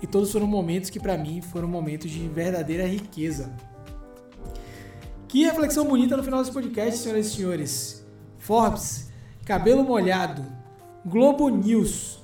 E 0.01 0.07
todos 0.07 0.31
foram 0.31 0.47
momentos 0.47 0.89
que 0.89 0.99
para 0.99 1.15
mim 1.15 1.39
foram 1.39 1.67
momentos 1.67 2.09
de 2.09 2.27
verdadeira 2.27 2.87
riqueza. 2.87 3.51
Que 5.27 5.43
reflexão 5.43 5.85
bonita 5.85 6.17
no 6.17 6.23
final 6.23 6.39
desse 6.39 6.51
podcast, 6.51 6.99
senhoras 6.99 7.27
e 7.27 7.29
senhores. 7.29 8.05
Forbes, 8.39 9.08
cabelo 9.49 9.83
molhado, 9.83 10.45
Globo 11.03 11.49
News. 11.49 12.19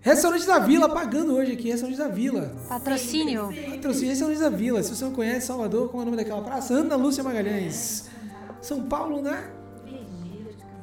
Restaurante 0.00 0.44
da 0.44 0.58
Vila 0.58 0.88
pagando 0.88 1.32
hoje 1.32 1.52
aqui, 1.52 1.70
Restaurante 1.70 1.96
da 1.96 2.08
Vila. 2.08 2.56
Patrocínio. 2.68 3.50
Patrocínio 3.70 4.08
Restaurante 4.08 4.40
da 4.40 4.50
Vila. 4.50 4.82
Se 4.82 4.96
você 4.96 5.04
não 5.04 5.12
conhece 5.12 5.46
Salvador, 5.46 5.90
qual 5.90 6.00
é 6.00 6.02
o 6.02 6.04
nome 6.06 6.16
daquela 6.16 6.42
praça? 6.42 6.74
Ana 6.74 6.96
Lúcia 6.96 7.22
Magalhães. 7.22 8.10
São 8.60 8.82
Paulo, 8.88 9.22
né? 9.22 9.48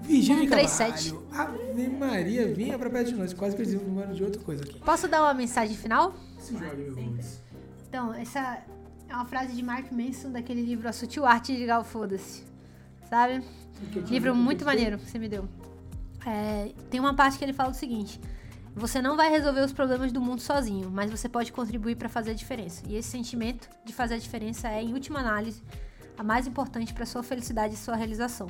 Virgínia 0.01 0.43
137. 0.43 1.11
Cavalho. 1.11 1.69
Ave 1.69 1.89
Maria, 1.89 2.53
vinha 2.53 2.79
pra 2.79 2.89
perto 2.89 3.09
de 3.09 3.15
nós. 3.15 3.33
Quase 3.33 3.57
que 3.57 3.61
eu 3.61 3.65
disse 3.65 3.77
o 3.77 3.83
número 3.85 4.15
de 4.15 4.23
outra 4.23 4.41
coisa 4.41 4.63
aqui. 4.63 4.79
Posso 4.79 5.09
dar 5.09 5.23
uma 5.23 5.33
mensagem 5.33 5.75
final? 5.75 6.13
Se 6.39 6.53
joga, 6.53 6.75
meu 6.75 6.95
Rubens. 6.95 7.41
Então, 7.89 8.13
essa 8.13 8.63
é 9.09 9.13
uma 9.13 9.25
frase 9.25 9.51
de 9.51 9.61
Mark 9.61 9.91
Manson 9.91 10.31
daquele 10.31 10.61
livro 10.61 10.87
A 10.87 10.93
Sutil 10.93 11.25
Arte 11.25 11.51
de 11.51 11.59
Ligar 11.59 11.81
o 11.81 11.83
Foda-se. 11.83 12.45
Sabe? 13.09 13.43
Livro 14.09 14.35
muito 14.35 14.65
maneiro 14.65 14.97
que 14.97 15.09
você 15.09 15.19
me 15.19 15.29
deu. 15.29 15.47
É, 16.25 16.73
tem 16.89 16.99
uma 16.99 17.13
parte 17.13 17.37
que 17.37 17.45
ele 17.45 17.53
fala 17.53 17.71
o 17.71 17.73
seguinte: 17.73 18.19
você 18.75 19.01
não 19.01 19.17
vai 19.17 19.29
resolver 19.29 19.61
os 19.61 19.73
problemas 19.73 20.11
do 20.11 20.21
mundo 20.21 20.41
sozinho, 20.41 20.89
mas 20.89 21.09
você 21.09 21.27
pode 21.27 21.51
contribuir 21.51 21.95
para 21.95 22.09
fazer 22.09 22.31
a 22.31 22.33
diferença. 22.33 22.83
E 22.87 22.95
esse 22.95 23.09
sentimento 23.09 23.69
de 23.85 23.93
fazer 23.93 24.15
a 24.15 24.17
diferença 24.17 24.69
é, 24.69 24.81
em 24.81 24.93
última 24.93 25.19
análise, 25.19 25.63
a 26.17 26.23
mais 26.23 26.47
importante 26.47 26.93
para 26.93 27.05
sua 27.05 27.23
felicidade 27.23 27.73
e 27.73 27.77
sua 27.77 27.95
realização. 27.95 28.47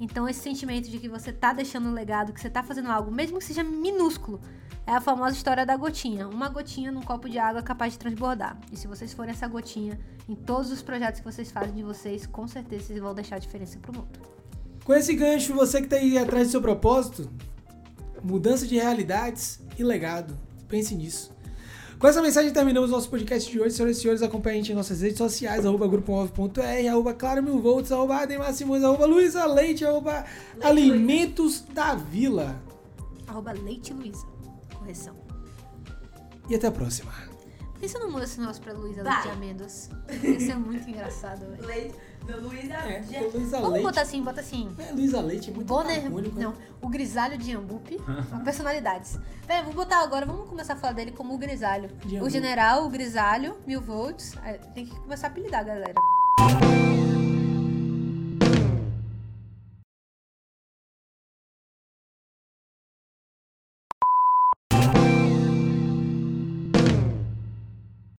Então, 0.00 0.26
esse 0.26 0.40
sentimento 0.40 0.88
de 0.88 0.98
que 0.98 1.08
você 1.08 1.30
tá 1.30 1.52
deixando 1.52 1.88
um 1.88 1.92
legado, 1.92 2.32
que 2.32 2.40
você 2.40 2.48
tá 2.48 2.62
fazendo 2.62 2.90
algo, 2.90 3.10
mesmo 3.10 3.38
que 3.38 3.44
seja 3.44 3.62
minúsculo, 3.62 4.40
é 4.86 4.92
a 4.92 5.00
famosa 5.00 5.36
história 5.36 5.66
da 5.66 5.76
gotinha. 5.76 6.26
Uma 6.26 6.48
gotinha 6.48 6.90
num 6.90 7.02
copo 7.02 7.28
de 7.28 7.38
água 7.38 7.60
é 7.60 7.62
capaz 7.62 7.92
de 7.92 7.98
transbordar. 7.98 8.58
E 8.72 8.76
se 8.76 8.88
vocês 8.88 9.12
forem 9.12 9.32
essa 9.32 9.46
gotinha 9.46 10.00
em 10.26 10.34
todos 10.34 10.72
os 10.72 10.82
projetos 10.82 11.20
que 11.20 11.30
vocês 11.30 11.52
fazem 11.52 11.74
de 11.74 11.82
vocês, 11.82 12.26
com 12.26 12.48
certeza 12.48 12.86
vocês 12.86 12.98
vão 12.98 13.14
deixar 13.14 13.36
a 13.36 13.38
diferença 13.38 13.78
pro 13.78 13.92
mundo. 13.94 14.39
Com 14.90 14.94
esse 14.96 15.14
gancho, 15.14 15.54
você 15.54 15.80
que 15.80 15.86
tá 15.86 15.94
aí 15.94 16.18
atrás 16.18 16.48
do 16.48 16.50
seu 16.50 16.60
propósito, 16.60 17.30
mudança 18.24 18.66
de 18.66 18.74
realidades 18.74 19.60
e 19.78 19.84
legado. 19.84 20.36
Pense 20.66 20.96
nisso. 20.96 21.32
Com 21.96 22.08
essa 22.08 22.20
mensagem 22.20 22.52
terminamos 22.52 22.90
nosso 22.90 23.08
podcast 23.08 23.48
de 23.48 23.60
hoje. 23.60 23.76
Senhoras 23.76 23.98
e 23.98 24.00
senhores, 24.00 24.20
acompanhe 24.20 24.56
a 24.56 24.58
gente 24.60 24.72
em 24.72 24.74
nossas 24.74 25.00
redes 25.00 25.18
sociais, 25.18 25.64
arroba 25.64 25.86
grupomov.r, 25.86 26.88
arroba 26.88 27.14
claro 27.14 27.40
mil 27.40 27.60
volts, 27.60 27.92
arroba 27.92 28.16
Ademar 28.16 28.52
Simões, 28.52 28.82
arroba 28.82 29.06
Luísa 29.06 29.46
Leite, 29.46 29.84
arroba 29.84 30.24
Alimentos 30.60 31.60
da 31.72 31.94
Vila. 31.94 32.60
Arroba 33.28 33.52
Leite 33.52 33.92
Luiza. 33.92 34.26
Correção. 34.76 35.14
E 36.48 36.56
até 36.56 36.66
a 36.66 36.72
próxima. 36.72 37.12
Por 37.74 37.78
que 37.78 37.88
você 37.88 37.96
não 38.00 38.10
muda 38.10 38.24
esse 38.24 38.40
negócio 38.40 38.60
pra 38.60 38.72
Luísa. 38.72 39.04
Leite 39.04 39.22
de 39.22 39.28
Amêndoas? 39.28 39.88
Isso 40.24 40.50
é 40.50 40.56
muito 40.56 40.90
engraçado, 40.90 41.46
velho. 41.48 41.64
Leite 41.64 41.94
do 42.26 42.48
Luísa. 42.48 42.74
É, 42.74 43.02
Luísa 43.32 43.56
Vamos 43.58 43.72
Leite. 43.72 43.84
botar 43.84 44.00
assim, 44.02 44.22
bota 44.22 44.40
assim. 44.40 44.70
É, 44.78 44.92
Luísa 44.92 45.20
Leite 45.20 45.50
é 45.50 45.54
muito 45.54 45.66
Bonner, 45.66 45.98
antagônico, 46.00 46.36
né? 46.38 46.44
não, 46.44 46.54
o 46.80 46.88
grisalho 46.88 47.36
de 47.36 47.54
Ambupe, 47.54 48.00
personalidades. 48.44 49.18
Pera, 49.46 49.62
vou 49.64 49.74
botar 49.74 50.02
agora, 50.02 50.24
vamos 50.26 50.48
começar 50.48 50.74
a 50.74 50.76
falar 50.76 50.92
dele 50.92 51.10
como 51.12 51.34
o 51.34 51.38
grisalho. 51.38 51.90
O 52.22 52.28
general, 52.30 52.86
o 52.86 52.90
grisalho, 52.90 53.56
mil 53.66 53.80
volts. 53.80 54.34
É, 54.44 54.54
Tem 54.54 54.86
que 54.86 54.94
começar 55.00 55.26
a 55.28 55.30
apelidar, 55.30 55.64
galera. 55.64 55.94